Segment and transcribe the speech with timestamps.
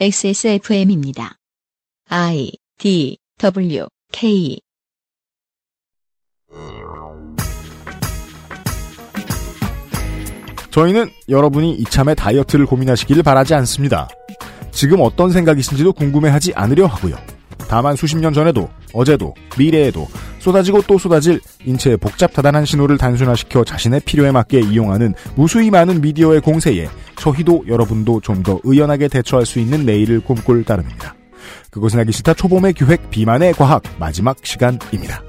[0.00, 1.36] XSFM입니다.
[2.08, 4.58] I D W K
[10.70, 14.08] 저희는 여러분이 이참에 다이어트를 고민하시기를 바라지 않습니다.
[14.70, 17.14] 지금 어떤 생각이신지도 궁금해하지 않으려 하고요.
[17.68, 20.06] 다만 수십 년 전에도 어제도 미래에도
[20.38, 26.88] 쏟아지고 또 쏟아질 인체의 복잡다단한 신호를 단순화시켜 자신의 필요에 맞게 이용하는 무수히 많은 미디어의 공세에
[27.16, 31.14] 저희도 여러분도 좀 더 의연하게 대처할 수 있는 내일을 꿈꿀 따름입니다.
[31.70, 35.22] 그것은 하기 싫다 초봄의 기획 비만의 과학 마지막 시간입니다.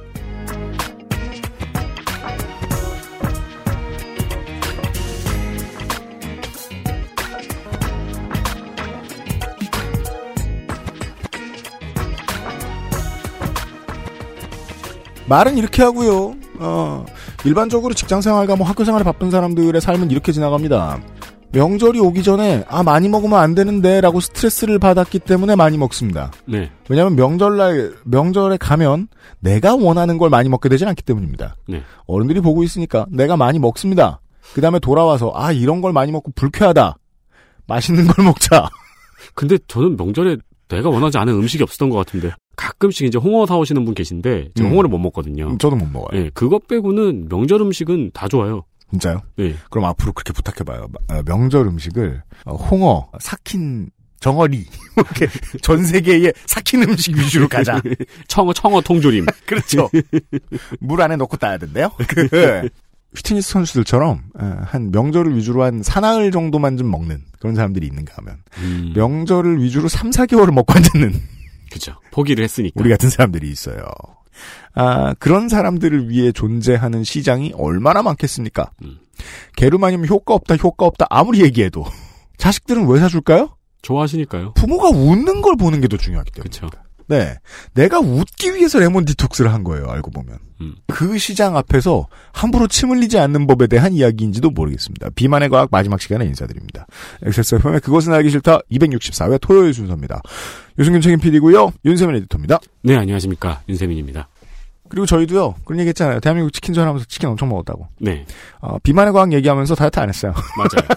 [15.28, 16.36] 말은 이렇게 하고요.
[16.60, 17.06] 어,
[17.46, 21.02] 일반적으로 직장 생활과 뭐 학교 생활에 바쁜 사람들의 삶은 이렇게 지나갑니다.
[21.54, 26.32] 명절이 오기 전에 아 많이 먹으면 안 되는데라고 스트레스를 받았기 때문에 많이 먹습니다.
[26.46, 26.72] 네.
[26.90, 29.08] 왜냐하면 명절날 명절에 가면
[29.40, 31.56] 내가 원하는 걸 많이 먹게 되진 않기 때문입니다.
[31.68, 31.84] 네.
[32.08, 34.20] 어른들이 보고 있으니까 내가 많이 먹습니다.
[34.56, 36.98] 그 다음에 돌아와서 아 이런 걸 많이 먹고 불쾌하다.
[37.68, 38.68] 맛있는 걸 먹자.
[39.36, 40.38] 근데 저는 명절에
[40.70, 44.72] 내가 원하지 않은 음식이 없었던 것 같은데 가끔씩 이제 홍어 사오시는 분 계신데 제가 음.
[44.72, 45.58] 홍어를 못 먹거든요.
[45.58, 46.20] 저도 못 먹어요.
[46.20, 48.64] 예, 그것 빼고는 명절 음식은 다 좋아요.
[48.92, 49.22] 진짜요?
[49.40, 49.56] 예.
[49.72, 50.88] 그럼 앞으로 그렇게 부탁해봐요.
[51.10, 54.66] 어, 명절 음식을 어, 홍어, 삭힌 정어리
[54.96, 55.28] 이렇게
[55.62, 57.82] 전 세계의 삭힌 음식 위주로 가자.
[58.28, 59.26] 청어 청어 통조림.
[59.46, 59.90] 그렇죠.
[60.80, 61.92] 물 안에 넣고 따야 된대요.
[62.08, 62.70] 그
[63.16, 68.38] 휘트니스 선수들처럼 어, 한 명절을 위주로 한 사나흘 정도만 좀 먹는 그런 사람들이 있는가 하면
[68.60, 71.20] 음, 명절을 위주로 3, 4개월을 먹고 앉는
[71.74, 71.96] 그죠.
[72.12, 72.74] 포기를 했으니까.
[72.80, 73.84] 우리 같은 사람들이 있어요.
[74.76, 78.72] 아, 그런 사람들을 위해 존재하는 시장이 얼마나 많겠습니까?
[78.84, 79.00] 음.
[79.56, 81.86] 게르마늄 효과 없다, 효과 없다, 아무리 얘기해도.
[82.38, 83.58] 자식들은 왜 사줄까요?
[83.82, 84.54] 좋아하시니까요.
[84.54, 86.50] 부모가 웃는 걸 보는 게 더 중요하기 때문에.
[86.50, 86.70] 그렇죠.
[87.08, 87.38] 네.
[87.74, 90.38] 내가 웃기 위해서 레몬 디톡스를 한 거예요, 알고 보면.
[90.62, 90.76] 음.
[90.88, 95.10] 그 시장 앞에서 함부로 침 흘리지 않는 법에 대한 이야기인지도 모르겠습니다.
[95.16, 96.88] 비만의 과학 마지막 시간에 인사드립니다.
[97.24, 100.22] XSFM의 그것은 알기 싫다 264회 토요일 순서입니다.
[100.80, 102.60] 유승균 책임 PD고요 윤세민 에디터입니다.
[102.84, 103.62] 네, 안녕하십니까.
[103.68, 104.28] 윤세민입니다.
[104.94, 106.20] 그리고 저희도요, 그런 얘기 했잖아요.
[106.20, 107.88] 대한민국 치킨 전 하면서 치킨 엄청 먹었다고.
[107.98, 108.28] 네,
[108.60, 110.36] 어, 비만의 과학 얘기하면서 다이어트 안 했어요.
[110.56, 110.88] 맞아요.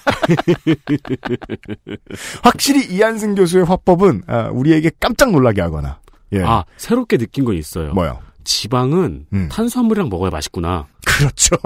[2.42, 5.98] 확실히 이한승 교수의 화법은, 아, 우리에게 깜짝 놀라게 하거나.
[6.34, 6.42] 예.
[6.42, 7.94] 아, 새롭게 느낀 건 있어요.
[7.94, 8.18] 뭐요?
[8.44, 9.48] 지방은 음.
[9.50, 10.86] 탄수화물이랑 먹어야 맛있구나.
[11.06, 11.56] 그렇죠.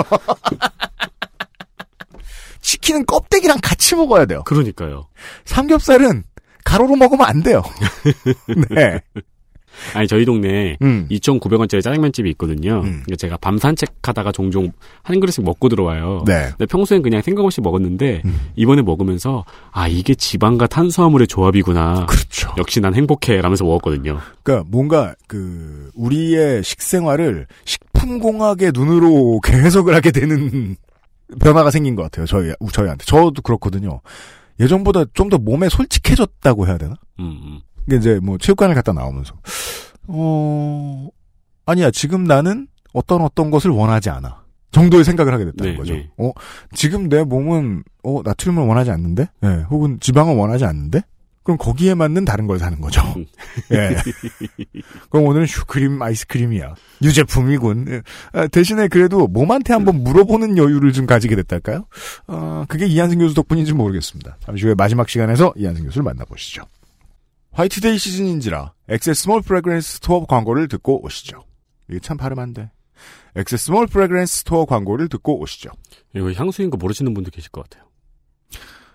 [2.63, 4.45] 치킨은 껍데기랑 같이 먹어야 돼요.
[4.45, 5.09] 그러니까요.
[5.47, 6.23] 삼겹살은
[6.65, 7.65] 가로로 먹으면 안 돼요.
[8.71, 9.01] 네.
[9.95, 11.07] 아니, 저희 동네에 음.
[11.11, 12.77] 2,900원짜리 짜장면 집이 있거든요.
[12.79, 13.03] 음.
[13.05, 16.25] 그러니까 제가 밤 산책하다가 종종 한 그릇씩 먹고 들어와요.
[16.27, 16.49] 네.
[16.57, 18.41] 근데 평소엔 그냥 생각 없이 먹었는데 음.
[18.57, 22.07] 이번에 먹으면서 아 이게 지방과 탄수화물의 조합이구나.
[22.07, 22.53] 그렇죠.
[22.59, 24.19] 역시 난 행복해 라면서 먹었거든요.
[24.43, 30.77] 그러니까 뭔가 그 우리의 식생활을 식품공학의 눈으로 해석을 하게 되는
[31.41, 32.27] 변화가 생긴 것 같아요.
[32.27, 34.01] 저희 저희한테 저도 그렇거든요.
[34.59, 36.95] 예전보다 좀 더 몸에 솔직해졌다고 해야 되나?
[37.21, 37.61] 음, 음.
[37.97, 39.34] 이제 뭐 체육관을 갔다 나오면서
[40.09, 41.09] 어
[41.67, 44.41] 아니야 지금 나는 어떤 어떤 것을 원하지 않아
[44.73, 45.95] 정도의 생각을 하게 됐다는 네, 거죠.
[45.95, 46.11] 네.
[46.19, 46.33] 어
[46.75, 51.03] 지금 내 몸은 어 나트륨을 원하지 않는데, 예, 혹은 지방을 원하지 않는데,
[51.43, 53.03] 그럼 거기에 맞는 다른 걸 사는 거죠.
[53.17, 53.27] 음.
[53.73, 53.97] 예.
[55.09, 57.87] 그럼 오늘은 슈크림 아이스크림이야 유제품이군.
[57.89, 58.03] 예.
[58.33, 61.87] 아, 대신에 그래도 몸한테 한번 물어보는 여유를 좀 가지게 됐달까요?
[62.28, 64.37] 어, 그게 이한승 교수 덕분인지 모르겠습니다.
[64.45, 66.62] 잠시 후에 마지막 시간에서 이한승 교수를 만나보시죠.
[67.60, 71.44] 화이트데이 시즌인지라 XS Mall Fragrance Store 광고를 듣고 오시죠.
[71.91, 72.71] 이게 참 발음 안 돼.
[73.37, 75.69] XS Mall Fragrance Store 광고를 듣고 오시죠.
[76.15, 77.87] 이거 향수인 거 모르시는 분도 계실 것 같아요.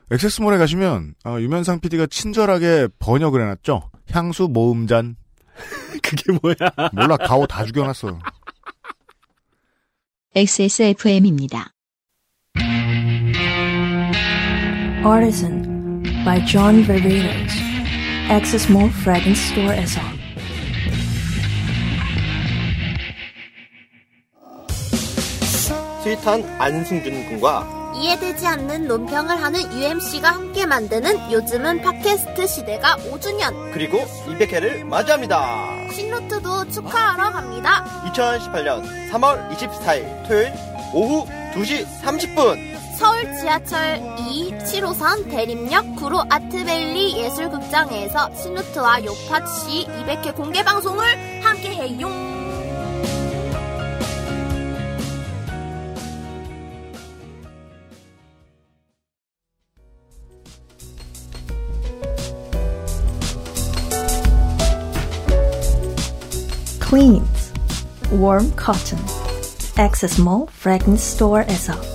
[0.09, 3.91] XS Mall에 가시면 어, 유면상 PD가 친절하게 번역을 해놨죠.
[4.09, 5.15] 향수 모음전.
[6.01, 6.55] 그게 뭐야?
[6.91, 8.17] 몰라 가오 다 죽여놨어.
[10.33, 11.71] XSFM입니다.
[15.05, 17.74] Artisan by John Varvatos.
[18.27, 20.03] Access Mall Fragrance Store SR.
[26.01, 33.99] 스윗한 안승준 군과 이해되지 않는 논평을 하는 UMC가 함께 만드는 요즘은 팟캐스트 시대가 5주년 그리고
[34.25, 35.91] 200회를 맞이합니다.
[35.93, 37.85] 신노트도 축하하러 갑니다.
[38.11, 40.51] 2018년 3월 24일 토요일
[40.93, 50.63] 오후 2시 30분 서울 지하철 2 7호선 대림역 구로 아트밸리 예술극장에서 신우트와 요파치 200회 공개
[50.63, 51.05] 방송을
[51.43, 52.07] 함께해요.
[66.79, 67.21] 클린
[68.13, 69.03] warm cotton.
[69.77, 71.94] Access Mall Fragrance Store에서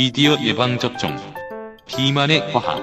[0.00, 1.14] 미디어 예방접종.
[1.84, 2.80] 비만의 과학.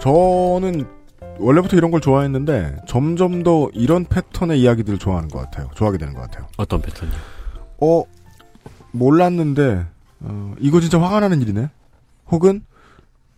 [0.00, 0.84] 저는
[1.38, 5.70] 원래부터 이런 걸 좋아했는데 점점 더 이런 패턴의 이야기들을 좋아하는 것 같아요.
[5.76, 6.48] 좋아하게 되는 것 같아요.
[6.56, 7.16] 어떤 패턴이요?
[7.82, 8.02] 어
[8.90, 9.86] 몰랐는데
[10.18, 11.70] 어, 이거 진짜 화가 나는 일이네.
[12.32, 12.64] 혹은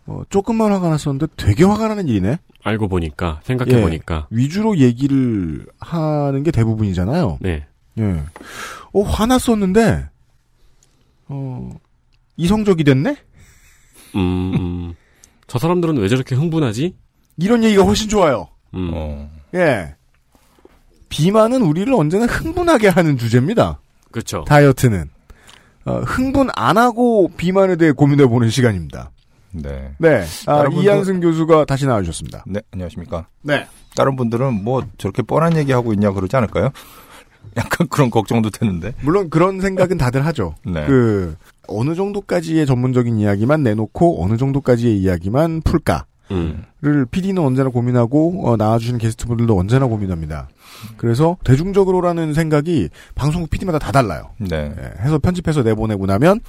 [0.06, 2.38] 어, 조금만 화가 났었는데 되게 화가 나는 일이네.
[2.64, 3.80] 알고 보니까 생각해 예.
[3.80, 7.38] 보니까 위주로 얘기를 하는 게 대부분이잖아요.
[7.40, 7.66] 네.
[7.98, 8.22] 예.
[8.92, 10.08] 어 화났었는데
[11.28, 11.70] 어
[12.36, 13.16] 이성적이 됐네.
[14.14, 14.94] 음, 음.
[15.46, 16.96] 저 사람들은 왜 저렇게 흥분하지?
[17.38, 18.48] 이런 얘기가 훨씬 좋아요.
[18.74, 18.90] 음.
[18.94, 19.30] 어.
[19.54, 19.94] 예.
[21.08, 23.80] 비만은 우리를 언제나 흥분하게 하는 주제입니다.
[24.10, 24.44] 그렇죠.
[24.46, 25.10] 다이어트는
[25.84, 29.10] 어, 흥분 안 하고 비만에 대해 고민해 보는 시간입니다.
[29.52, 29.90] 네.
[29.98, 32.44] 네, 아, 분들- 이한승 교수가 다시 나와주셨습니다.
[32.46, 33.26] 네, 안녕하십니까.
[33.42, 36.70] 네, 다른 분들은 뭐 저렇게 뻔한 얘기 하고 있냐 그러지 않을까요?
[37.56, 38.94] 약간 그런 걱정도 되는데.
[39.02, 40.54] 물론 그런 생각은 다들 하죠.
[40.64, 40.86] 네.
[40.86, 41.36] 그
[41.68, 46.64] 어느 정도까지의 전문적인 이야기만 내놓고 어느 정도까지의 이야기만 풀까를 음.
[47.10, 50.48] PD는 언제나 고민하고 어, 나와주신 게스트분들도 언제나 고민합니다.
[50.96, 54.30] 그래서 대중적으로라는 생각이 방송국 PD마다 다 달라요.
[54.38, 54.72] 네.
[54.76, 56.40] 예, 해서 편집해서 내보내고 나면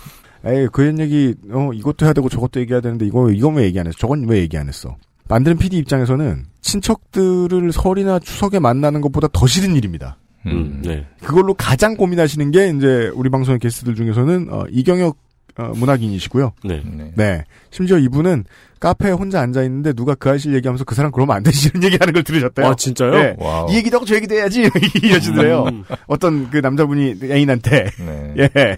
[0.45, 3.87] 에이 그런 얘기 어 이것도 해야 되고 저것도 얘기해야 되는데 이거 이건 왜 얘기 안
[3.87, 4.97] 했어 저건 왜 얘기 안 했어
[5.29, 10.81] 만드는 PD 입장에서는 친척들을 설이나 추석에 만나는 것보다 더 싫은 일입니다 음.
[10.83, 11.07] 네.
[11.21, 15.17] 그걸로 가장 고민하시는 게 이제 우리 방송의 게스트들 중에서는 어, 이경혁
[15.57, 16.81] 어, 문학인이시고요 네.
[16.85, 17.11] 네.
[17.15, 18.45] 네 심지어 이분은
[18.79, 22.13] 카페에 혼자 앉아 있는데 누가 그 아저씨 얘기하면서 그 사람 그러면 안 되지 이런 얘기하는
[22.13, 23.11] 걸 들으셨대요 아, 진짜요?
[23.11, 23.35] 네.
[23.39, 23.71] 와우.
[23.71, 24.69] 이 얘기도 하고 저 얘기도 해야지
[25.01, 25.83] 이러시더래요 음.
[26.07, 28.33] 어떤 그 남자분이 애인한테 네.
[28.57, 28.77] 예.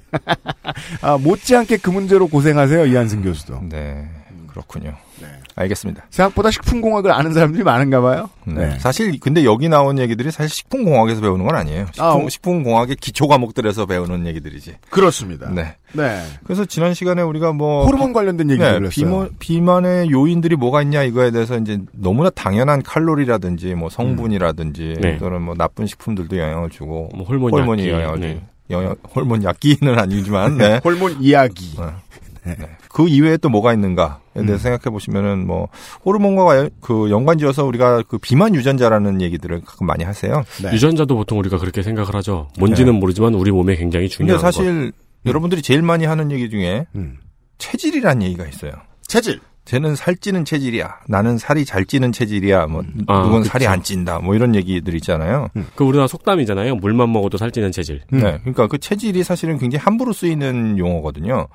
[1.01, 3.61] 아, 못지않게 그 문제로 고생하세요, 이한승 교수도.
[3.69, 4.07] 네.
[4.55, 4.93] 그렇군요.
[5.19, 5.27] 네.
[5.55, 6.05] 알겠습니다.
[6.09, 8.29] 생각보다 식품공학을 아는 사람들이 많은가 봐요.
[8.45, 8.79] 네.
[8.79, 11.87] 사실 근데 여기 나온 얘기들이 사실 식품공학에서 배우는 건 아니에요.
[11.87, 12.29] 식품, 아, 어.
[12.29, 14.75] 식품공학의 기초 과목들에서 배우는 얘기들이지.
[14.89, 15.49] 그렇습니다.
[15.49, 15.75] 네.
[15.91, 16.21] 네.
[16.45, 18.89] 그래서 지난 시간에 우리가 뭐 호르몬 관련된 얘기를 네, 했어요.
[18.89, 25.17] 비만, 비만의 요인들이 뭐가 있냐 이거에 대해서 이제 너무나 당연한 칼로리라든지 뭐 성분이라든지 네.
[25.17, 27.91] 또는 뭐 나쁜 식품들도 영향을 주고 뭐 호르몬 호르몬이 약기.
[27.91, 28.33] 영향을 네.
[28.35, 30.79] 주고 영양 호르몬 약기는 아니지만 네.
[30.85, 31.75] 호르몬 이야기.
[31.77, 31.93] 어.
[32.45, 32.55] 네.
[32.95, 34.57] 그 이외에 또 뭐가 있는가에 대해서 음.
[34.57, 35.67] 생각해 보시면은 뭐
[36.05, 40.45] 호르몬과 연- 그 연관지어서 우리가 그 비만 유전자라는 얘기들을 가끔 많이 하세요.
[40.63, 40.71] 네.
[40.71, 42.47] 유전자도 보통 우리가 그렇게 생각을 하죠.
[42.57, 44.93] 뭔지는 모르지만 우리 몸에 굉장히 근데 중요한 사실
[45.25, 47.17] 여러분들이 제일 많이 하는 얘기 중에 음.
[47.57, 48.71] 체질이라는 얘기가 있어요.
[49.05, 49.41] 체질.
[49.65, 50.99] 쟤는 살찌는 체질이야.
[51.09, 52.67] 나는 살이 잘 찌는 체질이야.
[52.67, 53.43] 뭐 아, 누군.
[53.43, 54.19] 살이 안 찐다.
[54.19, 55.49] 뭐 이런 얘기들 있잖아요.
[55.53, 55.63] 것.
[55.75, 56.75] 그 우리나라 속담이잖아요.
[56.75, 58.03] 물만 먹어도 살찌는 체질.
[58.13, 58.19] 음.
[58.21, 61.47] 네, 그러니까 그 체질이 사실은 굉장히 함부로 쓰이는 용어거든요.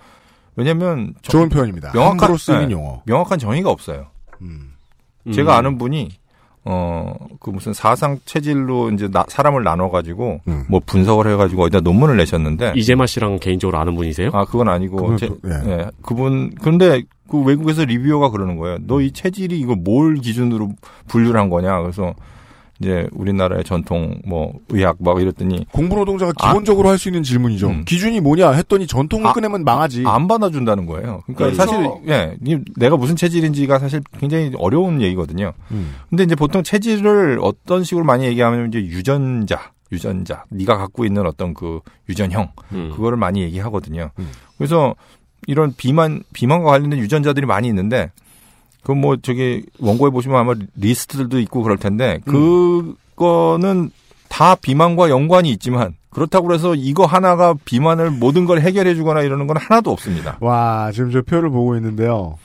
[0.60, 1.92] 왜냐하면 저- 좋은 표현입니다.
[1.92, 2.72] 명확한- 쓰이는 네.
[2.72, 3.02] 용어.
[3.06, 4.06] 명확한 정의가 없어요.
[4.42, 4.72] 음.
[5.26, 5.32] 음.
[5.32, 6.10] 제가 아는 분이
[6.66, 10.64] 어 그 무슨 사상 체질로 이제 나- 사람을 나눠 가지고 음.
[10.68, 14.28] 뭐 분석을 해 가지고 어디다 논문을 내셨는데 이재마 씨랑 개인적으로 아는 분이세요?
[14.34, 15.70] 아 그건 아니고 제- 또- 예.
[15.70, 18.76] 예, 그분 근데 그 외국에서 리뷰어가 그러는 거예요.
[18.86, 20.70] 너 이 체질이 이거 뭘 기준으로
[21.08, 21.80] 분류를 한 거냐?
[21.80, 22.12] 그래서
[22.80, 26.48] 이제 우리나라의 전통 뭐 의학 막 이랬더니 공부 노동자가 아.
[26.48, 27.68] 기본적으로 할 수 있는 질문이죠.
[27.68, 27.84] 음.
[27.86, 29.32] 기준이 뭐냐 했더니 전통을 아.
[29.32, 30.04] 꺼내면 망하지.
[30.06, 31.22] 안 받아준다는 거예요.
[31.26, 31.56] 그러니까 그렇죠.
[31.56, 35.52] 사실 예, 이 내가 무슨 체질인지가 사실 굉장히 어려운 얘기거든요.
[35.70, 35.94] 음.
[36.08, 41.54] 근데 이제 보통 체질을 어떤 식으로 많이 얘기하면 이제 유전자, 유전자, 네가 갖고 있는 어떤
[41.54, 42.90] 그 유전형 음.
[42.94, 44.10] 그거를 많이 얘기하거든요.
[44.18, 44.28] 음.
[44.58, 44.94] 그래서
[45.46, 48.10] 이런 비만 비만과 관련된 유전자들이 많이 있는데
[48.82, 52.18] 그 뭐 저기 원고에 보시면 아마 리스트들도 있고 그럴 텐데
[53.14, 53.90] 그거는
[54.28, 59.56] 다 비만과 연관이 있지만 그렇다고 해서 이거 하나가 비만을 모든 걸 해결해 주거나 이러는 건
[59.56, 60.38] 하나도 없습니다.
[60.40, 62.36] 와, 지금 저 표를 보고 있는데요.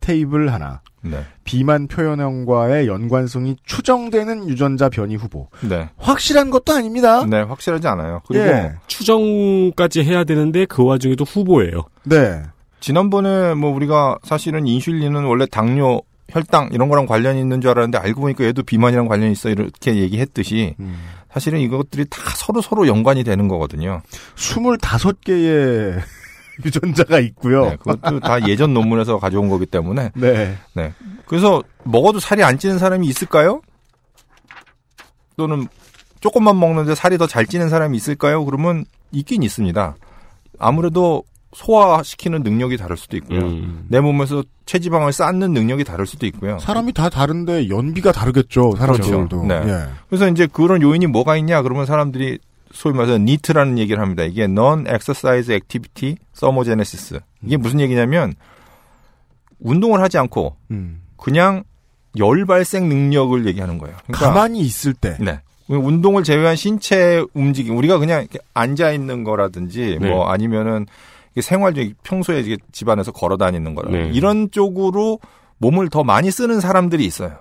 [0.00, 0.80] 테이블 하나.
[1.02, 1.22] 네.
[1.44, 5.48] 비만 표현형과의 연관성이 추정되는 유전자 변이 후보.
[5.60, 5.90] 네.
[5.98, 7.24] 확실한 것도 아닙니다.
[7.26, 8.22] 네, 확실하지 않아요.
[8.26, 8.72] 그리고 예.
[8.86, 11.82] 추정까지 해야 되는데 그 와중에도 후보예요.
[12.04, 12.42] 네.
[12.84, 18.20] 지난번에 뭐 우리가 사실은 인슐린은 원래 당뇨, 혈당 이런 거랑 관련이 있는 줄 알았는데 알고
[18.20, 20.98] 보니까 얘도 비만이랑 관련이 있어 이렇게 얘기했듯이 음.
[21.32, 24.02] 사실은 이것들이 다 서로 서로 연관이 되는 거거든요.
[24.36, 25.98] 25개의
[26.62, 27.70] 유전자가 있고요.
[27.70, 30.92] 네, 그것도 다 예전 논문에서 가져온 거기 때문에 네.
[31.24, 33.62] 그래서 먹어도 살이 안 찌는 사람이 있을까요?
[35.38, 35.68] 또는
[36.20, 38.44] 조금만 먹는데 살이 더 잘 찌는 사람이 있을까요?
[38.44, 39.96] 그러면 있긴 있습니다.
[40.58, 43.40] 아무래도 소화시키는 능력이 다를 수도 있고요.
[43.40, 43.86] 음.
[43.88, 46.58] 내 몸에서 체지방을 쌓는 능력이 다를 수도 있고요.
[46.58, 48.74] 사람이 다 다른데 연비가 다르겠죠.
[48.76, 49.28] 사람들도.
[49.28, 49.46] 그렇죠.
[49.46, 49.62] 네.
[49.66, 49.84] 예.
[50.08, 52.38] 그래서 이제 그런 요인이 뭐가 있냐 그러면 사람들이
[52.72, 54.24] 소위 말해서 니트라는 얘기를 합니다.
[54.24, 57.20] 이게 non exercise activity thermogenesis.
[57.42, 58.34] 이게 무슨 얘기냐면
[59.60, 61.02] 운동을 하지 않고 음.
[61.16, 61.62] 그냥
[62.18, 63.96] 열 발생 능력을 얘기하는 거예요.
[64.06, 65.16] 그러니까 가만히 있을 때.
[65.20, 65.40] 네.
[65.68, 70.10] 운동을 제외한 신체 움직임, 우리가 그냥 앉아 있는 거라든지, 네.
[70.10, 70.86] 뭐 아니면은
[71.40, 74.10] 생활적 평소에 이게 집안에서 걸어 다니는 거라 네.
[74.12, 75.18] 이런 쪽으로
[75.58, 77.38] 몸을 더 많이 쓰는 사람들이 있어요.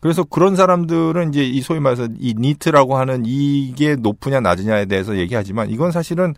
[0.00, 5.70] 그래서 그런 사람들은 이제 이 소위 말해서 이 니트라고 하는 이게 높으냐 낮으냐에 대해서 얘기하지만
[5.70, 6.34] 이건 사실은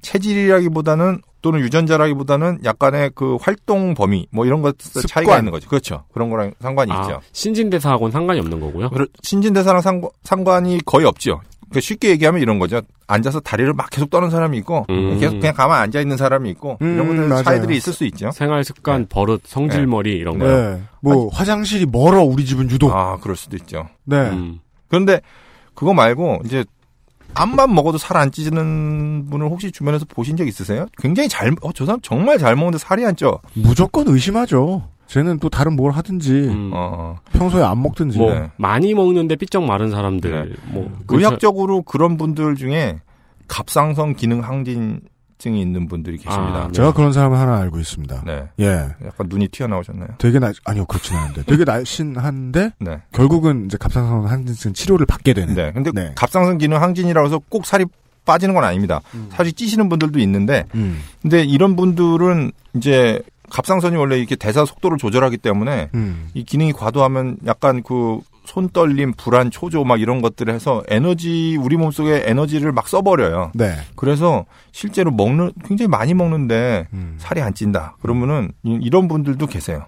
[0.00, 4.76] 체질이라기보다는 또는 유전자라기보다는 약간의 그 활동 범위 뭐 이런 것
[5.08, 5.38] 차이가.
[5.38, 5.68] 있는 거죠.
[5.68, 6.04] 그렇죠.
[6.12, 7.20] 그런 거랑 상관이 아, 있죠.
[7.32, 8.90] 신진대사하고는 상관이 없는 거고요.
[9.22, 11.40] 신진대사랑 상관, 상관이 거의 없죠.
[11.72, 12.80] 그러니까 쉽게 얘기하면 이런 거죠.
[13.06, 15.18] 앉아서 다리를 막 계속 떠는 사람이 있고 음.
[15.18, 17.42] 계속 그냥 가만 앉아 있는 사람이 있고 음, 이런 것들 맞아요.
[17.42, 18.30] 차이들이 있을 수 있죠.
[18.32, 19.06] 생활 습관, 네.
[19.08, 20.76] 버릇, 성질머리 이런 거요.
[20.76, 20.82] 네.
[21.00, 22.92] 뭐 화장실이 멀어 우리 집은 유독.
[22.94, 23.88] 아 그럴 수도 있죠.
[24.04, 24.16] 네.
[24.30, 24.60] 음.
[24.88, 25.20] 그런데
[25.74, 26.64] 그거 말고 이제
[27.34, 30.86] 암만 먹어도 살 안 찌는 분을 혹시 주변에서 보신 적 있으세요?
[30.98, 33.40] 굉장히 잘, 어, 저 사람 정말 잘 먹는데 살이 안 쪄.
[33.54, 34.86] 무조건 의심하죠.
[35.12, 36.70] 쟤는 또 다른 뭘 하든지 음.
[36.72, 38.16] 어, 평소에 안 먹든지.
[38.16, 38.50] 뭐 네.
[38.56, 42.98] 많이 먹는데 삐쩍 마른 사람들, 뭐 의학적으로 그런 분들 중에
[43.46, 46.62] 갑상선 기능 항진증이 있는 분들이 계십니다.
[46.62, 46.72] 아, 네.
[46.72, 48.22] 제가 그런 사람을 하나 알고 있습니다.
[48.24, 48.48] 네.
[48.60, 48.88] 예.
[49.04, 50.08] 약간 눈이 튀어나오셨나요?
[50.16, 53.02] 되게 날 아니요 그렇진 않은데 되게 날씬한데 네.
[53.12, 55.54] 결국은 이제 갑상선 항진증 치료를 받게 되는.
[55.54, 55.72] 네.
[55.72, 56.12] 근데 네.
[56.14, 57.84] 갑상선 기능 항진이라고 해서 꼭 살이
[58.24, 59.00] 빠지는 건 아닙니다.
[59.30, 61.00] 살이 찌시는 분들도 있는데, 음.
[61.20, 63.20] 근데 이런 분들은 이제
[63.52, 66.28] 갑상선이 원래 이렇게 대사 속도를 조절하기 때문에 음.
[66.34, 72.24] 이 기능이 과도하면 약간 그 손떨림, 불안, 초조 막 이런 것들을 해서 에너지 우리 몸속에
[72.26, 73.52] 에너지를 막 써버려요.
[73.54, 73.76] 네.
[73.94, 77.14] 그래서 실제로 먹는 굉장히 많이 먹는데 음.
[77.18, 77.96] 살이 안 찐다.
[78.02, 79.86] 그러면은 이- 이런 분들도 계세요.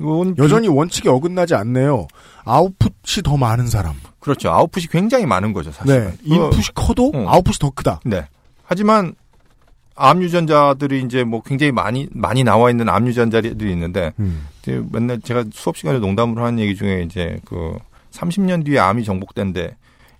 [0.00, 2.06] 이건 여전히 원칙에 어긋나지 않네요.
[2.44, 3.94] 아웃풋이 더 많은 사람.
[4.20, 4.50] 그렇죠.
[4.50, 5.98] 아웃풋이 굉장히 많은 거죠, 사실.
[6.04, 6.12] 네.
[6.22, 7.28] 인풋이 커도 응.
[7.28, 8.00] 아웃풋이 더 크다.
[8.04, 8.26] 네.
[8.64, 9.14] 하지만
[9.98, 14.46] 암 유전자들이 이제 뭐 굉장히 많이 많이 나와 있는 암 유전자들이 있는데 음.
[14.62, 17.76] 이제 맨날 제가 수업 시간에 농담으로 하는 얘기 중에 이제 그
[18.12, 19.76] 30년 뒤에 암이 정복된데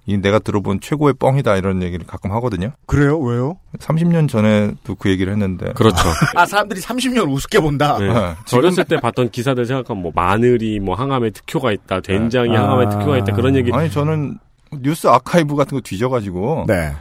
[0.07, 2.73] 이 내가 들어본 최고의 뻥이다 이런 얘기를 가끔 하거든요.
[2.87, 3.19] 그래요?
[3.19, 3.59] 왜요?
[3.79, 6.03] 30년 전에도 그 얘기를 했는데 그렇죠.
[6.35, 7.99] 아 사람들이 30년 우습게 본다.
[7.99, 8.09] 네.
[8.09, 8.35] 네.
[8.57, 12.57] 어렸을 때 봤던 기사들 생각하면 뭐 마늘이 뭐 항암에 특효가 있다, 된장이 네.
[12.57, 12.89] 항암에 아.
[12.89, 13.71] 특효가 있다 그런 얘기.
[13.71, 14.39] 아니 저는
[14.81, 16.95] 뉴스 아카이브 같은 거 뒤져가지고 네.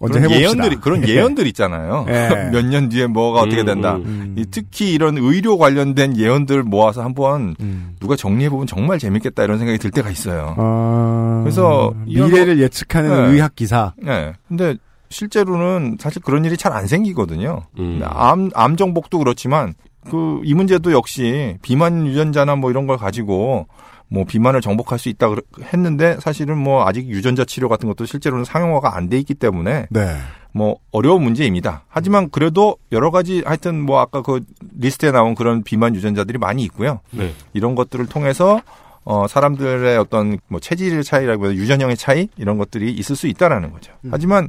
[0.00, 0.40] 언제 그런 해봅시다.
[0.40, 2.06] 예언들이 그런 예언들 있잖아요.
[2.08, 2.50] 예.
[2.50, 3.96] 몇년 뒤에 뭐가 어떻게 음, 된다.
[3.96, 4.04] 음.
[4.06, 4.34] 음.
[4.36, 7.94] 이 특히 이런 의료 관련된 예언들 모아서 한번 음.
[8.00, 10.54] 누가 정리해 보면 정말 재밌겠다 이런 생각이 들 때가 있어요.
[10.58, 11.40] 아...
[11.44, 13.32] 그래서 미래를 예측하는 네.
[13.32, 13.92] 의학 기사.
[13.98, 14.32] 네.
[14.48, 14.74] 근데
[15.10, 17.62] 실제로는 사실 그런 일이 잘 안 생기거든요.
[17.78, 18.00] 음.
[18.04, 19.74] 암, 암 정복도 그렇지만
[20.08, 23.66] 그 이 문제도 역시 비만 유전자나 뭐 이런 걸 가지고
[24.08, 25.28] 뭐 비만을 정복할 수 있다
[25.72, 30.16] 했는데 사실은 뭐 아직 유전자 치료 같은 것도 실제로는 상용화가 안 돼 있기 때문에 네.
[30.52, 31.84] 뭐 어려운 문제입니다.
[31.88, 34.40] 하지만 그래도 여러 가지 하여튼 뭐 아까 그
[34.78, 37.00] 리스트에 나온 그런 비만 유전자들이 많이 있고요.
[37.12, 37.32] 네.
[37.52, 38.60] 이런 것들을 통해서
[39.04, 43.92] 어 사람들의 어떤 뭐 체질 차이라기보다 유전형의 차이 이런 것들이 있을 수 있다라는 거죠.
[44.10, 44.48] 하지만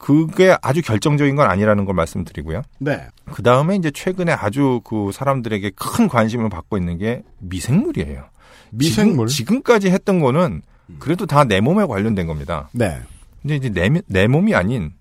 [0.00, 2.62] 그게 아주 결정적인 건 아니라는 걸 말씀드리고요.
[2.78, 3.06] 네.
[3.26, 8.24] 그 다음에 이제 최근에 아주 그 사람들에게 큰 관심을 받고 있는 게 미생물이에요.
[8.70, 9.26] 미생물.
[9.28, 10.62] 지금, 까지 했던 거는
[10.98, 12.68] 그래도 다 내 몸에 관련된 겁니다.
[12.72, 12.98] 네.
[13.42, 14.92] 근데 이제 내, 내 몸이 아닌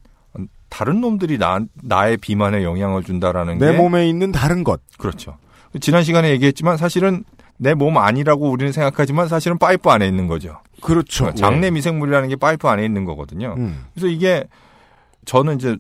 [0.68, 4.82] 다른 놈들이 나, 나의 비만에 영향을 준다라는 내게 몸에 있는 다른 것.
[4.98, 5.38] 그렇죠.
[5.80, 7.24] 지난 시간에 얘기했지만 사실은
[7.58, 10.60] 내 몸 아니라고 우리는 생각하지만 사실은 파이프 안에 있는 거죠.
[10.82, 11.34] 그렇죠.
[11.34, 13.56] 장내 미생물이라는 게 파이프 안에 있는 거거든요.
[13.58, 13.86] 음.
[13.94, 14.46] 그래서 이게
[15.30, 15.78] 저는 이제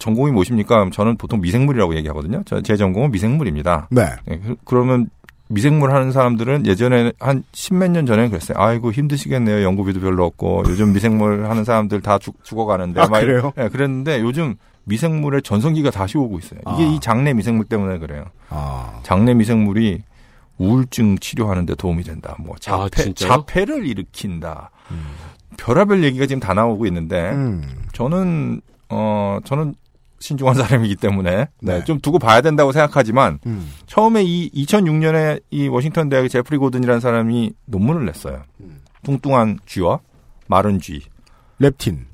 [0.00, 0.90] 전공이 무엇입니까?
[0.92, 2.42] 저는 보통 미생물이라고 얘기하거든요.
[2.46, 3.86] 저- 제 전공은 미생물입니다.
[3.92, 4.02] 네.
[4.28, 5.08] 예, 그- 그러면
[5.48, 8.58] 미생물 하는 사람들은 예전에 한 십몇 년 전에 그랬어요.
[8.60, 9.62] 아이고 힘드시겠네요.
[9.62, 13.00] 연구비도 별로 없고 요즘 미생물 하는 사람들 다 죽, 죽어가는데.
[13.00, 13.52] 아, 막 그래요?
[13.56, 16.60] 예, 그랬는데 요즘 미생물의 전성기가 다시 오고 있어요.
[16.74, 16.86] 이게 아.
[16.86, 18.24] 이 장내 미생물 때문에 그래요.
[18.50, 18.98] 아.
[19.04, 20.02] 장내 미생물이
[20.58, 22.34] 우울증 치료하는데 도움이 된다.
[22.40, 23.30] 뭐 자폐, 아, 진짜요?
[23.30, 24.70] 자폐를 일으킨다.
[25.56, 27.62] 별의별 얘기가 지금 다 나오고 있는데 음.
[27.92, 29.74] 저는 어 저는
[30.20, 31.84] 신중한 사람이기 때문에 네, 네.
[31.84, 33.70] 좀 두고 봐야 된다고 생각하지만 음.
[33.86, 38.42] 처음에 이 2006년에 이 워싱턴 대학의 제프리 고든이라는 사람이 논문을 냈어요.
[39.04, 40.00] 뚱뚱한 쥐와
[40.48, 41.02] 마른 쥐,
[41.58, 42.06] 렙틴.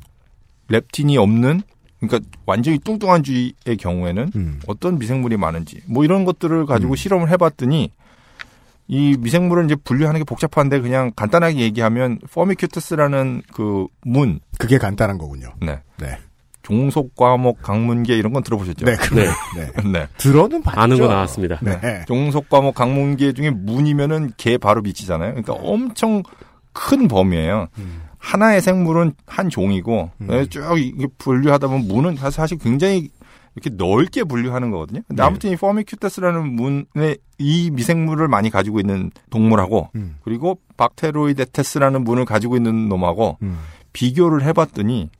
[0.68, 1.62] 렙틴이 없는
[2.00, 4.60] 그러니까 완전히 뚱뚱한 쥐의 경우에는 음.
[4.66, 7.90] 어떤 미생물이 많은지 뭐 이런 것들을 가지고 실험을 해봤더니
[8.86, 15.54] 이 미생물을 이제 분류하는 게 복잡한데 그냥 간단하게 얘기하면 포미큐터스라는 그 문, 그게 간단한 거군요.
[15.62, 16.18] 네, 네.
[16.64, 18.84] 종속 과목 강문계 이런 건 들어보셨죠?
[18.86, 19.26] 네, 그, 네.
[19.56, 19.70] 네.
[19.92, 20.08] 네.
[20.16, 20.80] 들어는 봤죠.
[20.80, 21.58] 아는 거 나왔습니다.
[21.62, 22.04] 네.
[22.08, 25.34] 종속 과목 강문계 중에 문이면은 개 바로 비치잖아요.
[25.34, 26.22] 그러니까 엄청
[26.72, 27.68] 큰 범위예요.
[27.78, 28.02] 음.
[28.18, 33.10] 하나의 생물은 한 종이고 네, 쭉 이게 분류하다 보면 문은 사실- 사실 굉장히
[33.54, 35.02] 이렇게 넓게 분류하는 거거든요.
[35.06, 35.26] 근데 네.
[35.26, 40.16] 아무튼 이 포미큐테스라는 문에 이 미생물을 많이 가지고 있는 동물하고 음.
[40.24, 43.58] 그리고 박테로이데테스라는 문을 가지고 있는 놈하고 음.
[43.92, 45.10] 비교를 해봤더니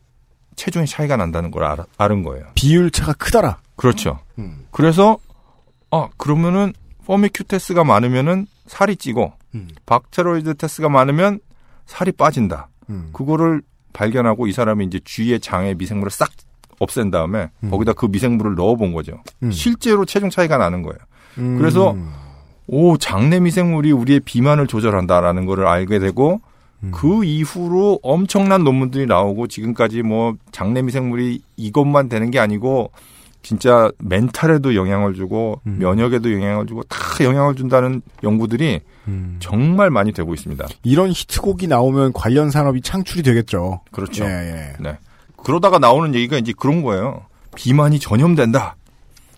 [0.56, 2.46] 체중의 차이가 난다는 걸 알, 아는 거예요.
[2.54, 3.58] 비율 차가 크더라.
[3.76, 4.20] 그렇죠.
[4.38, 4.66] 음.
[4.70, 5.18] 그래서
[5.90, 6.73] 아 그러면은
[7.06, 9.68] 포미큐 테스가 많으면은 살이 찌고 음.
[9.87, 11.40] 박테로이데테스가 많으면
[11.87, 12.68] 살이 빠진다.
[12.90, 13.11] 음.
[13.12, 16.30] 그거를 발견하고 이 사람이 이제 주위의 장의 미생물을 싹
[16.80, 17.70] 없앤 다음에 음.
[17.70, 19.23] 거기다 그 미생물을 넣어본 거죠.
[19.42, 19.52] 음.
[19.52, 20.99] 실제로 체중 차이가 나는 거예요.
[21.38, 21.58] 음.
[21.58, 21.96] 그래서
[22.66, 26.40] 오 장내 미생물이 우리의 비만을 조절한다라는 거를 알게 되고
[26.85, 26.91] 음.
[26.93, 32.91] 그 이후로 엄청난 논문들이 나오고 지금까지 뭐 장내 미생물이 이것만 되는 게 아니고
[33.43, 35.76] 진짜 멘탈에도 영향을 주고 음.
[35.79, 39.37] 면역에도 영향을 주고 다 영향을 준다는 연구들이 음.
[39.38, 40.67] 정말 많이 되고 있습니다.
[40.83, 43.83] 이런 히트곡이 나오면 관련 산업이 창출이 되겠죠.
[43.93, 44.25] 그렇죠.
[44.25, 44.99] 예, 예.
[45.37, 47.26] 그러다가 나오는 얘기가 이제 그런 거예요.
[47.55, 48.76] 비만이 전염된다.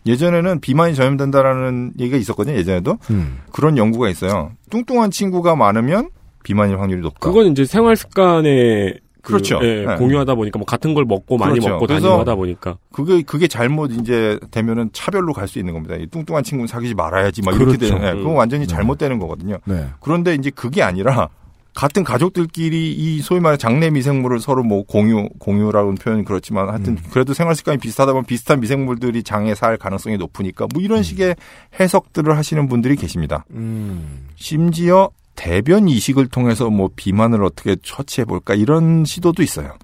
[0.06, 2.56] 예전에는 비만이 전염된다라는 얘기가 있었거든요.
[2.56, 3.40] 예전에도 음.
[3.50, 4.52] 그런 연구가 있어요.
[4.70, 6.10] 뚱뚱한 친구가 많으면
[6.46, 7.18] 비만일 확률이 높다.
[7.18, 9.58] 그건 이제 생활 습관에 그, 그렇죠.
[9.64, 9.96] 예, 네.
[9.96, 11.70] 공유하다 보니까 뭐 같은 걸 먹고 많이 그렇죠.
[11.70, 15.96] 먹고 그래서 다니고 하다 보니까 그게 그게 잘못 이제 되면은 차별로 갈 수 있는 겁니다.
[15.96, 17.94] 이 뚱뚱한 친구는 사귀지 말아야지 막 이렇게 그렇죠.
[17.96, 18.00] 되는.
[18.00, 18.36] 네, 그건 음.
[18.36, 19.58] 완전히 잘못되는 거거든요.
[19.64, 19.86] 네.
[20.00, 21.28] 그런데 이제 그게 아니라
[21.74, 26.98] 같은 가족들끼리 이 소위 말해 장내 미생물을 서로 뭐 공유 공유라고는 표현이 그렇지만 하여튼 음.
[27.10, 31.34] 그래도 생활 습관이 비슷하다 보면 비슷한 미생물들이 장에 살 가능성이 높으니까 뭐 이런 식의
[31.80, 33.44] 해석들을 하시는 분들이 계십니다.
[33.50, 34.28] 음.
[34.36, 39.74] 심지어 대변 이식을 통해서 뭐 비만을 어떻게 처치해 볼까 이런 시도도 있어요.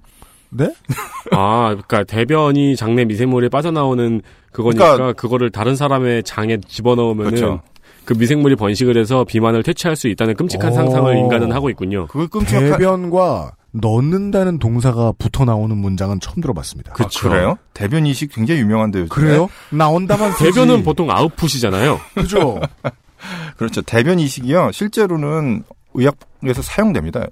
[0.49, 0.71] 네?
[1.31, 7.61] 아 그러니까 대변이 장내 미생물에 빠져나오는 그거니까 그러니까- 그거를 다른 사람의 장에 집어넣으면은 그렇죠.
[8.05, 10.75] 그 미생물이 번식을 해서 비만을 퇴치할 수 있다는 끔찍한 오.
[10.75, 12.05] 상상을 인간은 하고 있군요.
[12.07, 16.93] 그걸 끔찍한 대변과 넣는다는 동사가 붙어 나오는 문장은 처음 들어봤습니다.
[16.99, 17.57] 아, 그래요?
[17.73, 19.07] 대변 이식 굉장히 유명한데요.
[19.07, 19.49] 그래요?
[19.71, 20.43] 나온다만 쓰지.
[20.51, 21.99] 대변은 보통 아웃풋이잖아요.
[22.13, 22.59] 그죠?
[23.57, 23.81] 그렇죠.
[23.81, 24.71] 대변 이식이요.
[24.71, 27.27] 실제로는 의학에서 사용됩니다.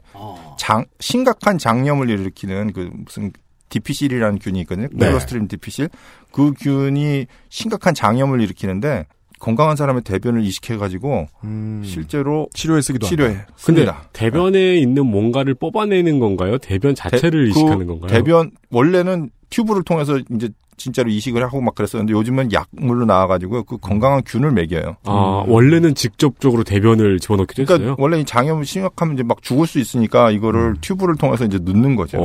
[0.57, 3.31] 장 심각한 장염을 일으키는 그 무슨
[3.69, 4.87] difficile이라는 균이 있거든요.
[4.91, 5.07] 네.
[5.07, 5.89] Clostridium difficile.
[6.31, 9.05] 그 균이 심각한 장염을 일으키는데
[9.39, 11.81] 건강한 사람의 대변을 이식해 가지고 음.
[11.83, 14.03] 실제로 치료에 쓰기도 치료해 근데 씁니다.
[14.13, 16.59] 대변에 있는 뭔가를 뽑아내는 건가요?
[16.59, 18.07] 대변 자체를 대- 이식하는 그 건가요?
[18.11, 20.49] 대변 원래는 튜브를 통해서 이제
[20.83, 24.97] 진짜로 이식을 하고 막 그랬었는데 요즘은 약물로 나와가지고 그 건강한 균을 먹여요.
[25.05, 27.95] 아 원래는 직접적으로 대변을 집어넣기도 그러니까 했어요.
[27.99, 32.17] 원래 이 장염이 심각하면 이제 막 죽을 수 있으니까 이거를 튜브를 통해서 이제 넣는 거죠.
[32.19, 32.21] 오.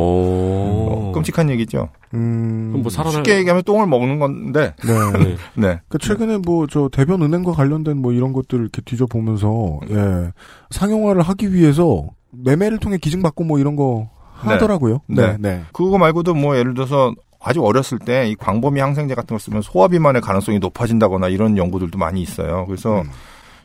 [0.91, 1.89] 어, 끔찍한 얘기죠.
[2.15, 2.69] 음.
[2.71, 4.95] 그럼 뭐 살아날 쉽게 얘기하면 똥을 먹는 건데, 네.
[5.25, 5.37] 네.
[5.55, 5.81] 네.
[5.89, 10.33] 그 최근에 뭐 저 대변 은행과 관련된 뭐 이런 것들을 이렇게 뒤져보면서 예
[10.71, 14.09] 상용화를 하기 위해서 매매를 통해 기증받고 뭐 이런 거
[14.45, 14.51] 네.
[14.51, 15.01] 하더라고요.
[15.07, 15.37] 네, 네.
[15.39, 15.63] 네.
[15.73, 17.15] 그거 말고도 뭐 예를 들어서
[17.47, 22.21] 아주 어렸을 때 이 광범위 항생제 같은 걸 쓰면 소화비만의 가능성이 높아진다거나 이런 연구들도 많이
[22.23, 22.67] 있어요.
[22.67, 23.11] 그래서 음.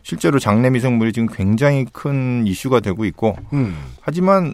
[0.04, 3.76] 실제로 장내 미생물이 지금 굉장히 큰 이슈가 되고 있고, 음.
[4.02, 4.54] 하지만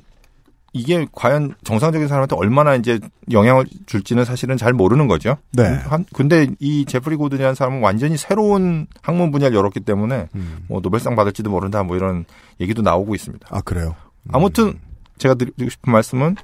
[0.74, 3.00] 이게 과연 정상적인 사람한테 얼마나 이제
[3.32, 5.38] 영향을 줄지는 사실은 잘 모르는 거죠.
[5.54, 5.63] 네.
[5.63, 10.60] 한- 근데 이 제프리 고든이라는 사람은 완전히 새로운 학문 분야를 열었기 때문에 음.
[10.68, 12.26] 뭐 노벨상 받을지도 모른다 뭐 이런
[12.62, 13.48] 얘기도 나오고 있습니다.
[13.50, 13.96] 아 그래요.
[14.24, 14.32] 음.
[14.36, 14.80] 아무튼
[15.18, 16.36] 제가 드리고 싶은 말씀은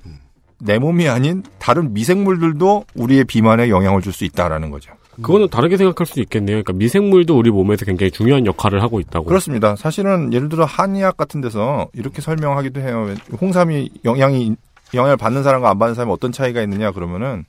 [0.64, 4.94] 내 몸이 아닌 다른 미생물들도 우리의 비만에 영향을 줄 수 있다라는 거죠.
[5.22, 6.56] 그거는 다르게 생각할 수도 있겠네요.
[6.56, 9.26] 그러니까 미생물도 우리 몸에서 굉장히 중요한 역할을 하고 있다고.
[9.26, 9.76] 그렇습니다.
[9.76, 13.14] 사실은 예를 들어 한의학 같은 데서 이렇게 설명하기도 해요.
[13.40, 14.56] 홍삼이 영향이
[14.94, 17.46] 영향을 받는 사람과 안 받는 사람이 어떤 차이가 있느냐 그러면은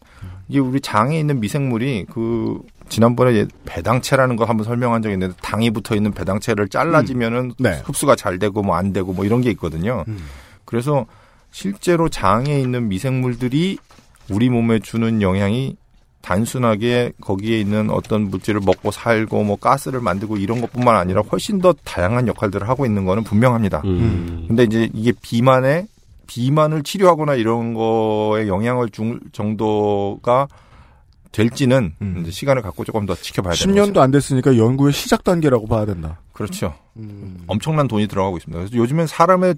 [0.49, 5.95] 이게 우리 장에 있는 미생물이 그 지난번에 배당체라는 거 한번 설명한 적이 있는데 당이 붙어
[5.95, 7.81] 있는 배당체를 잘라지면은 네.
[7.85, 10.05] 흡수가 잘 되고 뭐 안 되고 뭐 이런 게 있거든요.
[10.09, 10.19] 음.
[10.67, 11.07] 그래서
[11.55, 13.79] 실제로 장에 있는 미생물들이
[14.29, 15.77] 우리 몸에 주는 영향이
[16.21, 21.73] 단순하게 거기에 있는 어떤 물질을 먹고 살고 뭐 가스를 만들고 이런 것뿐만 아니라 훨씬 더
[21.85, 23.83] 다양한 역할들을 하고 있는 거는 분명합니다.
[23.85, 24.47] 음.
[24.49, 25.87] 근데 이제 이게 비만에
[26.27, 30.49] 비만을 치료하거나 이런 거에 영향을 줄 정도가
[31.31, 32.19] 될지는 음.
[32.23, 33.71] 이제 시간을 갖고 조금 더 지켜봐야 거죠.
[33.71, 36.19] 10년도 안 됐으니까 연구의 시작 단계라고 봐야 된다.
[36.33, 36.75] 그렇죠.
[36.97, 37.45] 음.
[37.47, 38.59] 엄청난 돈이 들어가고 있습니다.
[38.59, 39.55] 그래서 요즘엔 사람의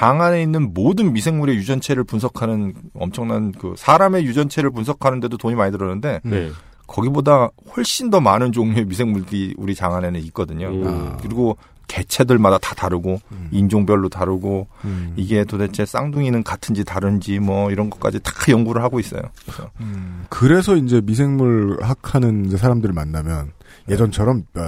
[0.00, 6.20] 장 안에 있는 모든 미생물의 유전체를 분석하는 엄청난 그 사람의 유전체를 분석하는데도 돈이 많이 들었는데
[6.24, 6.50] 네.
[6.86, 10.68] 거기보다 훨씬 더 많은 종류의 미생물들이 우리 장 안에는 있거든요.
[10.68, 10.86] 음.
[10.86, 11.16] 아.
[11.20, 13.48] 그리고 개체들마다 다 다르고 음.
[13.50, 15.12] 인종별로 다르고 음.
[15.16, 19.20] 이게 도대체 쌍둥이는 같은지 다른지 뭐 이런 것까지 다 연구를 하고 있어요.
[19.42, 20.24] 그래서 음.
[20.30, 23.52] 그래서 이제 미생물학 하는 이제 사람들을 만나면
[23.90, 24.62] 예전처럼 어,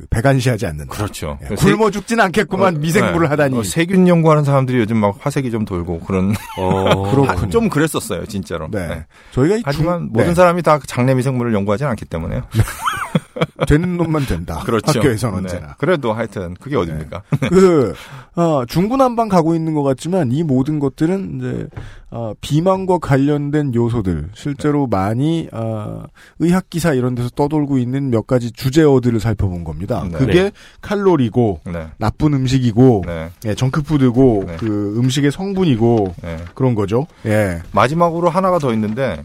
[0.00, 0.92] 그 배관시하지 않는다.
[0.92, 1.38] 그렇죠.
[1.50, 3.28] 예, 굶어 죽진 않겠구만 어, 미생물을 네.
[3.28, 3.58] 하다니.
[3.58, 7.30] 어, 세균 연구하는 사람들이 요즘 막 화색이 좀 돌고 그런 어, 그렇군요.
[7.30, 8.68] 아, 좀 그랬었어요, 진짜로.
[8.70, 8.86] 네.
[8.88, 9.06] 네.
[9.32, 10.34] 저희가 이 하지만 중- 모든 네.
[10.34, 12.42] 사람이 다 장내 미생물을 연구하지 않기 때문에요.
[13.66, 14.60] 되는 놈만 된다.
[14.66, 14.98] 그렇죠.
[14.98, 15.36] 학교에선 네.
[15.38, 15.74] 언제나.
[15.78, 17.22] 그래도 하여튼 그게 어딥니까?
[17.48, 17.94] 그
[18.34, 21.68] 어, 중구난방 가고 있는 것 같지만 이 모든 것들은 이제
[22.10, 26.04] 어, 비만과 관련된 요소들 실제로 많이 어,
[26.38, 30.06] 의학 기사 이런 데서 떠돌고 있는 몇 가지 주제어들을 살펴본 겁니다.
[30.10, 30.18] 네.
[30.18, 30.50] 그게 네.
[30.80, 31.88] 칼로리고 네.
[31.98, 33.30] 나쁜 음식이고 네.
[33.44, 34.56] 예, 정크푸드고 네.
[34.56, 36.36] 그 음식의 성분이고 네.
[36.54, 37.06] 그런 거죠.
[37.26, 37.60] 예.
[37.72, 39.24] 마지막으로 하나가 더 있는데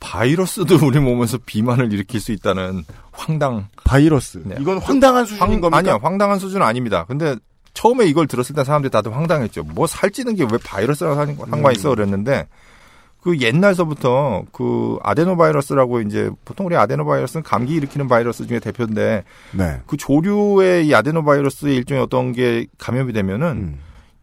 [0.00, 4.42] 바이러스도 우리 몸에서 비만을 일으킬 수 있다는 황당 바이러스.
[4.44, 4.56] 네.
[4.60, 5.78] 이건 황당한 수준인 황, 겁니까?
[5.78, 7.04] 아니야 황당한 수준은 아닙니다.
[7.08, 7.36] 근데
[7.74, 9.62] 처음에 이걸 들었을 때 사람들이 다들 황당했죠.
[9.64, 12.46] 뭐 살찌는 게 왜 바이러스랑 상- 상관 있어 그랬는데
[13.20, 19.80] 그 옛날서부터 그 아데노바이러스라고 이제 보통 우리 아데노바이러스는 감기 일으키는 바이러스 중에 대표인데 네.
[19.86, 23.78] 그 조류의 이 아데노바이러스의 일종의 어떤 게 감염이 되면은 음.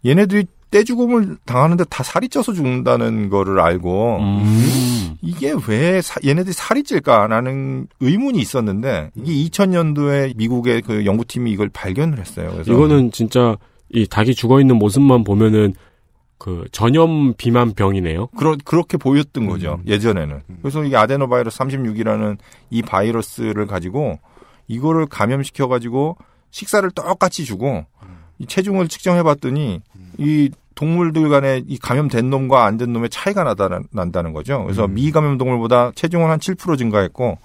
[0.05, 5.15] 얘네들이 떼죽음을 당하는데 다 살이 쪄서 죽는다는 거를 알고 음.
[5.21, 12.19] 이게 왜 사- 얘네들이 살이 찔까라는 의문이 있었는데 이게 2000년도에 미국의 그 연구팀이 이걸 발견을
[12.19, 12.49] 했어요.
[12.51, 13.55] 그래서 이거는 진짜
[13.89, 15.73] 이 닭이 죽어 있는 모습만 보면은
[16.37, 18.27] 그 전염 비만 병이네요.
[18.37, 19.79] 그러, 그렇게 보였던 거죠.
[19.79, 19.87] 음.
[19.87, 20.41] 예전에는.
[20.61, 22.37] 그래서 이게 아데노바이러스 36이라는
[22.69, 24.19] 이 바이러스를 가지고
[24.67, 26.17] 이거를 감염시켜 가지고
[26.51, 27.85] 식사를 똑같이 주고
[28.39, 29.81] 이 체중을 측정해 봤더니
[30.17, 34.63] 이 동물들 간에 이 감염된 놈과 안 된 놈의 차이가 나다, 난다는 거죠.
[34.63, 34.93] 그래서 음.
[34.93, 37.37] 미감염 동물보다 체중은 한 7% 증가했고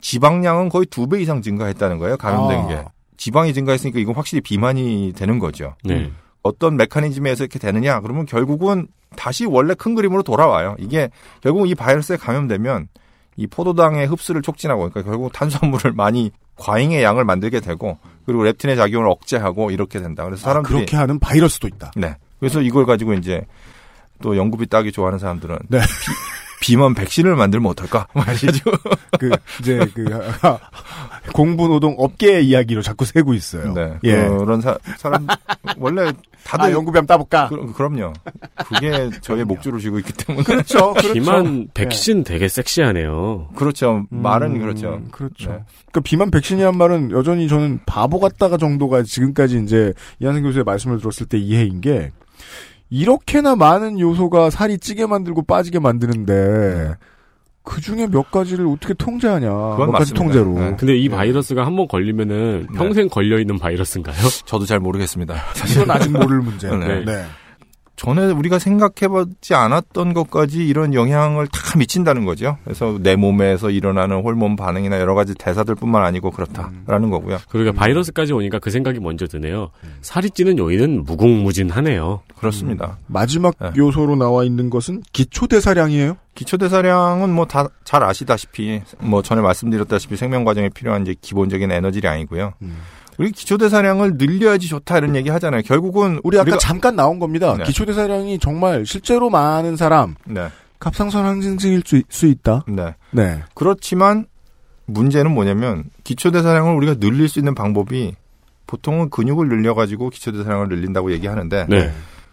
[0.00, 2.16] 지방량은 거의 두 배 이상 증가했다는 거예요.
[2.16, 2.66] 감염된 아.
[2.68, 2.84] 게.
[3.16, 5.74] 지방이 증가했으니까 이건 확실히 비만이 되는 거죠.
[5.84, 6.10] 네.
[6.42, 8.00] 어떤 메커니즘에서 이렇게 되느냐?
[8.00, 10.76] 그러면 결국은 다시 원래 큰 그림으로 돌아와요.
[10.78, 11.08] 이게
[11.40, 12.88] 결국 이 바이러스에 감염되면
[13.36, 19.08] 이 포도당의 흡수를 촉진하고 그러니까 결국 탄수화물을 많이 과잉의 양을 만들게 되고 그리고 렙틴의 작용을
[19.08, 20.24] 억제하고 이렇게 된다.
[20.24, 21.92] 그래서 아, 사람들이 그렇게 하는 바이러스도 있다.
[21.96, 22.16] 네.
[22.38, 23.42] 그래서 이걸 가지고 이제
[24.22, 25.80] 또 연구비 따기 좋아하는 사람들은 네.
[26.64, 28.06] 비, 만 백신을 만들면 어떨까?
[28.14, 28.70] 말이죠.
[29.20, 30.04] 그 이제 그
[31.34, 33.74] 공부 노동 업계의 이야기로 자꾸 세고 있어요.
[33.74, 33.98] 네.
[34.04, 34.28] 예.
[34.28, 35.26] 그런 사, 사람
[35.76, 36.10] 원래
[36.44, 37.48] 다들 아, 연구비 한번 따볼까?
[37.48, 38.12] 그, 그럼요.
[38.56, 40.92] 그게 저의 목줄을 쥐고 있기 때문에 그렇죠.
[40.94, 41.12] 그렇죠.
[41.12, 43.48] 비만 백신 되게 섹시하네요.
[43.56, 44.06] 그렇죠.
[44.10, 45.02] 말은 음, 그렇죠.
[45.10, 45.50] 그렇죠.
[45.50, 45.58] 네.
[45.92, 51.26] 그 비만 백신이란 말은 여전히 저는 바보 같다가 정도가 지금까지 이제 이한승 교수의 말씀을 들었을
[51.26, 52.12] 때 이해인 게
[52.94, 56.94] 이렇게나 많은 요소가 살이 찌게 만들고 빠지게 만드는데
[57.64, 59.48] 그 중에 몇 가지를 어떻게 통제하냐?
[59.48, 60.22] 몇 가지 맞습니다.
[60.22, 60.52] 통제로.
[60.54, 60.76] 네.
[60.78, 62.78] 근데 이 바이러스가 한 번 걸리면은 네.
[62.78, 64.16] 평생 걸려 있는 바이러스인가요?
[64.44, 65.34] 저도 잘 모르겠습니다.
[65.74, 66.68] 이건 아직 모를 문제.
[66.70, 67.04] 네.
[67.04, 67.24] 네.
[67.96, 72.58] 전에 우리가 생각해보지 않았던 것까지 이런 영향을 다 미친다는 거죠.
[72.64, 77.38] 그래서 내 몸에서 일어나는 호르몬 반응이나 여러 가지 대사들뿐만 아니고 그렇다라는 거고요.
[77.48, 79.70] 그러니까 바이러스까지 오니까 그 생각이 먼저 드네요.
[80.02, 82.22] 살이 찌는 요인은 무궁무진하네요.
[82.36, 82.98] 그렇습니다.
[83.06, 83.70] 마지막 네.
[83.76, 86.16] 요소로 나와 있는 것은 기초 대사량이에요.
[86.34, 92.54] 기초 대사량은 뭐 다 잘 아시다시피 뭐 전에 말씀드렸다시피 생명 과정에 필요한 이제 기본적인 에너지량이고요.
[92.62, 92.76] 음.
[93.18, 95.62] 우리 기초대사량을 늘려야지 좋다 이런 얘기 하잖아요.
[95.62, 97.54] 결국은 우리 아까 우리가- 잠깐 나온 겁니다.
[97.56, 97.64] 네.
[97.64, 100.48] 기초 대사량이 정말 실제로 많은 사람 네,
[100.78, 102.64] 갑상선 항진증일 수, 수 있다.
[102.68, 102.94] 네.
[103.10, 103.42] 네.
[103.54, 104.26] 그렇지만
[104.86, 108.14] 문제는 뭐냐면 기초대사량을 우리가 늘릴 수 있는 방법이
[108.66, 111.92] 보통은 근육을 늘려가지고 기초대사량을 늘린다고 얘기하는데 네.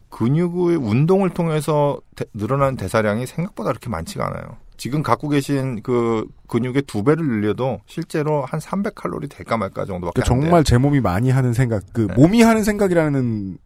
[0.09, 4.57] 근육의 운동을 통해서 대- 늘어나는 대사량이 생각보다 그렇게 많지가 않아요.
[4.81, 10.33] 지금 갖고 계신 그 근육의 두 배를 늘려도 실제로 한 300칼로리 될까 말까 정도밖에 그러니까
[10.33, 10.49] 안 돼요.
[10.49, 12.15] 정말 제 몸이 많이 하는 생각, 그 네.
[12.15, 13.59] 몸이 하는 생각이라는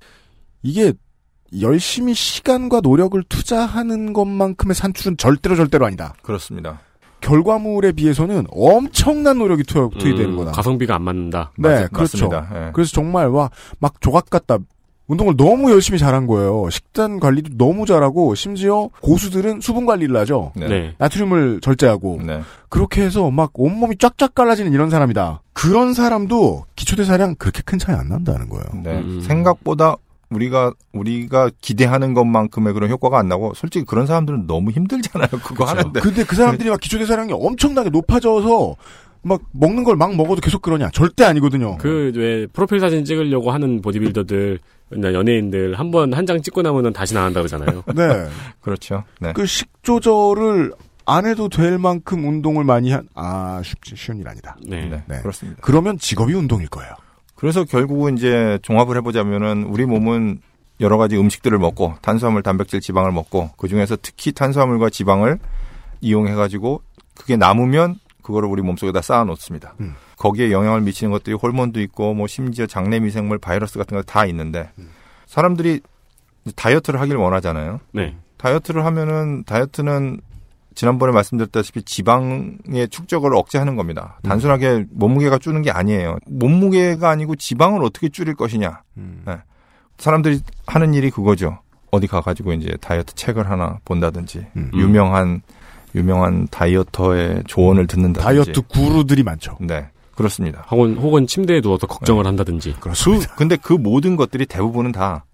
[0.63, 0.91] 이게
[1.62, 6.15] 열심히 시간과 노력을 투자하는 것만큼의 산출은 절대로 절대로 아니다.
[6.21, 6.82] 그렇습니다.
[7.21, 10.51] 결과물에 비해서는 엄청난 노력이 투, 투입되는 음, 거다.
[10.51, 11.54] 가성비가 안 맞는다.
[11.58, 12.28] 네, 맞- 그렇죠.
[12.30, 12.67] 맞습니다.
[12.67, 12.71] 예.
[12.73, 13.49] 그래서 정말 와
[13.80, 14.58] 막 조각 같다.
[15.07, 16.67] 운동을 너무 열심히 잘한 거예요.
[16.71, 20.51] 식단 관리도 너무 잘하고 심지어 고수들은 수분 관리를 하죠.
[20.55, 20.67] 네.
[20.67, 20.95] 네.
[20.97, 22.41] 나트륨을 절제하고 네.
[22.69, 25.41] 그렇게 해서 막 온몸이 쫙쫙 갈라지는 이런 사람이다.
[25.53, 28.65] 그런 사람도 기초대사량 그렇게 큰 차이 안 난다는 거예요.
[28.83, 28.99] 네.
[28.99, 29.21] 음.
[29.21, 29.95] 생각보다
[30.31, 35.27] 우리가 우리가 기대하는 것만큼의 그런 효과가 안 나고 솔직히 그런 사람들은 너무 힘들잖아요.
[35.43, 35.99] 그거 하는데.
[35.99, 38.75] 근데 그 사람들이 막 기초대사량이 엄청나게 높아져서
[39.21, 40.89] 막 먹는 걸 막 먹어도 계속 그러냐?
[40.93, 41.77] 절대 아니거든요.
[41.77, 44.59] 그 왜 프로필 사진 찍으려고 하는 보디빌더들,
[44.91, 47.83] 연예인들 한 번 한 장 찍고 나면은 다시 나간다 그러잖아요.
[47.95, 48.25] 네.
[48.61, 49.03] 그렇죠.
[49.19, 49.33] 네.
[49.33, 50.73] 그 식조절을
[51.07, 54.55] 안 해도 될 만큼 운동을 많이 한, 아, 쉽지, 쉬운 일 아니다.
[54.67, 54.85] 네.
[54.89, 55.03] 네.
[55.07, 55.19] 네.
[55.19, 55.59] 그렇습니다.
[55.61, 56.91] 그러면 직업이 운동일 거예요.
[57.35, 60.39] 그래서 결국은 이제 종합을 해보자면은 우리 몸은
[60.81, 65.37] 여러 가지 음식들을 먹고 탄수화물, 단백질, 지방을 먹고 그 중에서 특히 탄수화물과 지방을
[66.01, 66.81] 이용해가지고
[67.15, 67.95] 그게 남으면
[68.25, 69.75] 그거를 우리 몸속에다 쌓아놓습니다.
[69.79, 69.95] 음.
[70.17, 74.69] 거기에 영향을 미치는 것들이 호르몬도 있고 뭐 심지어 장내 미생물, 바이러스 같은 거 다 있는데
[75.27, 75.81] 사람들이
[76.55, 77.79] 다이어트를 하길 원하잖아요.
[77.91, 78.15] 네.
[78.38, 80.19] 다이어트를 하면은 다이어트는
[80.75, 84.19] 지난번에 말씀드렸다시피 지방의 축적을 억제하는 겁니다.
[84.23, 86.17] 단순하게 몸무게가 줄는 게 아니에요.
[86.27, 88.81] 몸무게가 아니고 지방을 어떻게 줄일 것이냐.
[88.97, 89.23] 음.
[89.25, 89.38] 네.
[89.97, 91.59] 사람들이 하는 일이 그거죠.
[91.91, 94.71] 어디 가가지고 이제 다이어트 책을 하나 본다든지 음.
[94.73, 95.41] 유명한
[95.95, 99.58] 유명한 다이어터의 조언을 듣는다든지 다이어트 구루들이 많죠.
[99.62, 100.65] 네 그렇습니다.
[100.71, 102.73] 혹은, 혹은 침대에 누워서 걱정을 한다든지.
[102.79, 103.27] 그렇습니다.
[103.31, 105.25] 그 근데 그 모든 것들이 대부분은 다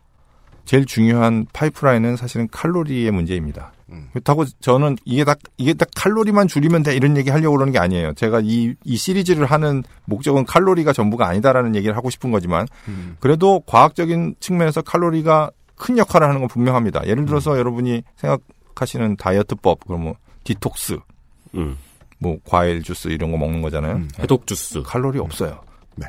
[0.65, 3.73] 제일 중요한 파이프라인은 사실은 칼로리의 문제입니다.
[3.91, 4.07] 음.
[4.13, 8.13] 그렇다고 저는 이게 다 이게 딱 칼로리만 줄이면 돼 이런 얘기 하려고 그러는 게 아니에요.
[8.13, 13.17] 제가 이 이 시리즈를 하는 목적은 칼로리가 전부가 아니다라는 얘기를 하고 싶은 거지만 음.
[13.19, 17.05] 그래도 과학적인 측면에서 칼로리가 큰 역할을 하는 건 분명합니다.
[17.07, 20.97] 예를 들어서 여러분이 생각하시는 다이어트법 그럼 뭐 디톡스
[21.55, 21.77] 음.
[22.19, 23.95] 뭐 과일 주스 이런 거 먹는 거잖아요.
[23.95, 24.09] 음.
[24.19, 24.81] 해독 주스.
[24.83, 25.61] 칼로리 없어요.
[25.95, 26.05] 네.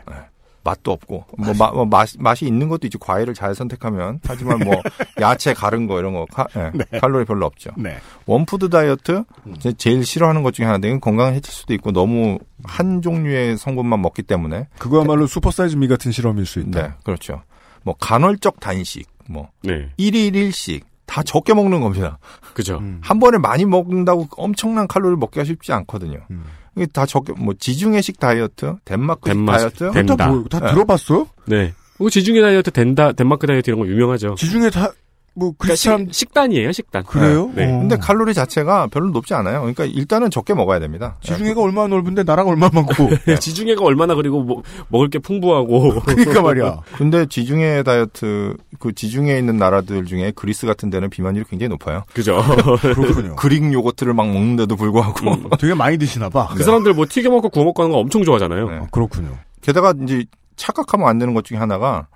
[0.65, 4.81] 맛도 없고 뭐, 마- 뭐 맛, 맛이 있는 것도 있지 과일을 잘 선택하면 하지만 뭐
[5.21, 7.71] 야채 갈은 거 이런 거 카, 예, 칼로리 별로 없죠.
[7.77, 7.97] 네.
[8.27, 9.25] 원푸드 다이어트
[9.59, 14.23] 제- 제일 싫어하는 것 중에 하나인데 건강을 해칠 수도 있고 너무 한 종류의 성분만 먹기
[14.23, 16.81] 때문에 그거야말로 Super Size Me 같은 실험일 수 있다.
[16.83, 17.43] 네 그렇죠.
[17.83, 19.91] 뭐 간헐적 단식 뭐 네.
[19.99, 22.19] 1일 1식 다 적게 먹는 겁니다.
[22.55, 22.79] 그죠.
[22.79, 22.99] 음.
[23.03, 26.21] 한 번에 많이 먹는다고 엄청난 칼로리를 먹기가 쉽지 않거든요.
[26.31, 26.45] 음.
[26.75, 30.29] 이게 다 적게 뭐 지중해식 다이어트, 덴마크식 덴마식, 다이어트, 덴- 다.
[30.29, 30.71] 뭐, 다 네.
[30.73, 31.27] 들어봤어요?
[31.45, 31.75] 네.
[31.99, 34.37] 그리고 지중해 다이어트 된다, 덴마크 다이어트 이런 거 유명하죠.
[34.37, 34.91] 지중해 다,
[35.35, 37.05] 뭐, 그 그러니까 사람, 식, 식단이에요, 식단.
[37.05, 37.51] 그래요?
[37.55, 37.65] 네.
[37.65, 37.79] 어.
[37.79, 39.61] 근데 칼로리 자체가 별로 높지 않아요.
[39.61, 41.17] 그러니까 일단은 적게 먹어야 됩니다.
[41.23, 43.09] 지중해가 얼마나 넓은데 나라가 얼마나 많고.
[43.41, 46.01] 지중해가 얼마나 그리고 뭐- 먹을 게 풍부하고.
[46.05, 46.81] 그러니까 말이야.
[46.99, 52.03] 근데 지중해 다이어트 그 지중해에 있는 나라들 중에 그리스 같은 데는 비만율이 굉장히 높아요.
[52.13, 52.43] 그죠.
[52.81, 53.37] 그렇군요.
[53.37, 55.49] 그릭 요거트를 막 먹는데도 불구하고 음.
[55.59, 56.49] 되게 많이 드시나 봐.
[56.55, 58.69] 그 사람들 뭐 튀겨 먹고 구워 먹고 하는 거 엄청 좋아하잖아요.
[58.71, 58.77] 네.
[58.79, 59.31] 아, 그렇군요.
[59.63, 60.25] 게다가 이제
[60.57, 62.07] 착각하면 안 되는 것 중에 하나가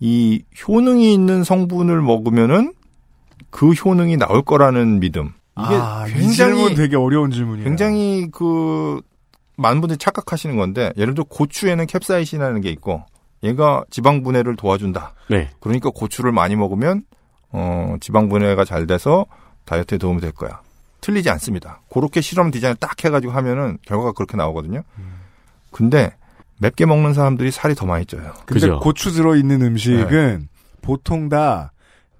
[0.00, 2.74] 이 효능이 있는 성분을 먹으면은
[3.50, 5.32] 그 효능이 나올 거라는 믿음.
[5.58, 7.64] 이게 아, 이 굉장히 질문 되게 어려운 질문이에요.
[7.64, 9.00] 굉장히 그
[9.56, 13.02] 많은 분들이 착각하시는 건데 예를 들어 고추에는 캡사이신이라는 게 있고
[13.42, 15.14] 얘가 지방 분해를 도와준다.
[15.28, 15.50] 네.
[15.60, 17.02] 그러니까 고추를 많이 먹으면
[17.50, 19.26] 어 지방 분해가 잘 돼서
[19.64, 20.60] 다이어트에 도움이 될 거야.
[21.00, 21.80] 틀리지 않습니다.
[21.92, 24.82] 그렇게 실험 디자인을 딱 해가지고 하면은 결과가 그렇게 나오거든요.
[25.70, 26.12] 근데
[26.60, 28.32] 맵게 먹는 사람들이 살이 더 많이 쪄요.
[28.46, 28.80] 근데 그죠.
[28.80, 30.48] 고추 들어 있는 음식은
[30.82, 31.72] 보통 다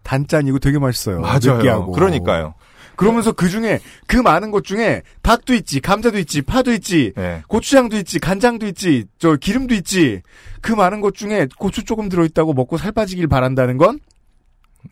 [0.03, 1.21] 단짠이고 되게 맛있어요.
[1.21, 1.93] 느끼하고.
[1.93, 2.55] 그러니까요.
[2.97, 7.43] 그러면서 그 중에 그 많은 것 중에 닭도 있지, 감자도 있지, 파도 있지, 네.
[7.47, 10.21] 고추장도 있지, 간장도 있지, 저 기름도 있지.
[10.61, 14.01] 그 많은 것 중에 고추 조금 들어 있다고 먹고 살 빠지길 바란다는 건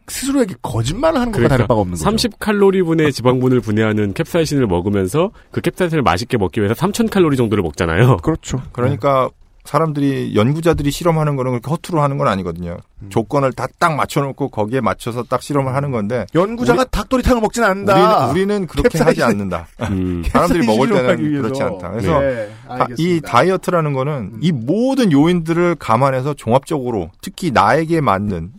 [0.08, 2.10] 스스로에게 거짓말을 하는 것과 다를 바가 없는 거죠.
[2.28, 8.18] 30칼로리분의 지방분을 분해하는 캡사이신을 먹으면서 그 캡사이신을 맛있게 먹기 위해서 3000칼로리 정도를 먹잖아요.
[8.18, 8.60] 그렇죠.
[8.72, 9.28] 그러니까
[9.64, 12.76] 사람들이 연구자들이 실험하는 거는 그렇게 허투루 하는 건 아니거든요.
[13.02, 13.08] 음.
[13.10, 18.28] 조건을 다 딱 맞춰놓고 거기에 맞춰서 딱 실험을 하는 건데 연구자가 닭도리탕을 먹진 않는다.
[18.28, 19.22] 우리는, 우리는 그렇게 하지 캡사이신.
[19.24, 19.66] 않는다.
[19.90, 20.22] 음.
[20.30, 21.42] 사람들이 먹을 때는.
[21.42, 21.90] 그렇지 않다.
[21.90, 23.20] 그래서 네, 다- 이.
[23.24, 28.50] 다이어트라는 거는 이 모든 요인들을 감안해서 종합적으로 특히 나에게 맞는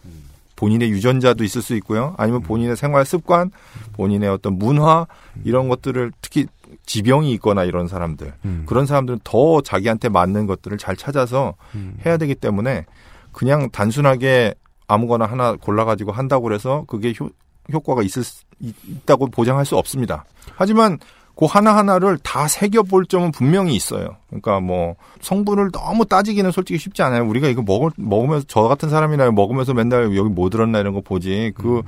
[0.57, 2.13] 본인의 유전자도 있을 수 있고요.
[2.17, 3.51] 아니면 본인의 생활 습관,
[3.93, 5.07] 본인의 어떤 문화
[5.45, 6.47] 이런 것들을 특히
[6.85, 8.63] 지병이 있거나 이런 사람들 음.
[8.65, 11.97] 그런 사람들은 더 자기한테 맞는 것들을 잘 찾아서 음.
[12.05, 12.85] 해야 되기 때문에
[13.31, 14.55] 그냥 단순하게
[14.87, 17.29] 아무거나 하나 골라가지고 한다고 그래서 그게 효,
[17.71, 18.23] 효과가 있을
[18.59, 20.25] 있다고 보장할 수 없습니다.
[20.55, 20.97] 하지만
[21.37, 24.17] 그 하나하나를 다 새겨볼 점은 분명히 있어요.
[24.27, 27.27] 그러니까 뭐 성분을 너무 따지기는 솔직히 쉽지 않아요.
[27.27, 31.53] 우리가 이거 먹을, 먹으면서 저 같은 사람이나 먹으면서 맨날 여기 뭐 들었나 이런 거 보지.
[31.55, 31.83] 그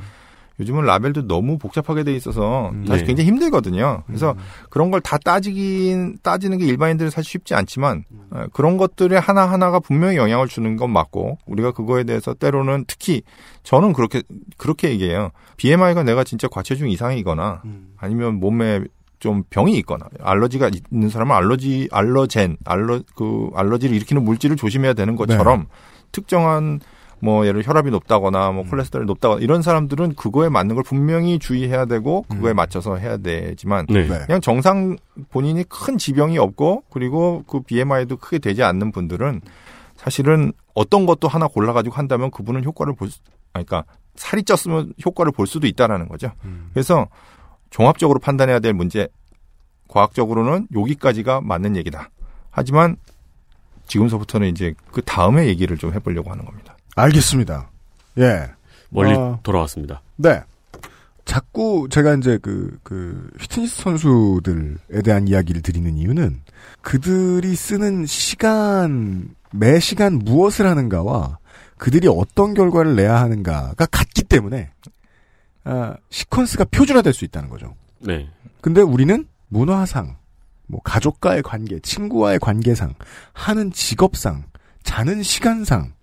[0.60, 3.08] 요즘은 라벨도 너무 복잡하게 돼 있어서 사실 네.
[3.08, 4.04] 굉장히 힘들거든요.
[4.08, 4.36] 그래서
[4.70, 9.80] 그런 걸 다 따지긴 따지는 게 일반인들은 사실 쉽지 않지만 어, 그런 것들의 하나 하나가
[9.80, 13.22] 분명히 영향을 주는 건 맞고 우리가 그거에 대해서 때로는 특히
[13.64, 14.22] 저는 그렇게
[14.58, 15.32] 그렇게 얘기해요.
[15.58, 17.62] BMI가 내가 진짜 과체중 이상이거나
[17.98, 18.82] 아니면 몸에
[19.20, 25.16] 좀 병이 있거나 알러지가 있는 사람은 알러지 알러젠 알러 그 알러지를 일으키는 물질을 조심해야 되는
[25.16, 25.68] 것처럼
[26.12, 26.80] 특정한
[27.22, 31.86] 뭐 예를 들어 혈압이 높다거나 뭐 콜레스테롤이 높다거나 이런 사람들은 그거에 맞는 걸 분명히 주의해야
[31.86, 34.08] 되고 그거에 맞춰서 해야 되지만 네.
[34.08, 34.20] 네.
[34.26, 34.96] 그냥 정상
[35.30, 39.42] 본인이 큰 지병이 없고 그리고 그 BMI도 크게 되지 않는 분들은
[39.98, 43.20] 사실은 어떤 것도 하나 골라가지고 한다면 그분은 효과를 볼 수,
[43.52, 46.32] 아니, 그러니까 살이 쪘으면 효과를 볼 수도 있다라는 거죠.
[46.74, 47.08] 그래서
[47.70, 49.08] 종합적으로 판단해야 될 문제,
[49.88, 52.10] 과학적으로는 여기까지가 맞는 얘기다.
[52.52, 52.98] 하지만
[53.88, 56.78] 지금서부터는 이제 그 다음에 얘기를 좀 해보려고 하는 겁니다.
[56.96, 57.70] 알겠습니다.
[58.20, 58.52] 예.
[58.90, 59.40] 멀리 어.
[59.44, 60.02] 돌아왔습니다.
[60.16, 60.42] 네.
[61.26, 66.42] 자꾸 제가 이제 그, 그, 휘트니스 선수들에 대한 이야기를 드리는 이유는
[66.82, 71.38] 그들이 쓰는 시간, 매 시간 무엇을 하는가와
[71.78, 74.72] 그들이 어떤 결과를 내야 하는가가 같기 때문에,
[75.70, 77.76] 아, 시퀀스가 표준화될 수 있다는 거죠.
[78.00, 78.28] 네.
[78.60, 80.18] 근데 우리는 문화상,
[80.66, 82.96] 뭐 가족과의 관계, 친구와의 관계상,
[83.34, 84.46] 하는 직업상,
[84.82, 85.94] 자는 시간상,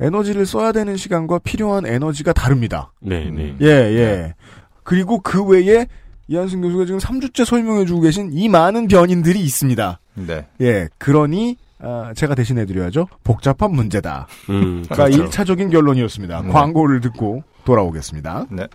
[0.00, 2.92] 에너지를 써야 되는 시간과 필요한 에너지가 다릅니다.
[3.00, 3.54] 네, 네.
[3.60, 4.34] 예, 예.
[4.82, 5.86] 그리고 그 외에
[6.28, 10.00] 이한승 교수가 지금 3주째 설명해주고 계신 이 많은 변인들이 있습니다.
[10.14, 10.46] 네.
[10.62, 13.08] 예, 그러니, 아, 제가 대신해드려야죠.
[13.24, 14.26] 복잡한 문제다.
[14.48, 15.24] 음, 가 그렇죠.
[15.24, 16.42] 1차적인 결론이었습니다.
[16.42, 16.48] 네.
[16.48, 18.46] 광고를 듣고 돌아오겠습니다.
[18.50, 18.66] 네.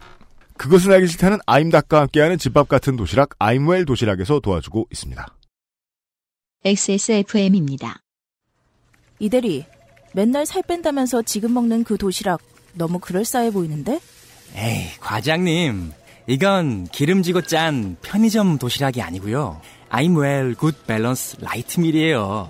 [0.58, 5.26] 그것은 알기 싫다는 아임닭과 함께하는 집밥 같은 도시락, 아임웰 도시락에서 도와주고 있습니다.
[6.64, 8.04] XSFM입니다.
[9.18, 9.66] 이대리,
[10.14, 12.42] 맨날 살 뺀다면서 지금 먹는 그 도시락
[12.74, 14.00] 너무 그럴싸해 보이는데?
[14.56, 15.94] 에이, 과장님.
[16.28, 19.60] 이건 기름지고 짠 편의점 도시락이 아니고요.
[19.92, 22.50] Well, good balance, light meal이에요.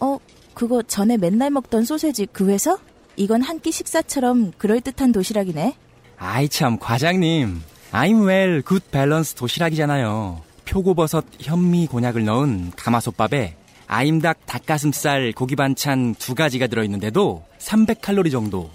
[0.00, 0.18] 어,
[0.54, 2.78] 그거 전에 맨날 먹던 소세지 그 회사?
[3.18, 5.74] 이건 한 끼 식사처럼 그럴듯한 도시락이네.
[6.18, 7.60] 아이 참, 과장님.
[7.92, 10.40] I'm well, good balance 도시락이잖아요.
[10.64, 18.70] 표고버섯, 현미, 곤약을 넣은 가마솥밥에 아임닭 닭가슴살 고기 반찬 두 가지가 들어있는데도 300칼로리 정도.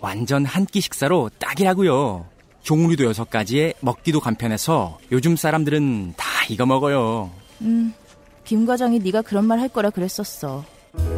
[0.00, 2.26] 완전 한 끼 식사로 딱이라고요.
[2.62, 7.30] 종류도 여섯 가지에 먹기도 간편해서 요즘 사람들은 다 이거 먹어요.
[7.62, 7.94] 음,
[8.44, 10.64] 김 과장이 네가 그런 말 할 거라 그랬었어.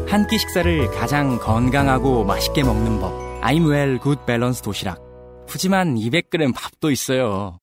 [0.09, 3.13] 한 끼 식사를 가장 건강하고 맛있게 먹는 법.
[3.43, 4.99] I'm well, good balance 도시락.
[5.47, 7.59] 푸짐한 200g 밥도 있어요.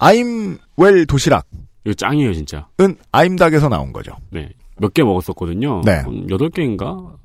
[0.00, 1.48] 아임웰 도시락은
[1.84, 2.68] 이거 짱이에요, 진짜.
[3.12, 4.12] 아임닭에서 나온 거죠.
[4.30, 4.48] 네.
[4.80, 5.82] 몇 개 먹었었거든요.
[5.84, 5.92] 네.
[5.96, 7.16] 한 8개인가?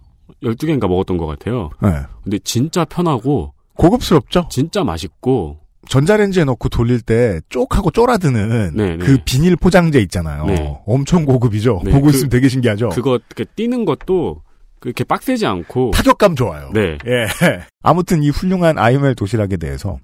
[0.41, 1.69] 12개인가 먹었던 것 같아요.
[1.81, 1.89] 네.
[2.23, 4.47] 근데 진짜 편하고, 고급스럽죠?
[4.49, 5.59] 진짜 맛있고,
[5.89, 9.05] 전자레인지에 넣고 돌릴 때 쪽하고 쫄아드는 네, 네.
[9.05, 10.45] 그 비닐 포장재 있잖아요.
[10.45, 10.77] 네.
[10.85, 11.81] 엄청 고급이죠.
[11.83, 12.89] 네, 보고 그- 있으면 되게 신기하죠.
[12.89, 14.41] 그거, 이렇게 뛰는 것도
[14.79, 16.69] 그렇게 빡세지 않고, 타격감 좋아요.
[16.73, 16.97] 네.
[17.07, 17.25] 예.
[17.83, 19.97] 아무튼 이 훌륭한 아이멜 도시락에 대해서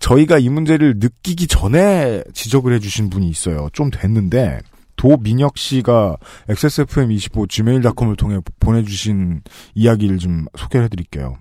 [0.00, 3.68] 저희가 이 문제를 느끼기 전에 지적을 해주신 분이 있어요.
[3.72, 4.58] 좀 됐는데
[4.96, 6.16] 도민혁 씨가
[6.48, 9.42] XSFM25 gmail.com을 통해 보내주신
[9.74, 11.36] 이야기를 좀 소개를 해드릴게요.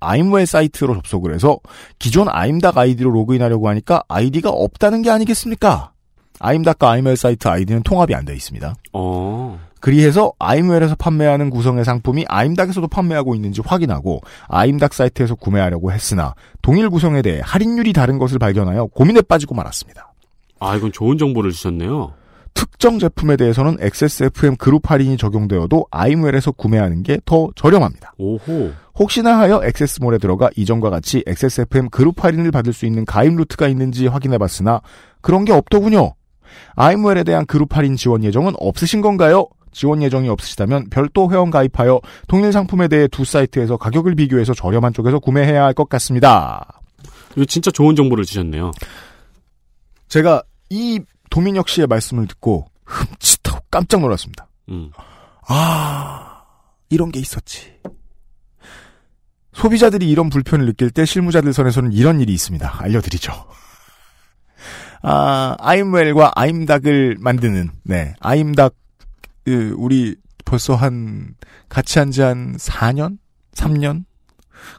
[0.00, 1.58] 아임웰 사이트로 접속을 해서
[1.98, 5.92] 기존 아임닭 아이디로 로그인하려고 하니까 아이디가 없다는 게 아니겠습니까?
[6.40, 8.74] 아임닭과 아임웰 사이트 아이디는 통합이 안돼 있습니다.
[8.92, 16.88] 어, 그리해서 아임웰에서 판매하는 구성의 상품이 아임닭에서도 판매하고 있는지 확인하고 아임닭 사이트에서 구매하려고 했으나 동일
[16.88, 20.12] 구성에 대해 할인율이 다른 것을 발견하여 고민에 빠지고 말았습니다.
[20.60, 22.12] 아, 이건 좋은 정보를 주셨네요.
[22.54, 28.14] 특정 제품에 대해서는 XSFM 그룹 할인이 적용되어도 아임웰에서 구매하는 게 더 저렴합니다.
[28.18, 28.72] 오호.
[28.96, 34.06] 혹시나 하여 액세스몰에 들어가 이전과 같이 XSFM 그룹 할인을 받을 수 있는 가입 루트가 있는지
[34.06, 34.80] 확인해 봤으나
[35.20, 36.14] 그런 게 없더군요.
[36.76, 39.46] 아임웰에 대한 그룹 할인 지원 예정은 없으신 건가요?
[39.72, 45.18] 지원 예정이 없으시다면 별도 회원 가입하여 동일 상품에 대해 두 사이트에서 가격을 비교해서 저렴한 쪽에서
[45.18, 46.80] 구매해야 할 것 같습니다.
[47.34, 48.70] 이거 진짜 좋은 정보를 주셨네요.
[50.06, 51.00] 제가 이
[51.34, 54.46] 도민혁 씨의 말씀을 듣고 흠칫하고 깜짝 놀랐습니다.
[54.68, 54.90] 음.
[55.48, 56.44] 아,
[56.90, 57.74] 이런 게 있었지.
[59.52, 62.80] 소비자들이 이런 불편을 느낄 때 실무자들 선에서는 이런 일이 있습니다.
[62.82, 63.32] 알려드리죠.
[65.02, 68.74] 아, 아임웰과 아임닭을 만드는, 네, 아임닭,
[69.44, 71.34] 그, 우리 벌써 한,
[71.68, 73.18] 같이 한 지 한 4년?
[73.54, 74.04] 3년?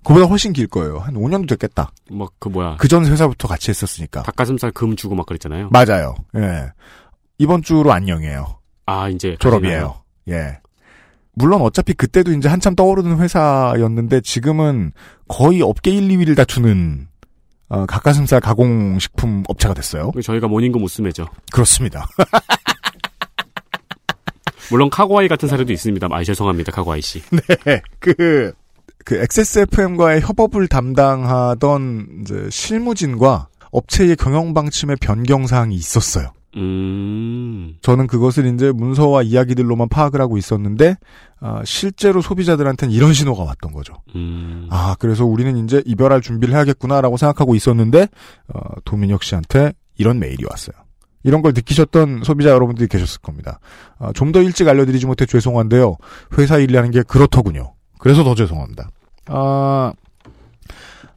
[0.03, 0.99] 그보다 훨씬 길 거예요.
[0.99, 1.91] 한 5년도 됐겠다.
[2.11, 2.77] 뭐, 그 뭐야.
[2.77, 4.23] 그 전 회사부터 같이 했었으니까.
[4.23, 5.69] 닭가슴살 금 주고 막 그랬잖아요.
[5.71, 6.15] 맞아요.
[6.35, 6.67] 예.
[7.37, 8.59] 이번 주로 안녕이에요.
[8.85, 9.35] 아, 이제.
[9.39, 10.01] 졸업이에요.
[10.29, 10.59] 예.
[11.33, 14.93] 물론 어차피 그때도 이제 한참 떠오르는 회사였는데 지금은
[15.27, 17.07] 거의 업계 1, 2위를 다투는
[17.67, 20.11] 어, 닭가슴살 가공식품 업체가 됐어요.
[20.23, 21.25] 저희가 모닝금 우스매죠.
[21.51, 22.07] 그렇습니다.
[24.71, 26.07] 물론 카고아이 같은 사례도 있습니다.
[26.09, 26.71] 아, 죄송합니다.
[26.71, 27.21] 카고아이 씨.
[27.65, 27.81] 네.
[27.99, 28.51] 그,
[29.05, 36.31] 그 XSFM과의 협업을 담당하던 이제 실무진과 업체의 경영 방침의 변경 사항이 있었어요.
[36.57, 37.75] 음.
[37.81, 40.97] 저는 그것을 이제 문서와 이야기들로만 파악을 하고 있었는데
[41.39, 43.93] 아, 실제로 소비자들한테는 이런 신호가 왔던 거죠.
[44.15, 44.67] 음.
[44.71, 48.07] 아 그래서 우리는 이제 이별할 준비를 해야겠구나라고 생각하고 있었는데
[48.53, 50.75] 어, 도민혁 씨한테 이런 메일이 왔어요.
[51.23, 53.59] 이런 걸 느끼셨던 소비자 여러분들이 계셨을 겁니다.
[53.99, 55.97] 아, 좀 더 일찍 알려드리지 못해 죄송한데요.
[56.37, 57.74] 회사 일이라는 게 그렇더군요.
[57.97, 58.89] 그래서 더 죄송합니다.
[59.27, 59.93] 아,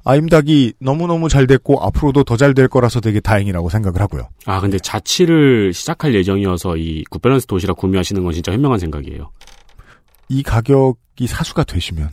[0.04, 4.28] 아임닭이 너무너무 잘 됐고 앞으로도 더 잘 될 거라서 되게 다행이라고 생각을 하고요.
[4.46, 9.30] 아, 근데 자취를 시작할 예정이어서 이 굿밸런스 도시락 구매하시는 건 진짜 현명한 생각이에요.
[10.30, 12.08] 이 가격이 사수가 되시면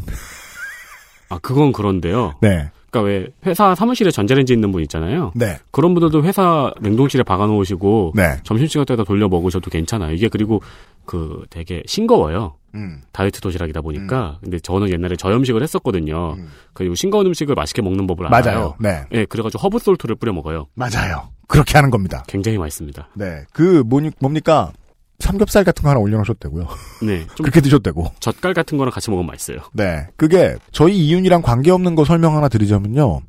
[1.30, 2.34] 아, 그건 그런데요.
[2.42, 2.70] 네.
[2.96, 5.34] 그러니까 왜 회사 사무실에 전자레인지 있는 분 있잖아요.
[5.36, 5.58] 네.
[5.72, 8.38] 그런 분들도 회사 냉동실에 박아 놓으시고 네.
[8.44, 10.14] 점심시간 때다 돌려 먹으셔도 괜찮아요.
[10.14, 10.62] 이게 그리고
[11.04, 12.56] 그 되게 싱거워요.
[12.76, 13.02] 음.
[13.12, 14.40] 다이어트 도시락이다 보니까.
[14.42, 16.38] 근데 저는 옛날에 저염식을 했었거든요.
[16.74, 18.44] 그리고 싱거운 음식을 맛있게 먹는 법을 알아요.
[18.44, 18.76] 맞아요.
[18.80, 19.04] 네.
[19.12, 20.68] 예, 그래가지고 herb salt를 뿌려 먹어요.
[20.74, 21.30] 맞아요.
[21.48, 22.24] 그렇게 하는 겁니다.
[22.28, 23.10] 굉장히 맛있습니다.
[23.14, 23.44] 네.
[23.54, 24.72] 그 뭐니 뭡니까?
[25.20, 26.68] 삼겹살 같은 거 하나 올려놓으셔도 되고요.
[27.02, 27.26] 네.
[27.36, 28.12] 좀 그렇게 드셔도 되고.
[28.20, 29.60] 젓갈 같은 거랑 같이 먹으면 맛있어요.
[29.74, 30.08] 네.
[30.18, 33.22] 그게 저희 이윤이랑 관계없는 거 설명 하나 드리자면요.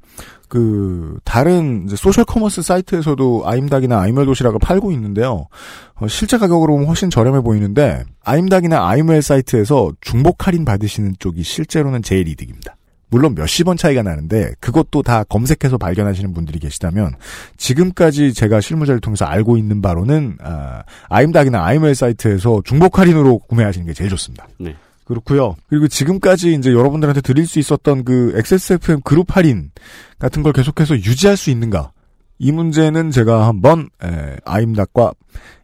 [0.48, 5.48] 그 다른 소셜 커머스 사이트에서도 아임닭이나 아임웰 도시락을 팔고 있는데요.
[5.94, 12.02] 어, 실제 가격으로 보면 훨씬 저렴해 보이는데 아임닭이나 아임웰 사이트에서 중복 할인 받으시는 쪽이 실제로는
[12.02, 12.76] 제일 이득입니다.
[13.08, 17.12] 물론 몇십 원 차이가 나는데 그것도 다 검색해서 발견하시는 분들이 계시다면
[17.56, 23.92] 지금까지 제가 실무자를 통해서 알고 있는 바로는 아, 아임닭이나 아이멜 사이트에서 중복 할인으로 구매하시는 게
[23.92, 24.48] 제일 좋습니다.
[24.58, 24.74] 네.
[25.04, 25.54] 그렇고요.
[25.68, 29.70] 그리고 지금까지 이제 여러분들한테 드릴 수 있었던 그 XSFM 그룹 할인
[30.18, 31.92] 같은 걸 계속해서 유지할 수 있는가?
[32.38, 35.12] 이 문제는 제가 한번 에, 아임닭과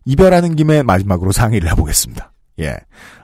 [0.04, 2.32] 이별하는 김에 마지막으로 상의를 해보겠습니다.
[2.60, 2.76] 예,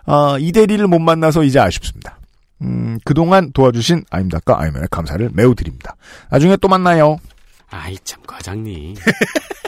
[0.07, 2.18] 아, 이 대리를 못 만나서 이제 아쉽습니다.
[2.63, 5.97] 음, 그동안 도와주신 아임닭과 아이멜의 감사를 매우 드립니다.
[6.31, 7.19] 나중에 또 만나요.
[7.71, 8.95] 아이 참 과장님.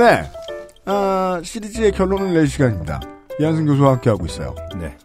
[0.00, 0.22] 네,
[0.86, 3.00] 아, 시리즈의 결론을 낼 시간입니다.
[3.38, 4.54] 이한승 교수와 함께하고 있어요.
[4.78, 4.96] 네.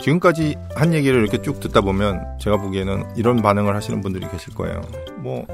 [0.00, 4.80] 지금까지 한 얘기를 이렇게 쭉 듣다 보면 제가 보기에는 이런 반응을 하시는 분들이 계실 거예요.
[5.18, 5.46] 뭐,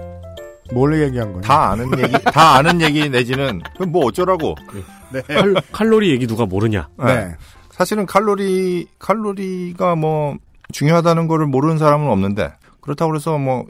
[0.72, 1.42] 뭘 얘기한 거냐?
[1.42, 4.54] 다 아는 얘기, 다 아는 얘기 내지는, 그럼 뭐 어쩌라고.
[5.12, 5.22] 네.
[5.22, 6.88] 칼, 칼로리 얘기 누가 모르냐.
[6.98, 7.34] 네.
[7.70, 10.36] 사실은 칼로리, 칼로리가 뭐,
[10.72, 13.66] 중요하다는 거를 모르는 사람은 없는데, 그렇다고 해서 뭐,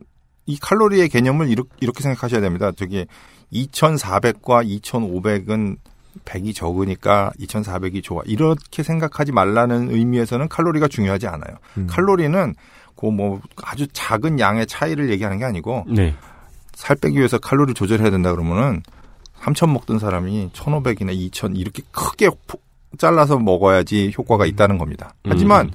[0.47, 2.71] 이 칼로리의 개념을 이렇게, 이렇게 생각하셔야 됩니다.
[2.77, 3.07] 저기,
[3.53, 5.77] 2,400과 2,500은
[6.25, 8.23] 100이 적으니까 2,400이 좋아.
[8.27, 11.57] 이렇게 생각하지 말라는 의미에서는 칼로리가 중요하지 않아요.
[11.79, 11.87] 음.
[11.89, 12.55] 칼로리는
[12.97, 16.15] 그 뭐 아주 작은 양의 차이를 얘기하는 게 아니고 네.
[16.75, 18.83] 살 빼기 위해서 칼로리 조절해야 된다 그러면은
[19.43, 22.59] 3,000 먹던 사람이 1,500이나 2,000 이렇게 크게 포-
[22.99, 25.13] 잘라서 먹어야지 효과가 있다는 겁니다.
[25.29, 25.71] 하지만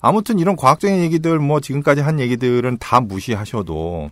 [0.00, 4.10] 아무튼 이런 과학적인 얘기들 뭐 지금까지 한 얘기들은 다 무시하셔도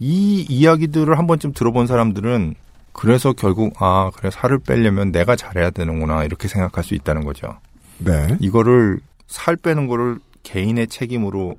[0.00, 2.54] 이 이야기들을 한 번쯤 들어본 사람들은
[2.92, 7.58] 그래서 결국 아 그래 살을 빼려면 내가 잘해야 되는구나 이렇게 생각할 수 있다는 거죠.
[7.98, 8.36] 네.
[8.40, 11.56] 이거를 살 빼는 거를 개인의 책임으로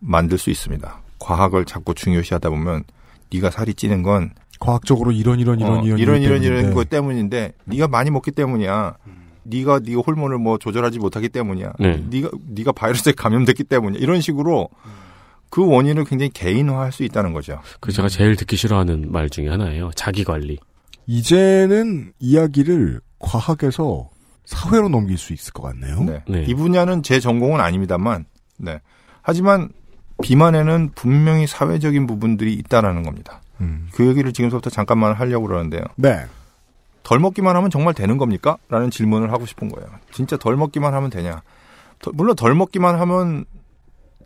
[0.00, 1.00] 만들 수 있습니다.
[1.18, 2.84] 과학을 자꾸 중요시하다 보면
[3.32, 6.46] 네가 살이 찌는 건 과학적으로 이런 이런 이런 어, 이런 이런 이런 때문인데.
[6.46, 8.96] 이런 것 때문인데 네가 많이 먹기 때문이야.
[9.44, 11.72] 네가 네가 호르몬을 뭐 조절하지 못하기 때문이야.
[11.78, 12.04] 네.
[12.10, 14.00] 네가 네가 바이러스에 감염됐기 때문이야.
[14.00, 14.68] 이런 식으로
[15.50, 17.60] 그 원인을 굉장히 개인화할 수 있다는 거죠.
[17.80, 19.90] 그 제가 제일 듣기 싫어하는 말 중에 하나예요.
[19.94, 20.58] 자기 관리.
[21.06, 24.10] 이제는 이야기를 과학에서
[24.44, 26.22] 사회로 넘길 수 있을 것 같네요.
[26.28, 26.44] 네.
[26.46, 28.26] 이 분야는 제 전공은 아닙니다만,
[28.58, 28.80] 네.
[29.22, 29.70] 하지만
[30.22, 33.40] 비만에는 분명히 사회적인 부분들이 있다라는 겁니다.
[33.60, 33.88] 음.
[33.92, 35.82] 그 얘기를 지금부터 잠깐만 하려고 그러는데요.
[35.96, 36.24] 네.
[37.02, 38.56] 덜 먹기만 하면 정말 되는 겁니까?
[38.68, 39.88] 라는 질문을 하고 싶은 거예요.
[40.12, 41.42] 진짜 덜 먹기만 하면 되냐?
[42.00, 43.44] 더- 물론 덜 먹기만 하면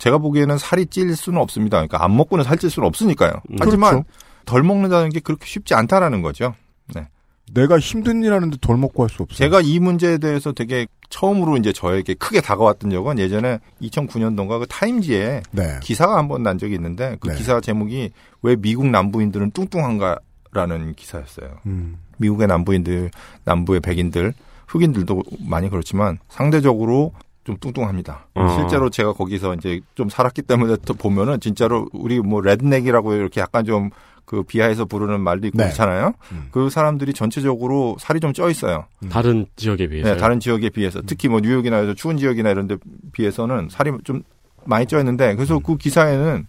[0.01, 1.76] 제가 보기에는 살이 찔 수는 없습니다.
[1.76, 3.32] 그러니까 안 먹고는 살찔 수는 없으니까요.
[3.61, 4.09] 하지만 그렇죠.
[4.46, 6.55] 덜 먹는다는 게 그렇게 쉽지 않다라는 거죠.
[6.94, 7.07] 네.
[7.53, 9.36] 내가 힘든 일 하는데 덜 먹고 할 수 없어.
[9.36, 15.42] 제가 이 문제에 대해서 되게 처음으로 이제 저에게 크게 다가왔던 적은 예전에 2009년도인가 그 타임지에
[15.53, 15.80] 네.
[15.82, 17.34] 기사가 한 번 난 적이 있는데 그 네.
[17.36, 18.11] 기사 제목이
[18.42, 21.59] 왜 미국 남부인들은 뚱뚱한가라는 기사였어요.
[21.66, 21.98] 음.
[22.18, 23.11] 미국의 남부인들,
[23.44, 24.32] 남부의 백인들,
[24.68, 27.12] 흑인들도 많이 그렇지만 상대적으로
[27.51, 28.26] 좀 뚱뚱합니다.
[28.34, 28.57] 어.
[28.59, 33.64] 실제로 제가 거기서 이제 좀 살았기 때문에 또 보면은 진짜로 우리 뭐 레드넥이라고 이렇게 약간
[33.64, 33.90] 좀
[34.26, 35.64] 그 비하해서 부르는 말도 있고 네.
[35.64, 36.12] 그렇잖아요.
[36.53, 38.84] 그 사람들이 전체적으로 살이 좀 쪄 있어요.
[39.11, 40.09] 다른 지역에 비해서.
[40.12, 42.76] 네, 다른 지역에 비해서 특히 뭐 뉴욕이나 추운 지역이나 이런 데
[43.11, 44.22] 비해서는 살이 좀
[44.64, 46.46] 많이 쪄 있는데 그래서 그 기사에는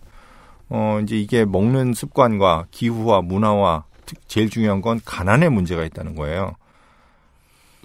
[0.69, 6.53] 어 이제 이게 먹는 습관과 기후와 문화와 특- 제일 중요한 건 가난의 문제가 있다는 거예요.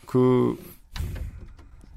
[0.05, 0.59] 그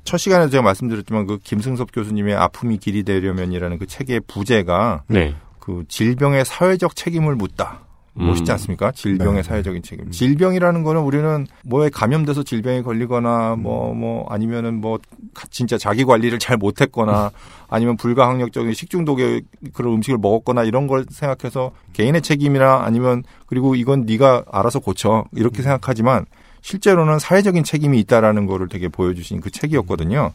[0.09, 5.35] 첫 시간에 제가 말씀드렸지만 그 김승섭 교수님의 아픔이 길이 되려면이라는 그 책의 부제가 네.
[5.59, 7.81] 그 질병의 사회적 책임을 묻다.
[8.15, 8.53] 멋있지 음.
[8.53, 8.91] 않습니까?
[8.91, 9.47] 질병의 네.
[9.47, 10.09] 사회적인 책임.
[10.09, 14.97] 질병이라는 거는 우리는 뭐에 감염돼서 질병에 걸리거나 뭐뭐 아니면은 뭐
[15.35, 17.29] 가- 진짜 자기 관리를 잘 못했거나
[17.69, 19.43] 아니면 불가항력적인 식중독의
[19.73, 25.61] 그런 음식을 먹었거나 이런 걸 생각해서 개인의 책임이나 아니면 그리고 이건 네가 알아서 고쳐 이렇게
[25.61, 26.25] 생각하지만
[26.61, 30.33] 실제로는 사회적인 책임이 있다라는 거를 되게 보여주신 그 책이었거든요.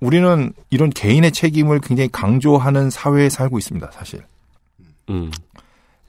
[0.00, 4.22] 우리는 이런 개인의 책임을 굉장히 강조하는 사회에 살고 있습니다, 사실.
[5.10, 5.30] 음.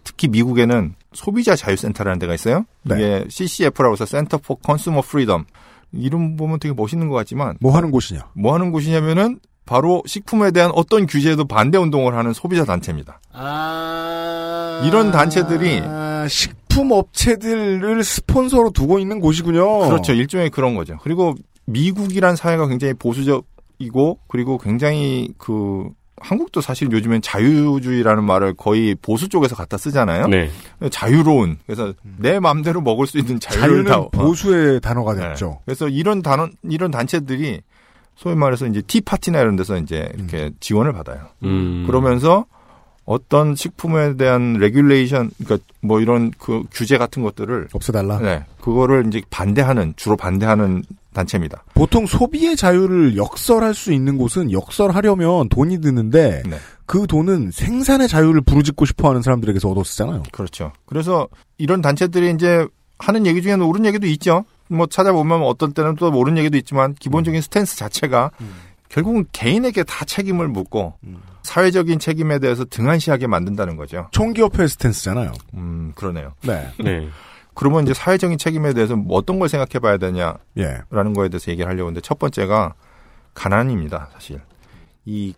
[0.03, 2.65] 특히 미국에는 소비자 자유센터라는 데가 있어요.
[2.83, 2.95] 네.
[2.95, 5.45] 이게 CCF라고 해서 Center for Consumer Freedom.
[5.91, 8.27] 이름 보면 되게 멋있는 것 같지만 뭐 하는 곳이냐?
[8.33, 13.19] 뭐 하는 곳이냐면은 바로 식품에 대한 어떤 규제에도 반대 운동을 하는 소비자 단체입니다.
[14.85, 19.87] 이런 단체들이 아, 식 품 업체들을 스폰서로 두고 있는 곳이군요.
[19.87, 20.11] 그렇죠.
[20.11, 20.97] 일종의 그런 거죠.
[21.01, 21.33] 그리고
[21.65, 29.55] 미국이란 사회가 굉장히 보수적이고 그리고 굉장히 그 한국도 사실 요즘엔 자유주의라는 말을 거의 보수 쪽에서
[29.55, 30.27] 갖다 쓰잖아요.
[30.27, 30.49] 네.
[30.91, 34.09] 자유로운 그래서 내 마음대로 먹을 수 있는 자유를 자유는 다 어.
[34.09, 35.29] 보수의 단어가 네.
[35.29, 35.59] 됐죠.
[35.65, 37.61] 그래서 이런 단원 이런 단체들이
[38.15, 41.27] 소위 말해서 이제 티파티나 이런 데서 이제 이렇게 지원을 받아요.
[41.43, 41.83] 음.
[41.85, 42.45] 그러면서
[43.05, 48.19] 어떤 식품에 대한 regulation 그러니까 뭐 이런 그 규제 같은 것들을 없애달라.
[48.19, 48.43] 네.
[48.59, 50.83] 그거를 이제 반대하는 주로 반대하는
[51.13, 51.63] 단체입니다.
[51.75, 56.57] 보통 소비의 자유를 역설할 수 있는 곳은 역설하려면 돈이 드는데 네.
[56.85, 60.23] 그 돈은 생산의 자유를 부르짖고 싶어하는 사람들에게서 얻어 쓰잖아요.
[60.31, 60.71] 그렇죠.
[60.85, 61.27] 그래서
[61.57, 64.45] 이런 단체들이 이제 하는 얘기 중에는 옳은 얘기도 있죠.
[64.67, 68.31] 뭐 찾아보면 어떤 때는 또 옳은 얘기도 있지만 기본적인 stance 자체가
[68.89, 70.93] 결국은 개인에게 다 책임을 묻고
[71.43, 74.07] 사회적인 책임에 대해서 등한시하게 만든다는 거죠.
[74.11, 75.31] 총기협회 스탠스잖아요.
[75.53, 76.33] 음, 그러네요.
[76.41, 76.71] 네.
[76.79, 77.09] 네.
[77.53, 81.13] 그러면 이제 사회적인 책임에 대해서 뭐 어떤 걸 생각해 봐야 되냐라는 예.
[81.15, 82.73] 거에 대해서 얘기를 하려고 하는데 첫 번째가
[83.33, 84.41] 가난입니다, 사실.
[85.05, 85.33] 이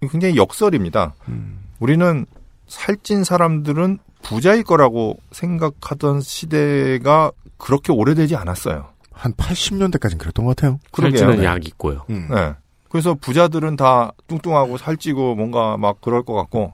[0.00, 1.14] 굉장히 역설입니다.
[1.28, 1.60] 음.
[1.78, 2.24] 우리는
[2.68, 8.86] 살찐 사람들은 부자일 거라고 생각하던 시대가 그렇게 오래되지 않았어요.
[9.12, 10.78] 한 80년대까지는 그랬던 것 같아요.
[10.92, 11.18] 그러게요.
[11.18, 11.46] 살찌는 네.
[11.46, 12.04] 약 있고요.
[12.10, 12.28] 음.
[12.30, 12.54] 네.
[12.88, 16.72] 그래서 부자들은 다 뚱뚱하고 살찌고 뭔가 막 그럴 것 같고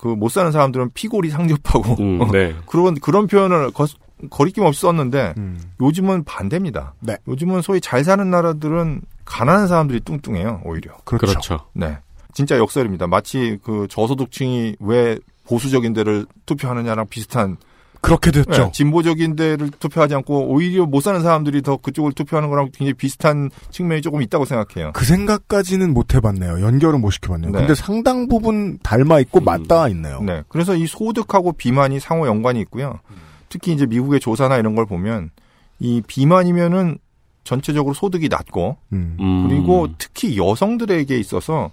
[0.00, 2.54] 그못 사는 사람들은 피골이 상접하고 음, 네.
[2.66, 3.86] 그런 그런 표현을 거,
[4.30, 5.60] 거리낌 없이 썼는데 음.
[5.80, 6.94] 요즘은 반대입니다.
[7.00, 7.16] 네.
[7.28, 10.96] 요즘은 소위 잘 사는 나라들은 가난한 사람들이 뚱뚱해요, 오히려.
[11.04, 11.26] 그렇죠.
[11.26, 11.60] 그렇죠.
[11.74, 11.98] 네.
[12.32, 13.06] 진짜 역설입니다.
[13.06, 17.56] 마치 그 저소득층이 왜 보수적인 데를 투표하느냐랑 비슷한
[18.00, 18.64] 그렇게 됐죠.
[18.64, 23.50] 네, 진보적인 데를 투표하지 않고 오히려 못 사는 사람들이 더 그쪽을 투표하는 거랑 굉장히 비슷한
[23.70, 24.92] 측면이 조금 있다고 생각해요.
[24.92, 26.62] 그 생각까지는 못 해봤네요.
[26.62, 27.52] 연결은 못 시켜봤네요.
[27.52, 27.58] 네.
[27.58, 30.22] 근데 상당 부분 닮아 있고 맞닿아 있네요.
[30.22, 30.42] 네.
[30.48, 33.00] 그래서 이 소득하고 비만이 상호 연관이 있고요.
[33.48, 35.30] 특히 이제 미국의 조사나 이런 걸 보면
[35.78, 36.98] 이 비만이면은
[37.44, 39.16] 전체적으로 소득이 낮고 음.
[39.20, 39.48] 음.
[39.48, 41.70] 그리고 특히 여성들에게 있어서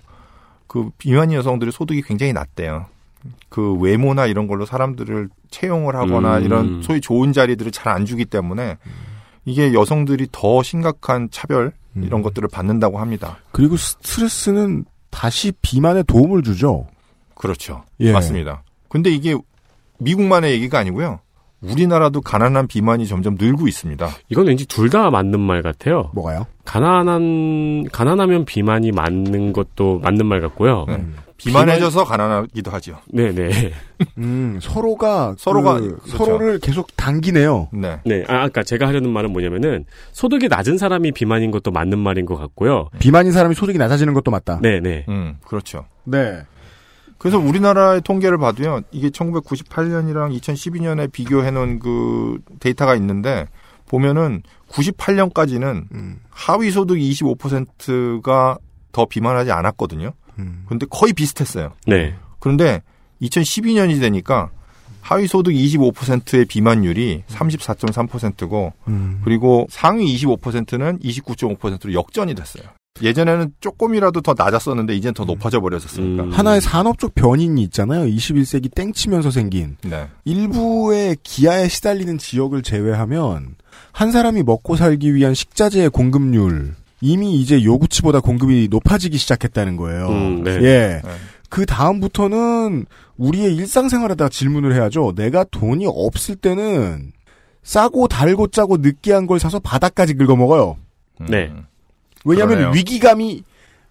[0.65, 2.87] 그 비만인 여성들의 소득이 굉장히 낮대요.
[3.49, 6.43] 그 외모나 이런 걸로 사람들을 채용을 하거나 음.
[6.45, 8.77] 이런 소위 좋은 자리들을 잘 안 주기 때문에
[9.45, 12.23] 이게 여성들이 더 심각한 차별 이런 음.
[12.23, 13.37] 것들을 받는다고 합니다.
[13.51, 16.85] 그리고 스트레스는 다시 비만에 도움을 주죠.
[17.33, 17.83] 그렇죠.
[18.01, 18.11] 예.
[18.11, 18.63] 맞습니다.
[18.89, 19.35] 근데 이게
[19.99, 21.19] 미국만의 얘기가 아니고요.
[21.61, 24.07] 우리나라도 가난한 비만이 점점 늘고 있습니다.
[24.29, 26.11] 이건 왠지 둘 다 맞는 말 같아요.
[26.13, 26.45] 뭐가요?
[26.65, 30.85] 가난한 가난하면 비만이 맞는 것도 맞는 말 같고요.
[30.87, 31.03] 네.
[31.37, 32.99] 비만해져서 가난하기도 하죠.
[33.07, 33.71] 네, 네.
[34.17, 36.17] 음, 서로가 서로가 그 그렇죠.
[36.17, 37.69] 서로를 계속 당기네요.
[37.71, 37.99] 네.
[38.05, 38.23] 네.
[38.27, 42.89] 아, 아까 제가 하려는 말은 뭐냐면은 소득이 낮은 사람이 비만인 것도 맞는 말인 것 같고요.
[42.99, 44.59] 비만인 사람이 소득이 낮아지는 것도 맞다.
[44.61, 45.05] 네, 네.
[45.09, 45.85] 음, 그렇죠.
[46.03, 46.41] 네.
[47.17, 53.47] 그래서 우리나라의 통계를 봐도요, 이게 1998년이랑 2012년에 비교해 놓은 그 데이터가 있는데,
[53.87, 58.57] 보면은 98년까지는 음, 하위 소득 25%가
[58.91, 60.13] 더 비만하지 않았거든요.
[60.39, 60.65] 음.
[60.67, 61.73] 근데 거의 비슷했어요.
[61.85, 62.15] 네.
[62.39, 62.81] 그런데
[63.21, 64.49] 2012년이 되니까
[65.01, 69.21] 하위 소득 25%의 비만율이 34.3%고, 음.
[69.23, 72.63] 그리고 상위 25%는 29.5%로 역전이 됐어요.
[73.01, 76.23] 예전에는 조금이라도 더 낮았었는데 이제는 더 높아져 버렸었으니까.
[76.23, 76.31] 음.
[76.31, 78.05] 하나의 산업적 변인이 있잖아요.
[78.05, 80.07] 21세기 땡치면서 생긴 네.
[80.25, 83.55] 일부의 기아에 시달리는 지역을 제외하면
[83.91, 90.07] 한 사람이 먹고 살기 위한 식자재의 공급률 이미 이제 요구치보다 공급이 높아지기 시작했다는 거예요.
[90.09, 90.51] 음, 네.
[90.55, 91.01] 예.
[91.03, 91.11] 네.
[91.49, 92.85] 그 다음부터는
[93.17, 95.13] 우리의 일상생활에다 질문을 해야죠.
[95.15, 97.11] 내가 돈이 없을 때는
[97.63, 100.77] 싸고 달고 짜고 느끼한 걸 사서 바닥까지 긁어 먹어요.
[101.21, 101.27] 음.
[101.29, 101.51] 네.
[102.25, 102.75] 왜냐하면 그러네요.
[102.75, 103.43] 위기감이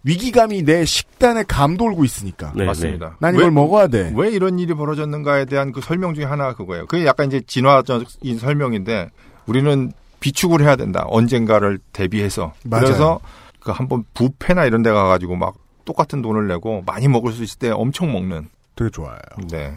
[0.02, 2.52] 위기감이 내 식단에 감돌고 있으니까.
[2.54, 3.16] 네, 맞습니다.
[3.20, 4.12] 난 이걸 왜- 먹어야 돼.
[4.14, 6.86] 왜 이런 일이 벌어졌는가에 대한 그 설명 중에 하나가 그거예요.
[6.86, 9.08] 그게 약간 이제 진화적인 설명인데
[9.46, 9.92] 우리는
[10.26, 11.04] 비축을 해야 된다.
[11.06, 12.52] 언젠가를 대비해서.
[12.64, 12.84] 맞아요.
[12.84, 13.20] 그래서
[13.60, 15.54] 그 한번 부페나 이런 데 가가지고 막
[15.84, 18.48] 똑같은 돈을 내고 많이 먹을 수 있을 때 엄청 먹는.
[18.74, 19.18] 되게 좋아요.
[19.50, 19.72] 네.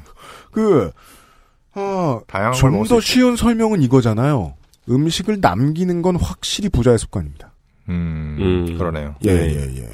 [0.52, 0.92] 그
[1.74, 3.02] 아, 다양한 걸좀 먹을 수더 있어요.
[3.02, 4.56] 쉬운 설명은 이거잖아요.
[4.90, 7.52] 음식을 남기는 건 확실히 부자의 습관입니다.
[7.90, 8.78] 음, 음.
[8.78, 9.16] 그러네요.
[9.26, 9.90] 예, 예, 예.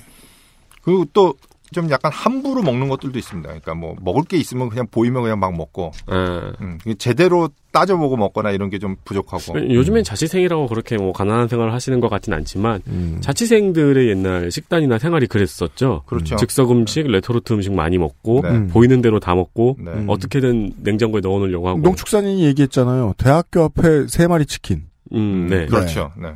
[0.82, 1.34] 그리고 또
[1.74, 3.48] 좀 약간 함부로 먹는 것들도 있습니다.
[3.48, 6.54] 그러니까 뭐 먹을 게 있으면 그냥 보이면 그냥 막 먹고 아.
[6.62, 12.00] 음, 제대로 따져보고 먹거나 이런 게 좀 부족하고 요즘엔 자취생이라고 그렇게 뭐 가난한 생활을 하시는
[12.00, 13.18] 것 같진 않지만 음.
[13.22, 16.04] 자취생들의 옛날 식단이나 생활이 그랬었죠.
[16.06, 16.36] 그렇죠.
[16.36, 18.50] 즉석 음식, 레토르트 음식 많이 먹고 네.
[18.50, 18.68] 음.
[18.68, 19.92] 보이는 대로 다 먹고 네.
[19.92, 20.06] 음.
[20.08, 21.80] 어떻게든 냉장고에 넣어놓으려고 하고.
[21.80, 23.16] 농축산인이 얘기했잖아요.
[23.18, 24.84] 대학교 앞에 세 마리 치킨.
[25.14, 25.66] 음, 네.
[25.66, 26.12] 그렇죠.
[26.22, 26.30] 네.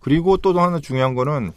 [0.00, 1.52] 그리고 또 하나 중요한 거는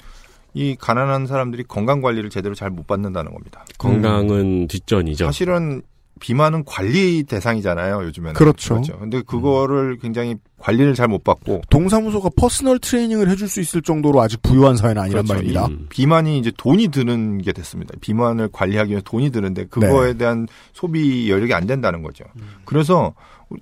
[0.53, 3.65] 이 가난한 사람들이 건강 관리를 제대로 잘 못 받는다는 겁니다.
[3.77, 5.25] 건강은 뒷전이죠.
[5.25, 5.81] 사실은
[6.19, 8.33] 비만은 관리 대상이잖아요, 요즘에는.
[8.35, 8.81] 그렇죠.
[8.99, 14.41] 근데 그거를 굉장히 관리를 잘 못 받고 동사무소가 personal training을 해줄 수 있을 정도로 아직
[14.41, 15.33] 부유한 사회는 아니란 그렇죠.
[15.33, 15.65] 말입니다.
[15.65, 15.87] 음.
[15.89, 17.93] 비만이 이제 돈이 드는 게 됐습니다.
[17.99, 20.17] 비만을 관리하기 위해 돈이 드는데 그거에 네.
[20.19, 22.23] 대한 소비 여력이 안 된다는 거죠.
[22.63, 23.13] 그래서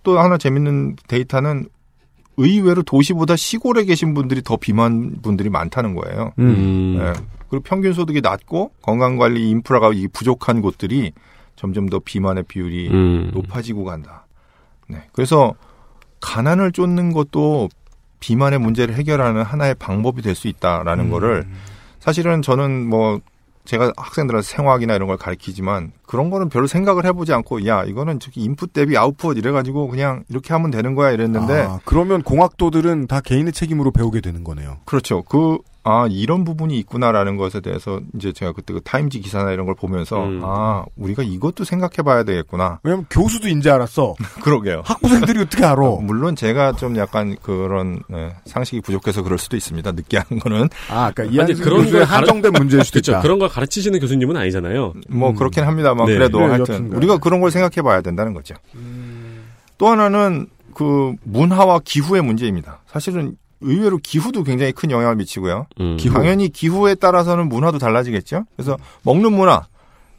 [0.03, 1.67] 또 하나 재밌는 데이터는
[2.41, 6.33] 의외로 도시보다 시골에 계신 분들이 더 비만 분들이 많다는 거예요.
[6.39, 6.97] 음.
[6.99, 7.13] 네.
[7.49, 11.11] 그리고 평균 소득이 낮고 건강 관리 인프라가 이 부족한 곳들이
[11.55, 13.31] 점점 더 비만의 비율이 음.
[13.33, 14.25] 높아지고 간다.
[14.87, 15.03] 네.
[15.11, 15.53] 그래서
[16.21, 17.69] 가난을 쫓는 것도
[18.19, 21.45] 비만의 문제를 해결하는 하나의 방법이 될 수 있다라는 거를
[21.99, 23.19] 사실은 저는 뭐
[23.65, 28.41] 제가 학생들한테 생화학이나 이런 걸 가르치지만 그런 거는 별로 생각을 해보지 않고 야 이거는 저기
[28.41, 33.53] 인풋 대비 아웃풋 이래가지고 그냥 이렇게 하면 되는 거야 이랬는데 아, 그러면 공학도들은 다 개인의
[33.53, 34.79] 책임으로 배우게 되는 거네요.
[34.83, 35.23] 그렇죠.
[35.23, 39.73] 그, 아, 이런 부분이 있구나라는 것에 대해서 이제 제가 그때 그 타임지 기사나 이런 걸
[39.73, 40.41] 보면서 음.
[40.43, 42.79] 아, 우리가 이것도 생각해 봐야 되겠구나.
[42.83, 44.13] 왜냐면 교수도 인지 알았어.
[44.43, 44.83] 그러게요.
[44.85, 45.81] 학부생들이 어떻게 알아?
[46.01, 49.91] 물론 제가 좀 약간 그런 네, 상식이 부족해서 그럴 수도 있습니다.
[49.91, 53.13] 늦게 하는 거는 아, 그러니까 그런 교수의 한정된 문제일 수도 그렇죠.
[53.13, 53.21] 있다.
[53.21, 54.93] 그런 걸 가르치시는 교수님은 아니잖아요.
[55.09, 55.35] 뭐 음.
[55.35, 56.13] 그렇긴 합니다만 네.
[56.15, 56.93] 그래도 네, 하여튼.
[56.93, 58.55] 우리가 그런 걸 생각해 봐야 된다는 거죠.
[59.77, 62.79] 또 하나는 그 문화와 기후의 문제입니다.
[62.87, 65.67] 사실은 의외로 기후도 굉장히 큰 영향을 미치고요.
[65.79, 65.97] 음.
[65.97, 66.13] 기후.
[66.13, 68.45] 당연히 기후에 따라서는 문화도 달라지겠죠.
[68.55, 69.67] 그래서 먹는 문화.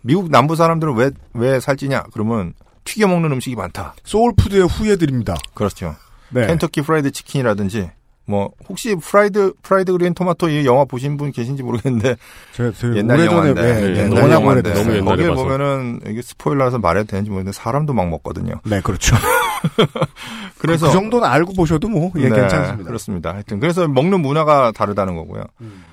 [0.00, 2.04] 미국 남부 사람들은 왜, 왜 살찌냐?
[2.12, 2.54] 그러면
[2.84, 3.94] 튀겨 먹는 음식이 많다.
[4.04, 5.36] soul food의 후예들입니다.
[5.54, 5.94] 그렇죠.
[6.30, 6.46] 네.
[6.46, 7.90] 켄터키 프라이드 치킨이라든지
[8.24, 12.16] 뭐 혹시 Fried Fried Green Tomato 이 영화 보신 분 계신지 모르겠는데
[12.52, 14.72] 제가 되게 옛날 영화인데 네, 네, 네, 옛날 영화인데.
[14.74, 15.42] 너무 옛날에 거기에 봐서.
[15.42, 18.54] 보면은 이게 스포일러라서 말해도 되는지 모르겠는데 사람도 막 먹거든요.
[18.64, 19.16] 네, 그렇죠.
[20.58, 22.84] 그래서 그 정도는 알고 보셔도 뭐 예, 네, 괜찮습니다.
[22.88, 23.32] 그렇습니다.
[23.34, 25.44] 하여튼 그래서 먹는 문화가 다르다는 거고요.
[25.60, 25.84] 음.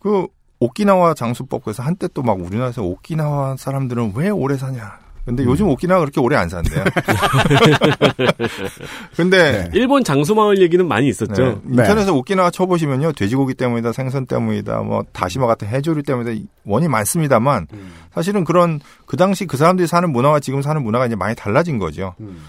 [0.00, 0.26] 그
[0.58, 4.98] 오키나와 장수법 그래서 한때 또 막 우리나라에서 오키나와 사람들은 왜 오래 사냐?
[5.26, 5.50] 근데 음.
[5.50, 6.84] 요즘 오키나와 그렇게 오래 안 산대요.
[9.16, 11.60] 근데 일본 장소마을 얘기는 많이 있었죠.
[11.64, 17.66] 네, 인터넷에 오키나와 쳐보시면요 돼지고기 때문이다, 생선 때문이다, 뭐 다시마 같은 해조류 때문이다 원이 많습니다만
[17.72, 17.92] 음.
[18.14, 22.14] 사실은 그런 그 당시 그 사람들이 사는 문화와 지금 사는 문화가 이제 많이 달라진 거죠.
[22.20, 22.44] 음.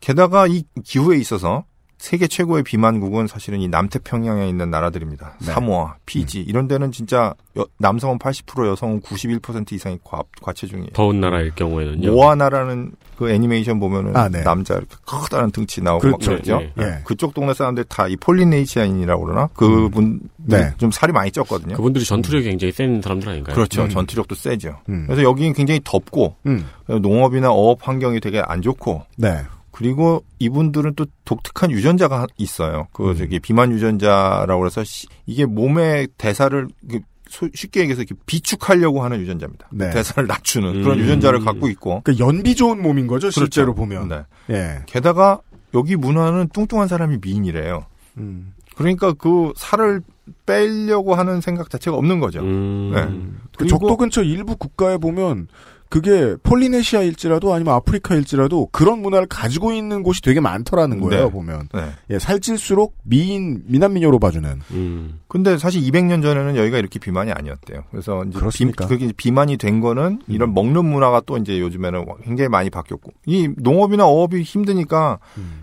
[0.00, 1.64] 게다가 이 기후에 있어서
[1.98, 5.34] 세계 최고의 비만국은 사실은 이 남태평양에 있는 나라들입니다.
[5.40, 5.46] 네.
[5.46, 10.90] 사모아, 피지 이런 데는 진짜 여- 남성은 80% 여성은 91% 이상이 과, 과체중이에요.
[10.92, 12.12] 더운 나라일 경우에는요.
[12.12, 14.42] 모아나라는 그 애니메이션 보면은 아, 네.
[14.44, 16.30] 남자 이렇게 커다란 등치 나오고 그렇죠.
[16.32, 16.58] 막 그러죠.
[16.58, 17.00] 네, 예.
[17.04, 20.72] 그쪽 동네 사람들 다 이 폴리네이시안이라고 그러나 그분 네.
[20.76, 21.74] 좀 살이 많이 쪘거든요.
[21.76, 23.54] 그분들이 전투력이 굉장히 센 사람들 아닌가요?
[23.54, 23.84] 그렇죠.
[23.84, 23.88] 음.
[23.88, 24.76] 전투력도 세죠.
[24.90, 25.04] 음.
[25.06, 26.66] 그래서 여기는 굉장히 덥고 음.
[26.88, 29.38] 농업이나 어업 환경이 되게 안 좋고 네.
[29.76, 32.88] 그리고 이분들은 또 독특한 유전자가 있어요.
[32.94, 33.16] 그 음.
[33.16, 39.20] 저기 비만 유전자라고 해서 시- 이게 몸의 대사를 그 소- 쉽게 얘기해서 이렇게 비축하려고 하는
[39.20, 39.68] 유전자입니다.
[39.72, 39.90] 네.
[39.90, 41.04] 대사를 낮추는 그런 음.
[41.04, 43.80] 유전자를 갖고 있고 그러니까 연비 좋은 몸인 거죠, 실제로 그렇죠.
[43.98, 44.08] 보면.
[44.48, 44.54] 네.
[44.56, 44.78] 예.
[44.86, 45.40] 게다가
[45.74, 47.84] 여기 문화는 뚱뚱한 사람이 미인이래요.
[48.16, 48.54] 음.
[48.76, 50.00] 그러니까 그 살을
[50.46, 52.40] 빼려고 하는 생각 자체가 없는 거죠.
[52.40, 52.92] 음.
[52.94, 53.46] 네.
[53.58, 55.48] 그 적도 근처 일부 국가에 보면
[55.88, 61.30] 그게 폴리네시아일지라도 아니면 아프리카일지라도 그런 문화를 가지고 있는 곳이 되게 많더라는 거예요, 네.
[61.30, 61.68] 보면.
[61.72, 61.90] 네.
[62.10, 64.60] 예, 살찔수록 미인, 미남 미녀로 봐주는.
[64.72, 65.20] 음.
[65.28, 67.84] 근데 사실 200년 전에는 여기가 이렇게 비만이 아니었대요.
[67.90, 68.86] 그래서 이제 그렇습니까?
[68.86, 73.48] 비, 그게 비만이 된 거는 이런 먹는 문화가 또 이제 요즘에는 굉장히 많이 바뀌었고 이
[73.56, 75.18] 농업이나 어업이 힘드니까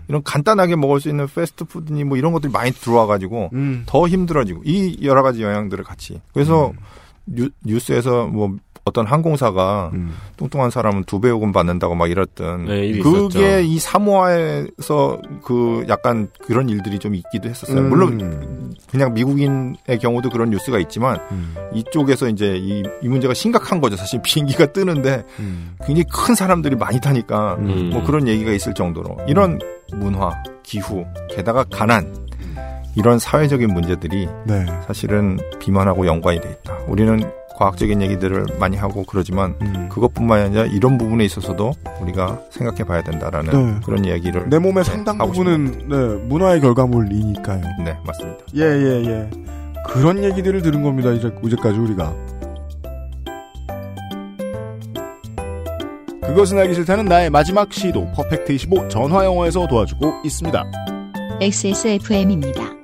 [0.08, 3.82] 이런 간단하게 먹을 수 있는 패스트푸드니 뭐 이런 것들이 많이 들어와 가지고 음.
[3.86, 6.72] 더 힘들어지고 이 여러 가지 영향들을 같이 그래서
[7.26, 8.56] 뉴, 뉴스에서 뭐
[8.86, 10.14] 어떤 항공사가 음.
[10.36, 13.60] 뚱뚱한 사람은 두 배 요금 받는다고 막 이랬던 네, 그게 있었죠.
[13.60, 17.78] 이 사모아에서 그 약간 그런 일들이 좀 있기도 했었어요.
[17.78, 17.88] 음.
[17.88, 21.54] 물론 그냥 미국인의 경우도 그런 뉴스가 있지만 음.
[21.72, 23.96] 이쪽에서 이제 이, 이 문제가 심각한 거죠.
[23.96, 25.76] 사실 비행기가 뜨는데 음.
[25.86, 27.90] 굉장히 큰 사람들이 많이 타니까 음.
[27.92, 29.58] 뭐 그런 얘기가 있을 정도로 이런
[29.92, 30.30] 문화,
[30.62, 32.14] 기후, 게다가 가난
[32.96, 34.66] 이런 사회적인 문제들이 네.
[34.86, 36.76] 사실은 비만하고 연관이 돼 있다.
[36.86, 37.20] 우리는
[37.54, 39.88] 과학적인 얘기들을 많이 하고 그러지만 음.
[39.90, 43.80] 그것뿐만이 아니라 이런 부분에 있어서도 우리가 생각해 봐야 된다라는 네.
[43.84, 45.96] 그런 이야기를 내 몸의 네, 상당 부분은 네,
[46.26, 47.62] 문화의 결과물이니까요.
[47.84, 48.44] 네, 맞습니다.
[48.56, 49.30] 예, 예, 예.
[49.86, 52.14] 그런 얘기들을 들은 겁니다, 이제, 이제까지 우리가.
[56.22, 60.64] 그것은 알기 싫다는 나의 마지막 시도, 퍼펙트 25 전화 영어에서 도와주고 있습니다.
[61.40, 62.83] XSFM입니다.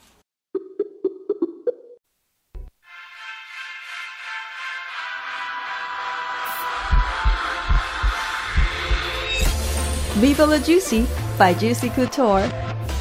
[10.21, 11.05] Viva la Juicy
[11.37, 12.47] by Juicy Couture.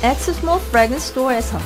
[0.03, 1.59] X Small Fragrance Store에서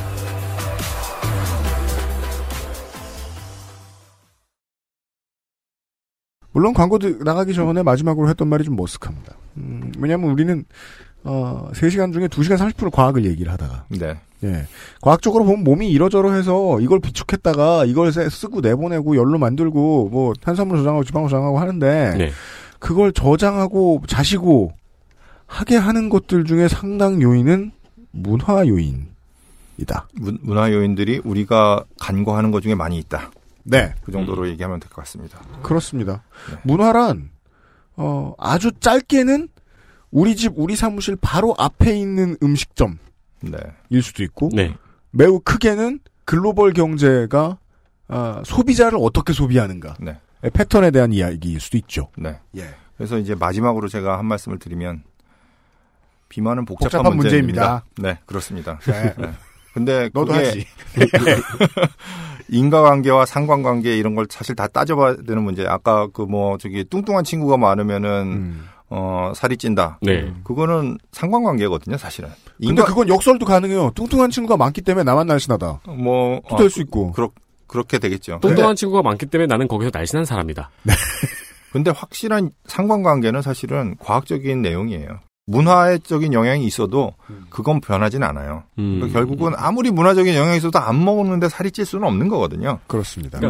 [6.53, 9.35] 물론 광고 드- 나가기 전에 마지막으로 했던 말이 좀 머쓱합니다.
[9.57, 10.65] 음, 왜냐면 우리는,
[11.25, 13.87] 어, 3시간 중에 2시간 30분을 과학을 얘기를 하다가.
[13.89, 14.17] 네.
[14.45, 14.67] 예.
[15.01, 20.77] 과학적으로 보면 몸이 이러저러 해서 이걸 비축했다가 이걸 세- 쓰고 내보내고 열로 만들고 뭐 탄수화물
[20.79, 22.31] 저장하고 지방을 저장하고 하는데 네.
[22.79, 24.73] 그걸 저장하고 자시고
[25.47, 27.73] 하게 하는 것들 중에 상당 요인은
[28.11, 30.09] 문화 요인이다.
[30.15, 33.31] 문, 문화 요인들이 우리가 간과하는 것 중에 많이 있다.
[33.65, 33.95] 네.
[34.05, 35.41] 그 정도로 얘기하면 될 것 같습니다.
[35.63, 36.23] 그렇습니다.
[36.63, 37.31] 문화란
[37.97, 39.49] 어 아주 짧게는
[40.11, 42.99] 우리 집 우리 사무실 바로 앞에 있는 음식점일
[43.41, 43.59] 네.
[44.03, 44.75] 수도 있고 네.
[45.11, 47.59] 매우 크게는 글로벌 경제가
[48.09, 50.19] 아, 소비자를 어떻게 소비하는가 네.
[50.43, 52.11] 의 패턴에 대한 이야기일 수도 있죠.
[52.19, 52.39] 네.
[52.57, 52.69] 예.
[52.97, 55.03] 그래서 이제 마지막으로 제가 한 말씀을 드리면
[56.35, 57.85] 비만은 복잡한, 복잡한 문제입니다.
[57.95, 58.13] 문제입니다.
[58.15, 58.81] 네, 그렇습니다.
[58.81, 59.15] 네.
[59.73, 60.67] 근데 너도 하지.
[62.51, 65.65] 인과관계와 상관관계 이런 걸 사실 다 따져봐야 되는 문제.
[65.67, 68.69] 아까 그 뭐 저기 뚱뚱한 친구가 많으면은 음.
[68.91, 69.99] 어 살이 찐다.
[70.03, 70.33] 네.
[70.43, 72.31] 그거는 상관관계거든요, 사실은.
[72.59, 73.93] 근데 인과 그건 역설도 가능해요.
[73.95, 75.83] 뚱뚱한 친구가 많기 때문에 나만 날씬하다.
[75.87, 77.13] 뭐또될수 있고.
[77.13, 77.31] 그렇
[77.69, 78.41] 그렇게 되겠죠.
[78.43, 80.71] 뚱뚱한 친구가 많기 때문에 나는 거기서 날씬한 사람이다.
[81.73, 85.21] 근데 확실한 상관관계는 사실은 과학적인 내용이에요.
[85.47, 87.13] 문화적인 영향이 있어도
[87.51, 88.65] 그건 변하진 않아요.
[88.79, 88.97] 음.
[88.97, 92.79] 그러니까 결국은 아무리 문화적인 영향이 있어도 안 먹는데 살이 찔 수는 없는 거거든요.
[92.87, 93.41] 그렇습니다.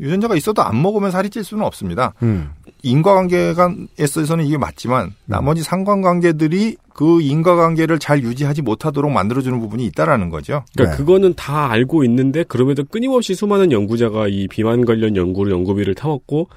[0.00, 2.14] 유전자가 있어도 안 먹으면 살이 찔 수는 없습니다.
[2.22, 2.50] 음.
[2.82, 10.64] 인과관계가 있어서는 이게 맞지만 나머지 상관관계들이 그 인과관계를 잘 유지하지 못하도록 만들어주는 부분이 있다라는 거죠.
[10.74, 11.02] 그러니까 네.
[11.02, 16.48] 그거는 다 알고 있는데 그럼에도 끊임없이 수많은 연구자가 이 비만 관련 연구를 연구비를 타먹고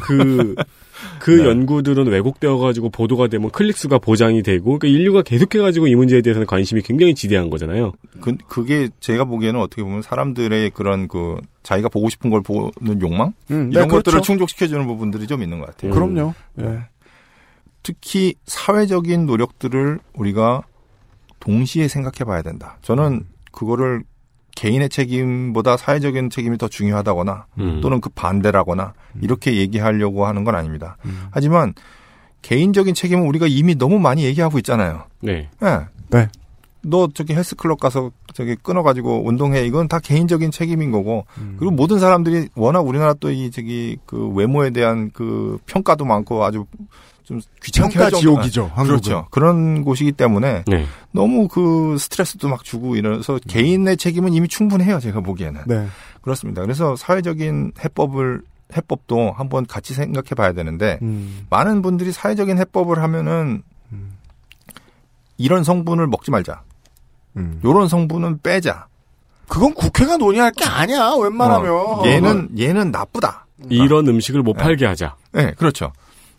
[0.00, 0.54] 그,
[1.20, 1.46] 그 네.
[1.46, 7.14] 연구들은 왜곡되어가지고 보도가 되면 클릭수가 보장이 되고 그러니까 인류가 계속해가지고 이 문제에 대해서는 관심이 굉장히
[7.14, 7.92] 지대한 거잖아요.
[8.20, 13.32] 그, 그게 제가 보기에는 어떻게 보면 사람들의 그런 그 자기가 보고 싶은 걸 보는 욕망
[13.50, 14.20] 음, 네, 이런 것들을 그렇죠.
[14.20, 15.92] 충족시켜주는 부분들이 좀 있는 것 같아요.
[15.92, 16.34] 그럼요.
[16.54, 16.66] 네.
[16.66, 16.78] 예.
[17.82, 20.62] 특히 사회적인 노력들을 우리가
[21.40, 22.78] 동시에 생각해 봐야 된다.
[22.80, 24.02] 저는 그거를
[24.56, 27.80] 개인의 책임보다 사회적인 책임이 더 중요하다거나 음.
[27.82, 30.96] 또는 그 반대라거나 이렇게 얘기하려고 하는 건 아닙니다.
[31.04, 31.26] 음.
[31.30, 31.74] 하지만
[32.42, 35.04] 개인적인 책임은 우리가 이미 너무 많이 얘기하고 있잖아요.
[35.20, 35.48] 네.
[35.62, 35.78] 예.
[36.10, 36.28] 네.
[36.82, 41.24] 너 저기 헬스클럽 가서 저기 끊어가지고 운동해 이건 다 개인적인 책임인 거고
[41.56, 46.66] 그리고 모든 사람들이 워낙 우리나라 또 이 저기 그 외모에 대한 그 평가도 많고 아주
[47.24, 48.86] 좀 귀찮게 지옥이죠, 한국은.
[48.86, 49.26] 그렇죠.
[49.30, 50.86] 그런 곳이기 때문에 네.
[51.10, 55.00] 너무 그 스트레스도 막 주고 이래서 개인의 책임은 이미 충분해요.
[55.00, 55.86] 제가 보기에는 네.
[56.20, 56.62] 그렇습니다.
[56.62, 58.42] 그래서 사회적인 해법을
[58.76, 61.46] 해법도 한번 같이 생각해 봐야 되는데 음.
[61.50, 63.62] 많은 분들이 사회적인 해법을 하면은
[65.36, 66.62] 이런 성분을 먹지 말자.
[67.36, 67.60] 음.
[67.64, 68.86] 요런 성분은 빼자.
[69.48, 71.14] 그건 국회가 논의할 게 아니야.
[71.20, 71.70] 웬만하면.
[71.70, 73.46] 어, 얘는 얘는 나쁘다.
[73.68, 75.16] 이런 음식을 못 팔게 하자.
[75.32, 75.92] 네, 그렇죠.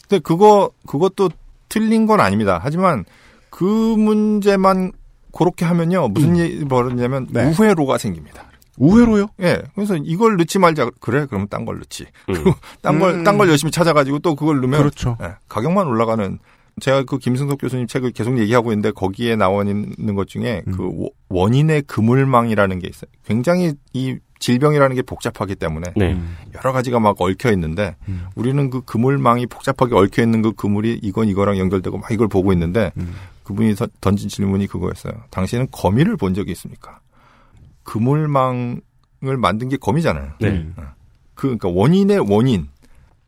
[0.08, 1.30] 근데 그거 그것도
[1.70, 2.60] 틀린 건 아닙니다.
[2.62, 3.06] 하지만
[3.50, 4.92] 그 문제만
[5.34, 7.52] 그렇게 하면요 무슨 일이 벌어지냐면 네.
[7.58, 8.44] 우회로가 생깁니다.
[8.78, 9.28] 우회로요?
[9.42, 10.90] 예, 그래서 이걸 넣지 말자.
[11.00, 12.06] 그래, 그러면 딴 걸 넣지.
[12.30, 12.36] 음.
[12.82, 13.24] 딴 걸, 음.
[13.24, 14.80] 딴걸 열심히 찾아가지고 또 그걸 넣으면.
[14.80, 15.18] 그렇죠.
[15.22, 16.40] 예, 가격만 올라가는.
[16.82, 20.74] 제가 그 김승석 교수님 책을 계속 얘기하고 있는데 거기에 나와 있는 것 중에 음.
[20.76, 23.10] 그 워- 원인의 그물망이라는 게 있어요.
[23.26, 26.20] 굉장히 이 질병이라는 게 복잡하기 때문에 네.
[26.56, 27.96] 여러 가지가 막 얽혀 있는데
[28.36, 32.92] 우리는 그 그물망이 복잡하게 얽혀 있는 그 그물이 이건 이거랑 연결되고 막 이걸 보고 있는데
[33.44, 35.14] 그분이 서- 던진 질문이 그거였어요.
[35.30, 37.00] 당신은 거미를 본 적이 있습니까?
[37.84, 38.82] 그물망을
[39.40, 40.34] 만든 게 거미잖아요.
[40.42, 40.68] 네.
[40.78, 40.84] 어.
[41.34, 42.68] 그 그러니까 원인의 원인,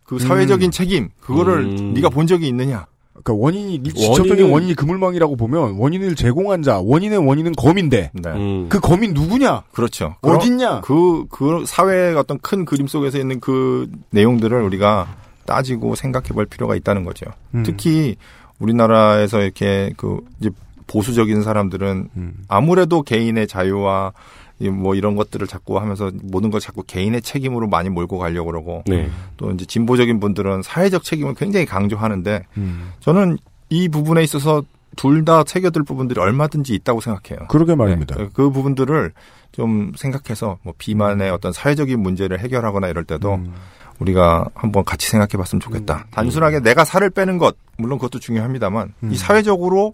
[0.03, 0.71] 그 사회적인 음.
[0.71, 1.93] 책임 그거를 음.
[1.93, 2.87] 네가 본 적이 있느냐?
[3.27, 8.29] 그러니까 원인이 직접적인 원인은- 원인이 그물망이라고 보면 원인을 제공한 자, 원인의 원인은 검인데 네.
[8.29, 8.67] 음.
[8.69, 9.63] 그 검인 누구냐?
[9.73, 10.15] 그렇죠.
[10.21, 10.81] 어딨냐?
[10.81, 15.07] 그, 그 사회의 어떤 큰 그림 속에서 있는 그 내용들을 우리가
[15.45, 17.25] 따지고 생각해 볼 필요가 있다는 거죠.
[17.55, 17.63] 음.
[17.63, 18.15] 특히
[18.59, 20.49] 우리나라에서 이렇게 그 이제
[20.87, 22.33] 보수적인 사람들은 음.
[22.47, 27.89] 아무래도 개인의 자유와 이 뭐 이런 것들을 자꾸 하면서 모든 걸 자꾸 개인의 책임으로 많이
[27.89, 29.09] 몰고 가려고 그러고 네.
[29.37, 32.91] 또 이제 진보적인 분들은 사회적 책임을 굉장히 강조하는데 음.
[32.99, 33.37] 저는
[33.69, 34.63] 이 부분에 있어서
[34.95, 37.47] 둘 다 새겨들 부분들이 얼마든지 있다고 생각해요.
[37.49, 38.15] 그러게 말입니다.
[38.15, 39.11] 네, 그 부분들을
[39.51, 43.53] 좀 생각해서 뭐 비만의 어떤 사회적인 문제를 해결하거나 이럴 때도 음.
[43.99, 46.05] 우리가 한번 같이 생각해 봤으면 좋겠다.
[46.11, 49.11] 단순하게 내가 살을 빼는 것, 물론 그것도 중요합니다만, 음.
[49.11, 49.93] 이 사회적으로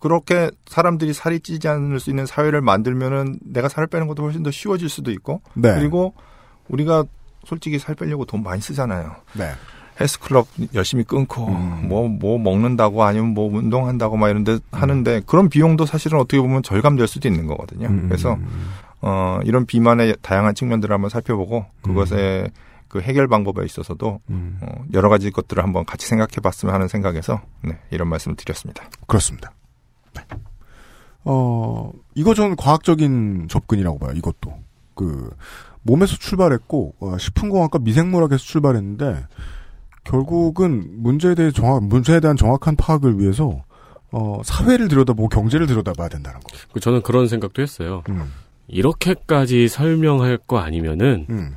[0.00, 4.50] 그렇게 사람들이 살이 찌지 않을 수 있는 사회를 만들면은 내가 살을 빼는 것도 훨씬 더
[4.50, 5.74] 쉬워질 수도 있고, 네.
[5.74, 6.14] 그리고
[6.68, 7.04] 우리가
[7.44, 9.14] 솔직히 살 빼려고 돈 많이 쓰잖아요.
[9.34, 9.52] 네.
[10.00, 11.88] 헬스클럽 열심히 끊고 음.
[11.88, 17.28] 뭐뭐 먹는다고 아니면 뭐 운동한다고 막 이런데 하는데 그런 비용도 사실은 어떻게 보면 절감될 수도
[17.28, 17.88] 있는 거거든요.
[17.88, 18.06] 음.
[18.08, 18.38] 그래서
[19.02, 22.50] 어 이런 비만의 다양한 측면들을 한번 살펴보고 그것의
[22.88, 24.58] 그 해결 방법에 있어서도 음.
[24.62, 28.84] 어, 여러 가지 것들을 한번 같이 생각해 봤으면 하는 생각에서 네, 이런 말씀을 드렸습니다.
[29.06, 29.52] 그렇습니다.
[30.30, 30.38] 네.
[31.24, 34.54] 어, 이거 저는 과학적인 접근이라고 봐요, 이것도.
[34.94, 35.30] 그,
[35.82, 39.26] 몸에서 출발했고, 어, 식품공학과 미생물학에서 출발했는데,
[40.04, 43.62] 결국은 문제에 대해 정확, 문제에 대한 정확한 파악을 위해서,
[44.12, 46.48] 어, 사회를 들여다보고 경제를 들여다봐야 된다는 거.
[46.72, 48.02] 그 저는 그런 생각도 했어요.
[48.08, 48.32] 음,
[48.66, 51.54] 이렇게까지 설명할 거 아니면은 음,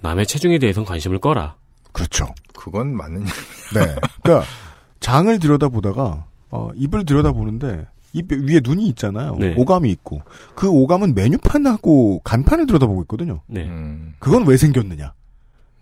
[0.00, 1.54] 남의 체중에 대해서는 관심을 꺼라.
[1.92, 2.26] 그렇죠.
[2.56, 3.22] 그건 맞는
[3.74, 3.96] 네.
[4.22, 4.46] 그러니까
[5.00, 9.36] 장을 들여다보다가 어, 입을 들여다보는데 입 위에 눈이 있잖아요.
[9.38, 9.54] 네.
[9.56, 10.22] 오감이 있고
[10.54, 13.40] 그 오감은 메뉴판하고 간판을 들여다보고 있거든요.
[13.46, 13.64] 네.
[13.64, 15.12] 음, 그건 왜 생겼느냐?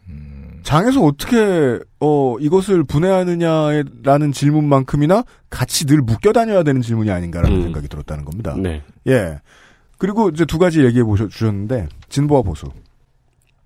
[0.09, 7.63] 음, 장에서 어떻게 어 이것을 분해하느냐라는 질문만큼이나 같이 늘 묶여 다녀야 되는 질문이 아닌가라는 음.
[7.63, 8.57] 생각이 들었다는 겁니다.
[8.59, 8.83] 네.
[9.07, 9.41] 예.
[9.99, 12.67] 그리고 이제 두 가지 얘기해 보셔 주셨는데 진보와 보수.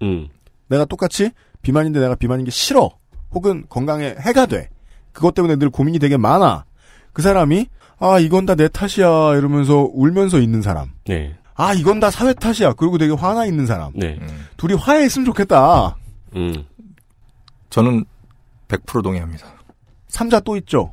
[0.02, 0.28] 음.
[0.68, 1.30] 내가 똑같이
[1.62, 2.90] 비만인데 내가 비만인 게 싫어.
[3.30, 4.68] 혹은 건강에 해가 돼.
[5.12, 6.64] 그것 때문에 늘 고민이 되게 많아.
[7.12, 7.66] 그 사람이
[7.98, 10.90] 아 이건 다 내 탓이야 이러면서 울면서 있는 사람.
[11.06, 11.36] 네.
[11.54, 12.74] 아 이건 다 사회 탓이야.
[12.74, 13.92] 그리고 되게 화나 있는 사람.
[13.94, 14.16] 네.
[14.20, 14.46] 음.
[14.56, 15.96] 둘이 화해 했으면 좋겠다.
[16.36, 16.64] 음.
[17.70, 18.04] 저는
[18.68, 19.46] 100% 동의합니다.
[20.08, 20.92] 삼자 또 있죠.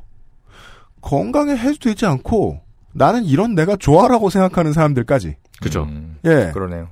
[1.00, 2.60] 건강에 해도 되지 않고
[2.92, 5.36] 나는 이런 내가 좋아라고 생각하는 사람들까지.
[5.60, 5.84] 그죠.
[5.84, 6.50] 음, 예.
[6.52, 6.88] 그러네요.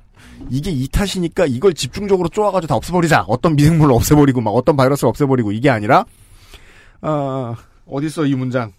[0.49, 3.25] 이게 이 탓이니까 이걸 집중적으로 쪼아가지고 다 없애버리자.
[3.27, 6.05] 어떤 미생물을 없애버리고 막 어떤 바이러스를 없애버리고 이게 아니라
[7.01, 7.55] 아
[7.87, 8.71] 어딨어 이 문장.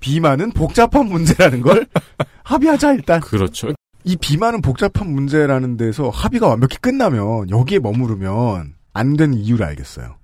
[0.00, 1.86] 비만은 복잡한 문제라는 걸
[2.44, 3.20] 합의하자 일단.
[3.20, 3.72] 그렇죠.
[4.04, 10.16] 이 비만은 복잡한 문제라는 데서 합의가 완벽히 끝나면 여기에 머무르면 안 되는 이유를 알겠어요.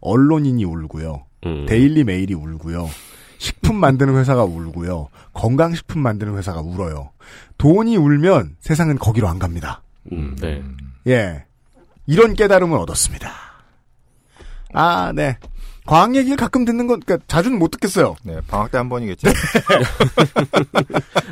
[0.00, 1.24] 언론인이 울고요.
[1.46, 1.66] 음.
[1.66, 2.88] 데일리 메일이 울고요.
[3.38, 5.08] 식품 만드는 회사가 울고요.
[5.32, 7.10] 건강식품 만드는 회사가 울어요.
[7.58, 9.82] 돈이 울면 세상은 거기로 안 갑니다.
[10.12, 10.62] 음, 네.
[11.06, 11.44] 예.
[12.06, 13.30] 이런 깨달음을 얻었습니다.
[14.72, 15.38] 아, 네.
[15.86, 18.16] 과학 얘기를 가끔 듣는 건, 그니까 자주는 못 듣겠어요.
[18.24, 19.28] 네, 방학 때 한 번이겠죠.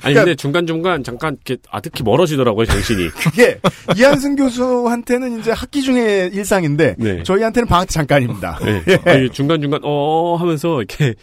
[0.02, 3.08] 아니 근데 중간 중간 잠깐 이렇게 아득히 멀어지더라고요 정신이.
[3.16, 3.58] 그게
[3.96, 7.22] 이한승 교수한테는 이제 학기 중에 일상인데, 네.
[7.22, 8.58] 저희한테는 방학 때 잠깐입니다.
[8.64, 8.82] 네.
[8.88, 9.10] 예.
[9.10, 11.14] 아니, 중간 중간 어 하면서 이렇게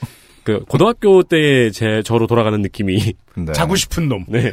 [0.43, 3.13] 그 고등학교 때 제 저로 돌아가는 느낌이.
[3.45, 3.53] 네.
[3.53, 4.25] 자고 싶은 놈.
[4.27, 4.51] 네.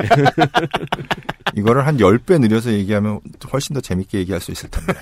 [1.54, 3.20] 이거를 한 10배 늘려서 얘기하면
[3.52, 4.92] 훨씬 더 재밌게 얘기할 수 있을 텐데.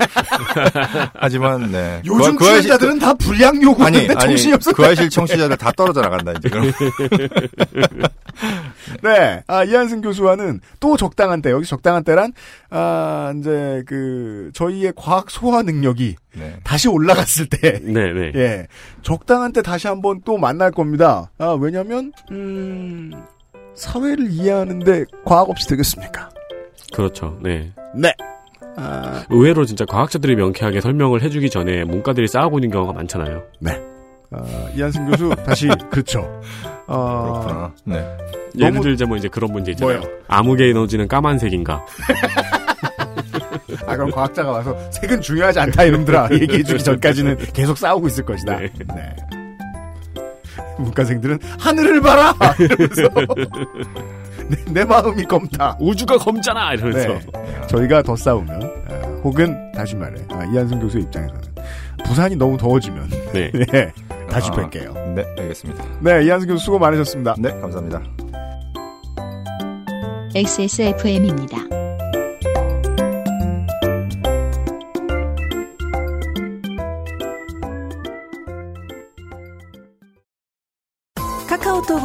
[1.14, 2.00] 하지만, 네.
[2.04, 4.72] 요즘 그- 그 출연자들은 다 불량 요구하는데 아니, 정신이 없어.
[4.72, 6.48] 그 아이실 청취자들 다 떨어져 나간다, 이제.
[9.02, 9.42] 네.
[9.46, 12.32] 아, 이한승 교수와는 또 적당한 때, 여기 적당한 때란,
[12.70, 16.56] 아, 이제 그, 저희의 과학 소화 능력이 네.
[16.64, 18.32] 다시 올라갔을 때, 네, 네.
[18.34, 18.66] 예.
[19.02, 21.30] 적당한 때 다시 한번 또 만날 겁니다.
[21.38, 23.12] 아, 왜냐면, 음,
[23.74, 26.28] 사회를 이해하는데 과학 없이 되겠습니까?
[26.92, 27.38] 그렇죠.
[27.42, 27.72] 네.
[27.94, 28.12] 네.
[28.76, 33.42] 아, 의외로 진짜 과학자들이 명쾌하게 설명을 해주기 전에 문과들이 싸우고 있는 경우가 많잖아요.
[33.60, 33.80] 네.
[34.30, 34.44] 아,
[34.74, 36.40] 이한승 교수, 다시, 그렇죠.
[36.86, 37.72] 아, 그렇구나.
[37.84, 38.16] 네.
[38.56, 39.98] 예를 너무- 들자면 이제 그런 문제 있잖아요.
[40.00, 40.12] 뭐요?
[40.28, 41.84] 암흑의 에너지는 까만색인가?
[43.86, 46.28] 아, 그럼 과학자가 와서 색은 중요하지 않다, 이놈들아.
[46.32, 48.56] 얘기해주기 전까지는 계속 싸우고 있을 것이다.
[48.58, 48.68] 네.
[48.94, 49.16] 네.
[50.78, 52.34] 문과생들은 하늘을 봐라!
[52.58, 53.02] 이러면서.
[54.48, 55.76] 내, 내 마음이 검다.
[55.80, 57.66] 우주가 검잖아 이러면서 네.
[57.66, 61.42] 저희가 더 싸우면 아, 혹은 다시 말해 아, 이한승 교수 입장에서는
[62.04, 63.50] 부산이 너무 더워지면 네.
[63.52, 63.92] 네,
[64.28, 65.14] 다시 아, 뵐게요.
[65.14, 65.84] 네, 알겠습니다.
[66.00, 67.36] 네, 이한승 교수 수고 많으셨습니다.
[67.38, 68.02] 네, 감사합니다.
[70.34, 71.83] XSFM입니다.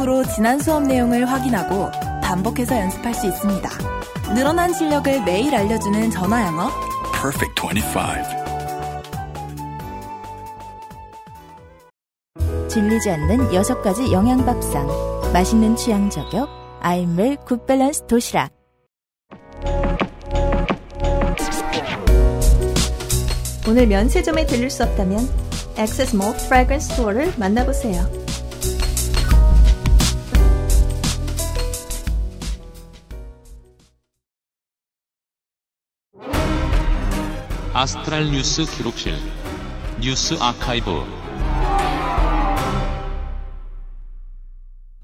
[0.00, 1.90] 카카오톡으로 지난 수업 내용을 확인하고
[2.22, 3.68] 반복해서 연습할 수 있습니다.
[4.34, 6.70] 늘어난 실력을 매일 알려주는 전화 영어.
[7.12, 8.00] Perfect 25.
[12.68, 14.86] 질리지 않는 여섯 가지 영양 밥상.
[15.32, 16.48] 맛있는 취향 저격.
[16.80, 18.50] 아임웰 굿밸런스 도시락.
[23.68, 25.28] 오늘 면세점에 들릴 수 없다면
[25.76, 28.29] 액세스 몰 fragrance store를 만나보세요.
[37.80, 39.14] 아스트랄 뉴스 기록실
[40.02, 41.02] 뉴스 아카이브.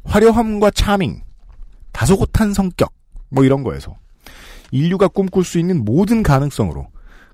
[0.04, 1.22] 화려함과 charming,
[1.92, 2.92] 다소곳한 성격,
[3.30, 3.96] 뭐 이런 거에서
[4.72, 6.88] 인류가 꿈꿀 수 있는 모든 가능성으로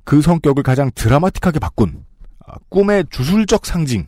[0.04, 2.04] 그 성격을 가장 드라마틱하게 바꾼
[2.46, 4.06] 아, 꿈의 주술적 상징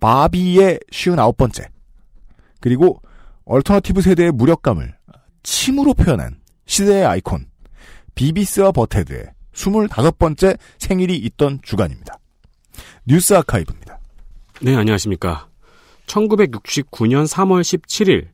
[0.00, 1.68] 바비의 59번째.
[2.60, 3.00] 그리고
[3.44, 4.92] alternative 세대의 무력감을
[5.44, 7.46] 침으로 표현한 시대의 아이콘
[8.16, 12.18] 비비스와 버테드의 25번째 생일이 있던 주간입니다.
[13.06, 13.98] 뉴스 아카이브입니다.
[14.62, 15.48] 네, 안녕하십니까.
[16.06, 18.28] 1969년 3월 17일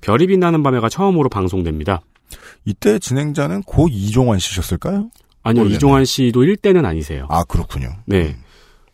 [0.00, 2.00] 별이 빛나는 밤에가 처음으로 방송됩니다.
[2.64, 5.10] 이때 진행자는 고 이종환 씨셨을까요?
[5.42, 5.76] 아니요, 모르겠네.
[5.76, 7.26] 이종환 씨도 1대는 아니세요.
[7.28, 7.90] 아, 그렇군요.
[8.06, 8.36] 네.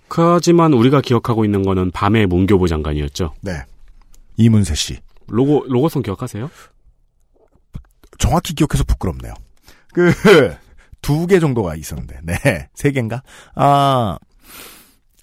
[0.09, 3.35] 하지만 우리가 기억하고 있는 거는 밤의 문교부 장관이었죠.
[3.41, 3.63] 네.
[4.37, 4.99] 이문세 씨.
[5.27, 6.49] 로고, 로고송 기억하세요?
[8.19, 9.35] 정확히 기억해서 부끄럽네요.
[9.93, 10.13] 그,
[11.05, 12.35] 두 개 정도가 있었는데, 네.
[12.75, 13.23] 세 개인가?
[13.55, 14.17] 아,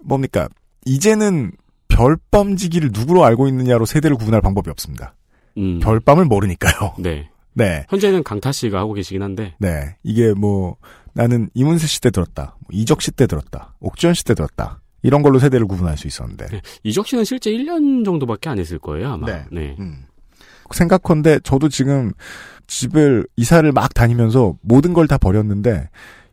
[0.03, 0.47] 뭡니까.
[0.85, 1.51] 이제는
[1.89, 5.15] 별밤지기를 누구로 알고 있느냐로 세대를 구분할 방법이 없습니다.
[5.57, 5.79] 음.
[5.79, 6.95] 별밤을 모르니까요.
[6.99, 7.29] 네.
[7.53, 7.85] 네.
[7.89, 9.55] 현재는 강타 씨가 하고 계시긴 한데.
[9.59, 9.95] 네.
[10.03, 10.77] 이게 뭐,
[11.13, 12.55] 나는 이문세 씨 때 들었다.
[12.59, 13.75] 뭐 이적 씨 때 들었다.
[13.81, 14.79] 옥주현 씨 때 들었다.
[15.03, 16.45] 이런 걸로 세대를 구분할 수 있었는데.
[16.47, 16.61] 네.
[16.83, 19.27] 이적 씨는 실제 1년 정도밖에 안 했을 거예요, 아마.
[19.27, 19.45] 네.
[19.51, 19.75] 네.
[20.73, 22.13] 생각컨대 저도 지금
[22.71, 25.89] 집을 이사를 막 다니면서 모든 걸 다 버렸는데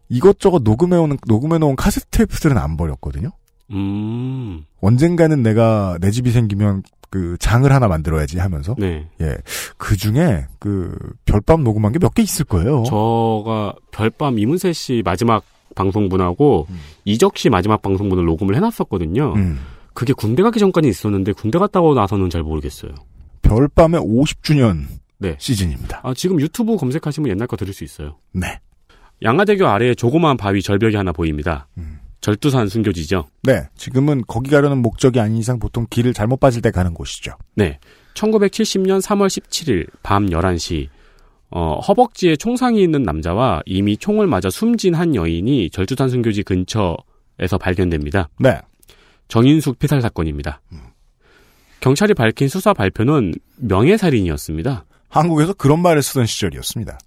[0.09, 3.31] 이것저것 녹음해오는 녹음해놓은 카세트 테이프들은 안 버렸거든요.
[3.73, 4.65] 음.
[4.81, 9.09] 언젠가는 내가 내 집이 생기면 그 장을 하나 만들어야지 하면서 네.
[9.21, 9.37] 예.
[9.77, 12.85] 그 중에 그 별밤 녹음한 게 몇 개 있을 거예요.
[12.87, 15.43] 저가 별밤 이문세 씨 마지막
[15.75, 16.79] 방송분하고 음.
[17.05, 19.35] 이적 씨 마지막 방송분을 녹음을 해놨었거든요.
[19.35, 19.59] 음.
[19.93, 22.93] 그게 군대 가기 전까지 있었는데 군대 갔다 오고 나서는 잘 모르겠어요.
[23.43, 24.85] 별밤의 50주년
[25.19, 25.37] 네.
[25.39, 26.01] 시즌입니다.
[26.03, 28.19] 아, 지금 유튜브 검색하시면 옛날 거 들을 수 있어요.
[28.33, 28.61] 네.
[29.23, 31.69] 양화대교 아래에 조그마한 바위 절벽이 하나 보입니다.
[31.77, 31.99] 음.
[32.21, 33.29] 절두산 순교지죠.
[33.43, 33.63] 네.
[33.77, 37.33] 지금은 거기 가려는 목적이 아닌 이상 보통 길을 잘못 빠질 때 가는 곳이죠.
[37.55, 37.79] 네.
[38.15, 40.89] 1970년 3월 17일 밤 11시
[41.51, 48.29] 어, 허벅지에 총상이 있는 남자와 이미 총을 맞아 숨진 한 여인이 절두산 순교지 근처에서 발견됩니다.
[48.39, 48.61] 네.
[49.29, 50.61] 정인숙 피살 사건입니다.
[51.81, 54.85] 경찰이 밝힌 수사 발표는 명예살인이었습니다.
[55.09, 56.99] 한국에서 그런 말을 쓰던 시절이었습니다.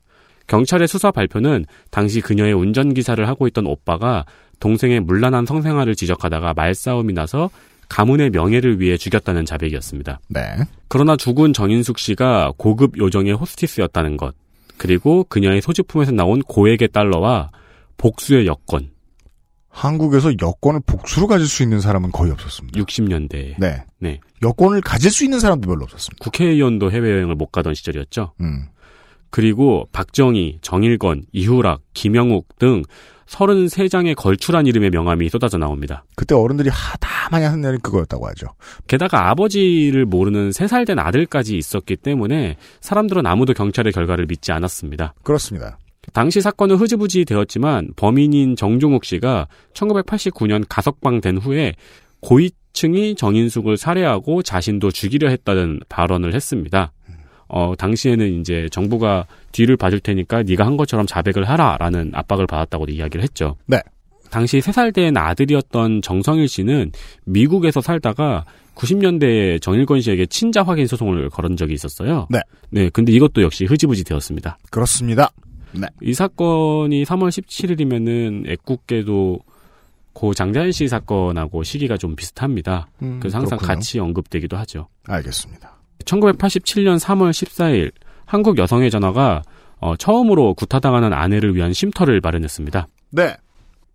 [0.48, 4.26] 경찰의 수사 발표는 당시 그녀의 운전기사를 하고 있던 오빠가
[4.60, 7.50] 동생의 문란한 성생활을 지적하다가 말싸움이 나서
[7.90, 10.20] 가문의 명예를 위해 죽였다는 자백이었습니다.
[10.30, 10.42] 네.
[10.88, 14.34] 그러나 죽은 정인숙 씨가 고급 요정의 호스티스였다는 것,
[14.78, 17.52] 그리고 그녀의 소지품에서 나온 고액의 달러와
[17.98, 18.90] 복수의 여권,
[19.72, 22.80] 한국에서 여권을 복수로 가질 수 있는 사람은 거의 없었습니다.
[22.80, 23.56] 60년대에.
[23.58, 23.84] 네.
[24.00, 24.20] 네.
[24.44, 26.24] 여권을 가질 수 있는 사람도 별로 없었습니다.
[26.24, 28.34] 국회의원도 해외여행을 못 가던 시절이었죠.
[28.42, 28.68] 음.
[29.30, 32.84] 그리고 박정희, 정일건, 이후락, 김영욱 등
[33.28, 36.04] 33장의 걸출한 이름의 명함이 쏟아져 나옵니다.
[36.16, 38.48] 그때 어른들이 하다 많이 하는 날이 그거였다고 하죠.
[38.88, 45.14] 게다가 아버지를 모르는 3살 된 아들까지 있었기 때문에 사람들은 아무도 경찰의 결과를 믿지 않았습니다.
[45.24, 45.78] 그렇습니다.
[46.14, 51.74] 당시 사건은 흐지부지 되었지만 범인인 정종욱 씨가 1989년 가석방된 후에
[52.22, 56.92] 고위층이 정인숙을 살해하고 자신도 죽이려 했다는 발언을 했습니다.
[57.48, 63.22] 어, 당시에는 이제 정부가 뒤를 봐줄 테니까 네가 한 것처럼 자백을 하라라는 압박을 받았다고 이야기를
[63.24, 63.58] 했죠.
[63.68, 63.78] 네.
[64.30, 66.94] 당시 3살 된 아들이었던 정성일 씨는
[67.26, 68.46] 미국에서 살다가
[68.76, 72.28] 90년대에 정일권 씨에게 친자 확인 소송을 걸은 적이 있었어요.
[72.30, 72.40] 네.
[72.70, 74.58] 네, 근데 이것도 역시 흐지부지 되었습니다.
[74.70, 75.30] 그렇습니다.
[75.74, 75.88] 네.
[76.02, 79.40] 이 사건이 3월 17일이면은 애국계도
[80.14, 82.88] 고 장자연 씨 사건하고 시기가 좀 비슷합니다.
[83.02, 83.76] 음, 그래서 항상 그렇군요.
[83.76, 84.88] 같이 언급되기도 하죠.
[85.08, 85.78] 알겠습니다.
[86.06, 87.92] 1987년 3월 14일
[88.26, 89.44] 한국 여성의 전화가
[89.80, 92.88] 어, 처음으로 구타당하는 아내를 위한 쉼터를 마련했습니다.
[93.12, 93.36] 네.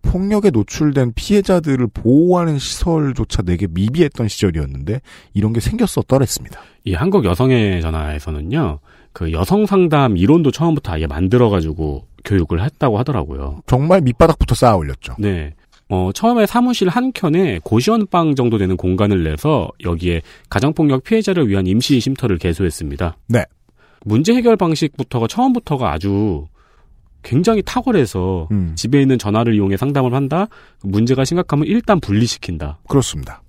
[0.01, 5.01] 폭력에 노출된 피해자들을 보호하는 시설조차 되게 미비했던 시절이었는데
[5.33, 6.59] 이런 게 생겼었더랬습니다.
[6.85, 8.79] 이 한국 여성의 전화에서는요.
[9.17, 13.63] 그 여성 상담 이론도 처음부터 아예 만들어 가지고 교육을 했다고 하더라고요.
[13.65, 15.15] 정말 밑바닥부터 쌓아 올렸죠.
[15.17, 15.55] 네.
[15.89, 21.99] 어, 처음에 사무실 한 켠에 고시원방 정도 되는 공간을 내서 여기에 가정폭력 피해자를 위한 임시
[21.99, 23.17] 쉼터를 개소했습니다.
[23.29, 23.43] 네.
[24.05, 26.45] 문제 해결 방식부터가 처음부터가 아주
[27.23, 28.73] 굉장히 탁월해서 음.
[28.75, 30.45] 집에 있는 전화를 이용해 상담을 한다.
[30.83, 32.77] 문제가 심각하면 일단 분리시킨다.
[32.87, 33.41] 그렇습니다.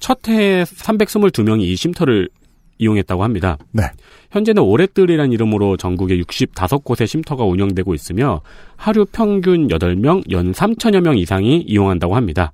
[0.00, 2.30] 첫 해에 322명이 이 쉼터를
[2.78, 3.56] 이용했다고 합니다.
[3.72, 3.84] 네.
[4.30, 8.42] 현재는 오랫들이라는 이름으로 전국에 65곳의 쉼터가 운영되고 있으며
[8.76, 12.52] 하루 평균 8명, 연 3천여 명 이상이 이용한다고 합니다.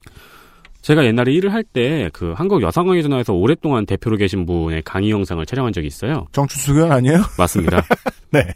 [0.83, 5.45] 제가 옛날에 일을 할 때 그 한국 여성의 전화에서 오랫동안 대표로 계신 분의 강의 영상을
[5.47, 6.27] 촬영한 적이 있어요.
[6.33, 7.19] 정춘수 의원 아니에요?
[7.39, 7.83] 맞습니다.
[8.31, 8.47] 네.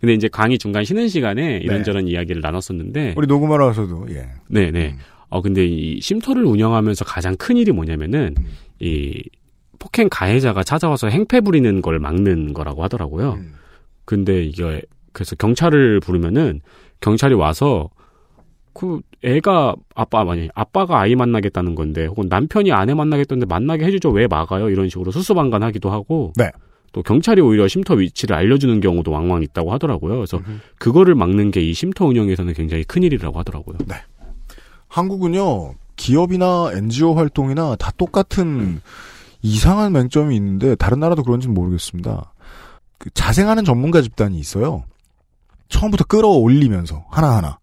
[0.00, 4.28] 근데 이제 강의 중간 쉬는 시간에 이런저런 이야기를 나눴었는데 우리 녹음하러 와서도 예.
[4.48, 4.96] 네네.
[5.28, 8.34] 어 근데 이 쉼터를 운영하면서 가장 큰 일이 뭐냐면은
[8.80, 9.22] 이
[9.82, 13.38] 폭행 가해자가 찾아와서 행패 부리는 걸 막는 거라고 하더라고요.
[14.04, 14.80] 근데 이게
[15.12, 16.60] 그래서 경찰을 부르면은
[17.00, 17.90] 경찰이 와서
[18.74, 24.28] 그 애가 아빠 아니 아빠가 아이 만나겠다는 건데 혹은 남편이 아내 만나겠다는데 만나게 해주죠 왜
[24.28, 26.48] 막아요 이런 식으로 수수방관하기도 하고 네.
[26.92, 30.14] 또 경찰이 오히려 쉼터 위치를 알려주는 경우도 왕왕 있다고 하더라고요.
[30.14, 30.40] 그래서
[30.78, 33.78] 그거를 막는 게 이 쉼터 운영에서는 굉장히 큰 일이라고 하더라고요.
[33.88, 33.96] 네.
[34.86, 38.80] 한국은요 기업이나 NGO 활동이나 다 똑같은
[39.42, 42.32] 이상한 맹점이 있는데 다른 나라도 그런지는 모르겠습니다.
[42.98, 44.84] 그 자생하는 전문가 집단이 있어요.
[45.68, 47.58] 처음부터 끌어올리면서 하나하나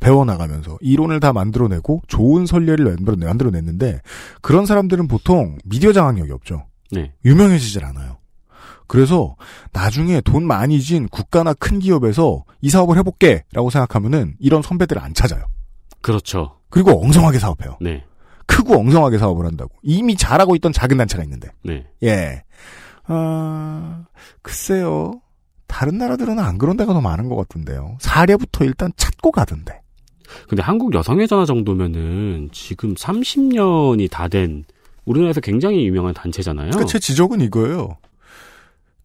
[0.00, 4.00] 배워나가면서 이론을 다 만들어내고 좋은 선례를 만들어냈는데
[4.42, 6.66] 그런 사람들은 보통 미디어 장악력이 없죠.
[6.92, 7.12] 네.
[7.24, 8.18] 유명해지질 않아요.
[8.86, 9.34] 그래서
[9.72, 15.44] 나중에 돈 많이 진 국가나 큰 기업에서 이 사업을 해볼게라고 생각하면은 이런 선배들을 안 찾아요.
[16.02, 16.58] 그렇죠.
[16.68, 17.78] 그리고 엉성하게 사업해요.
[17.80, 18.04] 네.
[18.46, 19.70] 크고 엉성하게 사업을 한다고.
[19.82, 21.50] 이미 잘하고 있던 작은 단체가 있는데.
[21.62, 21.86] 네.
[22.02, 22.42] 예.
[23.06, 24.04] 아,
[24.42, 25.20] 글쎄요.
[25.66, 27.96] 다른 나라들은 안 그런 데가 더 많은 것 같은데요.
[28.00, 29.80] 사례부터 일단 찾고 가던데.
[30.48, 34.64] 근데 한국 여성의 전화 정도면은 지금 30년이 다 된
[35.04, 36.70] 우리나라에서 굉장히 유명한 단체잖아요.
[36.70, 37.98] 그러니까 제 지적은 이거예요.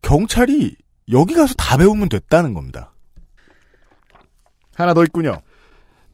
[0.02, 0.76] 경찰이
[1.12, 2.94] 여기 가서 다 배우면 됐다는 겁니다.
[4.76, 5.42] 하나 더 있군요.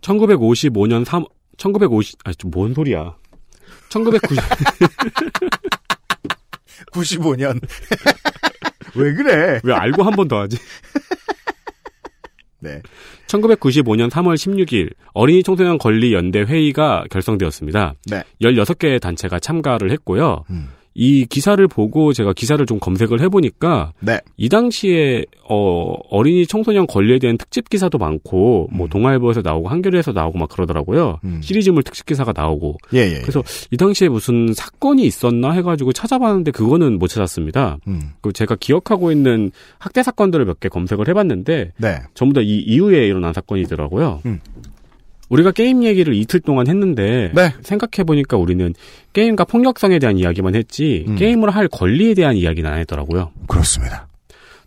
[0.01, 1.25] 1955년 3
[1.57, 3.15] 1950 아니 좀뭔 소리야.
[3.89, 4.43] 1990
[6.91, 7.59] 95년.
[8.95, 9.59] 왜 그래?
[9.63, 10.57] 왜 알고 한 번 더 하지?
[12.59, 12.81] 네.
[13.27, 17.93] 1995년 3월 16일 어린이 청소년 권리 연대 회의가 결성되었습니다.
[18.07, 18.23] 네.
[18.41, 20.45] 16개의 단체가 참가를 했고요.
[20.49, 20.69] 음.
[20.97, 24.19] 이 기사를 보고 제가 기사를 좀 검색을 해보니까 네.
[24.37, 28.77] 이 당시에 어, 어린이 청소년 권리에 대한 특집 기사도 많고 음.
[28.77, 31.19] 뭐 동아일보에서 나오고 한겨레에서 나오고 막 그러더라고요.
[31.41, 32.77] 시리즈물 특집 기사가 나오고.
[32.93, 33.19] 예, 예.
[33.21, 37.77] 그래서 이 당시에 무슨 사건이 있었나 해가지고 찾아봤는데 그거는 못 찾았습니다.
[37.87, 38.11] 음.
[38.21, 41.97] 그 제가 기억하고 있는 학대 사건들을 몇 개 검색을 해봤는데 네.
[42.13, 44.21] 전부 다 이 이후에 일어난 사건이더라고요.
[45.27, 45.33] 음.
[45.33, 47.53] 우리가 게임 얘기를 이틀 동안 했는데 네.
[47.61, 48.73] 생각해 보니까 우리는
[49.13, 51.15] 게임과 폭력성에 대한 이야기만 했지 음.
[51.15, 53.31] 게임을 할 권리에 대한 이야기는 안 했더라고요.
[53.47, 54.07] 그렇습니다.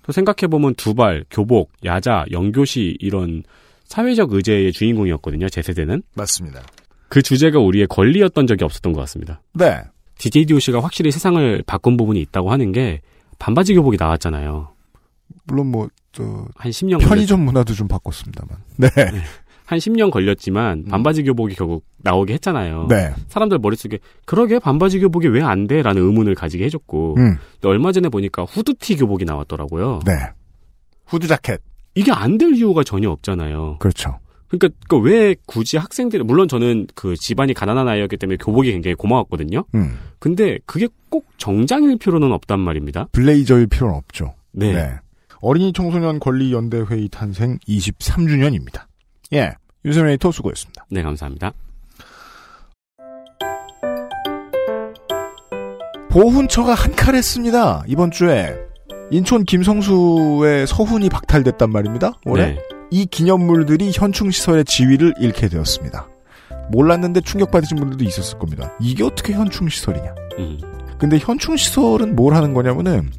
[0.03, 3.43] 또 생각해 보면 두발, 교복, 야자, 영교시 이런
[3.85, 5.49] 사회적 의제의 주인공이었거든요.
[5.49, 6.63] 제 세대는 맞습니다.
[7.09, 9.41] 그 주제가 우리의 권리였던 적이 없었던 것 같습니다.
[9.55, 9.81] 네.
[10.19, 13.01] DJ DOC가 확실히 세상을 바꾼 부분이 있다고 하는 게
[13.39, 14.69] 반바지 교복이 나왔잖아요.
[15.45, 18.59] 물론 뭐, 저, 한 10년 편의점 문화도 좀 바꿨습니다만.
[18.77, 18.89] 네.
[19.69, 22.87] 한 10년 걸렸지만 반바지 교복이 결국 나오게 했잖아요.
[22.89, 23.13] 네.
[23.29, 25.83] 사람들 머릿속에 그러게 반바지 교복이 왜 안 돼?
[25.83, 27.37] 라는 의문을 가지게 해줬고 음.
[27.65, 30.01] 얼마 전에 보니까 후드티 교복이 나왔더라고요.
[30.07, 30.13] 네.
[31.07, 31.61] 후드 자켓.
[31.95, 33.77] 이게 안 될 이유가 전혀 없잖아요.
[33.79, 34.19] 그렇죠.
[34.49, 39.65] 그러니까 그왜 굳이 학생들이 물론 저는 그 집안이 가난한 아이였기 때문에 교복이 굉장히 고마웠거든요.
[39.75, 39.99] 음.
[40.19, 43.09] 근데 그게 꼭 정장일 필요는 없단 말입니다.
[43.13, 44.33] 블레이저일 필요는 없죠.
[44.53, 44.93] 네.
[45.43, 48.88] 어린이 청소년 권리 연대 회의 탄생 23주년입니다.
[49.33, 49.53] 예.
[49.85, 50.87] 윤세민 에이터 수고했습니다.
[50.91, 51.53] 네, 감사합니다.
[56.11, 57.85] 보훈처가 한칼 했습니다.
[57.87, 58.57] 이번 주에
[59.11, 62.13] 인천 김성수의 서훈이 박탈됐단 말입니다.
[62.25, 62.59] 올해 네.
[62.91, 66.09] 이 기념물들이 현충 시설의 지위를 잃게 되었습니다.
[66.71, 68.73] 몰랐는데 충격받으신 분들도 있었을 겁니다.
[68.81, 70.15] 이게 어떻게 현충 시설이냐?
[70.39, 70.59] 음.
[70.99, 73.11] 근데 현충 시설은 뭘 하는 거냐면은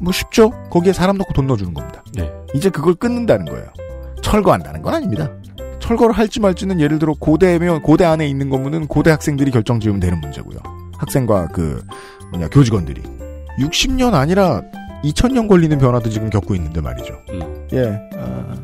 [0.00, 0.50] 뭐 쉽죠.
[0.70, 2.02] 거기에 사람 넣고 돈 넣어주는 겁니다.
[2.14, 2.30] 네.
[2.54, 3.68] 이제 그걸 끊는다는 거예요.
[4.22, 5.30] 철거한다는 건 아닙니다.
[5.80, 10.20] 철거를 할지 말지는 예를 들어 고대면 고대 안에 있는 거면은 고대 학생들이 결정 지으면 되는
[10.20, 10.58] 문제고요.
[10.98, 11.82] 학생과 그
[12.30, 13.02] 뭐냐 교직원들이
[13.60, 14.62] 60년 아니라
[15.04, 17.14] 2000년 걸리는 변화도 지금 겪고 있는데 말이죠.
[17.30, 17.66] 음.
[17.72, 18.54] 예, 아,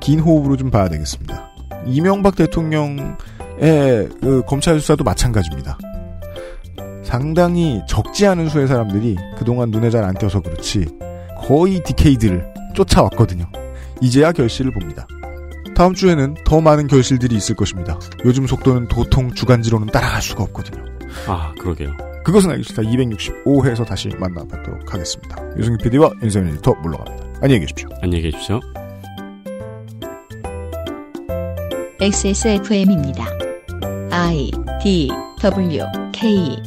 [0.00, 1.50] 긴 호흡으로 좀 봐야 되겠습니다.
[1.86, 3.16] 이명박 대통령의
[3.58, 5.78] 그 검찰 수사도 마찬가지입니다.
[7.02, 10.86] 상당히 적지 않은 수의 사람들이 그동안 눈에 잘 안 띄어서 그렇지
[11.38, 13.46] 거의 decade를 쫓아왔거든요.
[14.00, 15.06] 이제야 결실을 봅니다.
[15.80, 17.98] 다음 주에는 더 많은 결실들이 있을 것입니다.
[18.26, 20.84] 요즘 속도는 도통 주간지로는 따라갈 수가 없거든요.
[21.26, 21.96] 아, 그러게요.
[22.22, 25.38] 그것은 알기 싫다 265회에서 다시 만나뵙도록 하겠습니다.
[25.56, 27.40] 유승희 PD와 윤세민 에디터 물러갑니다.
[27.40, 27.88] 안녕히 계십시오.
[28.02, 28.60] 안녕히 계십시오.
[31.98, 33.24] XSFM입니다.
[34.10, 34.50] I
[34.82, 35.08] D
[35.40, 36.58] W K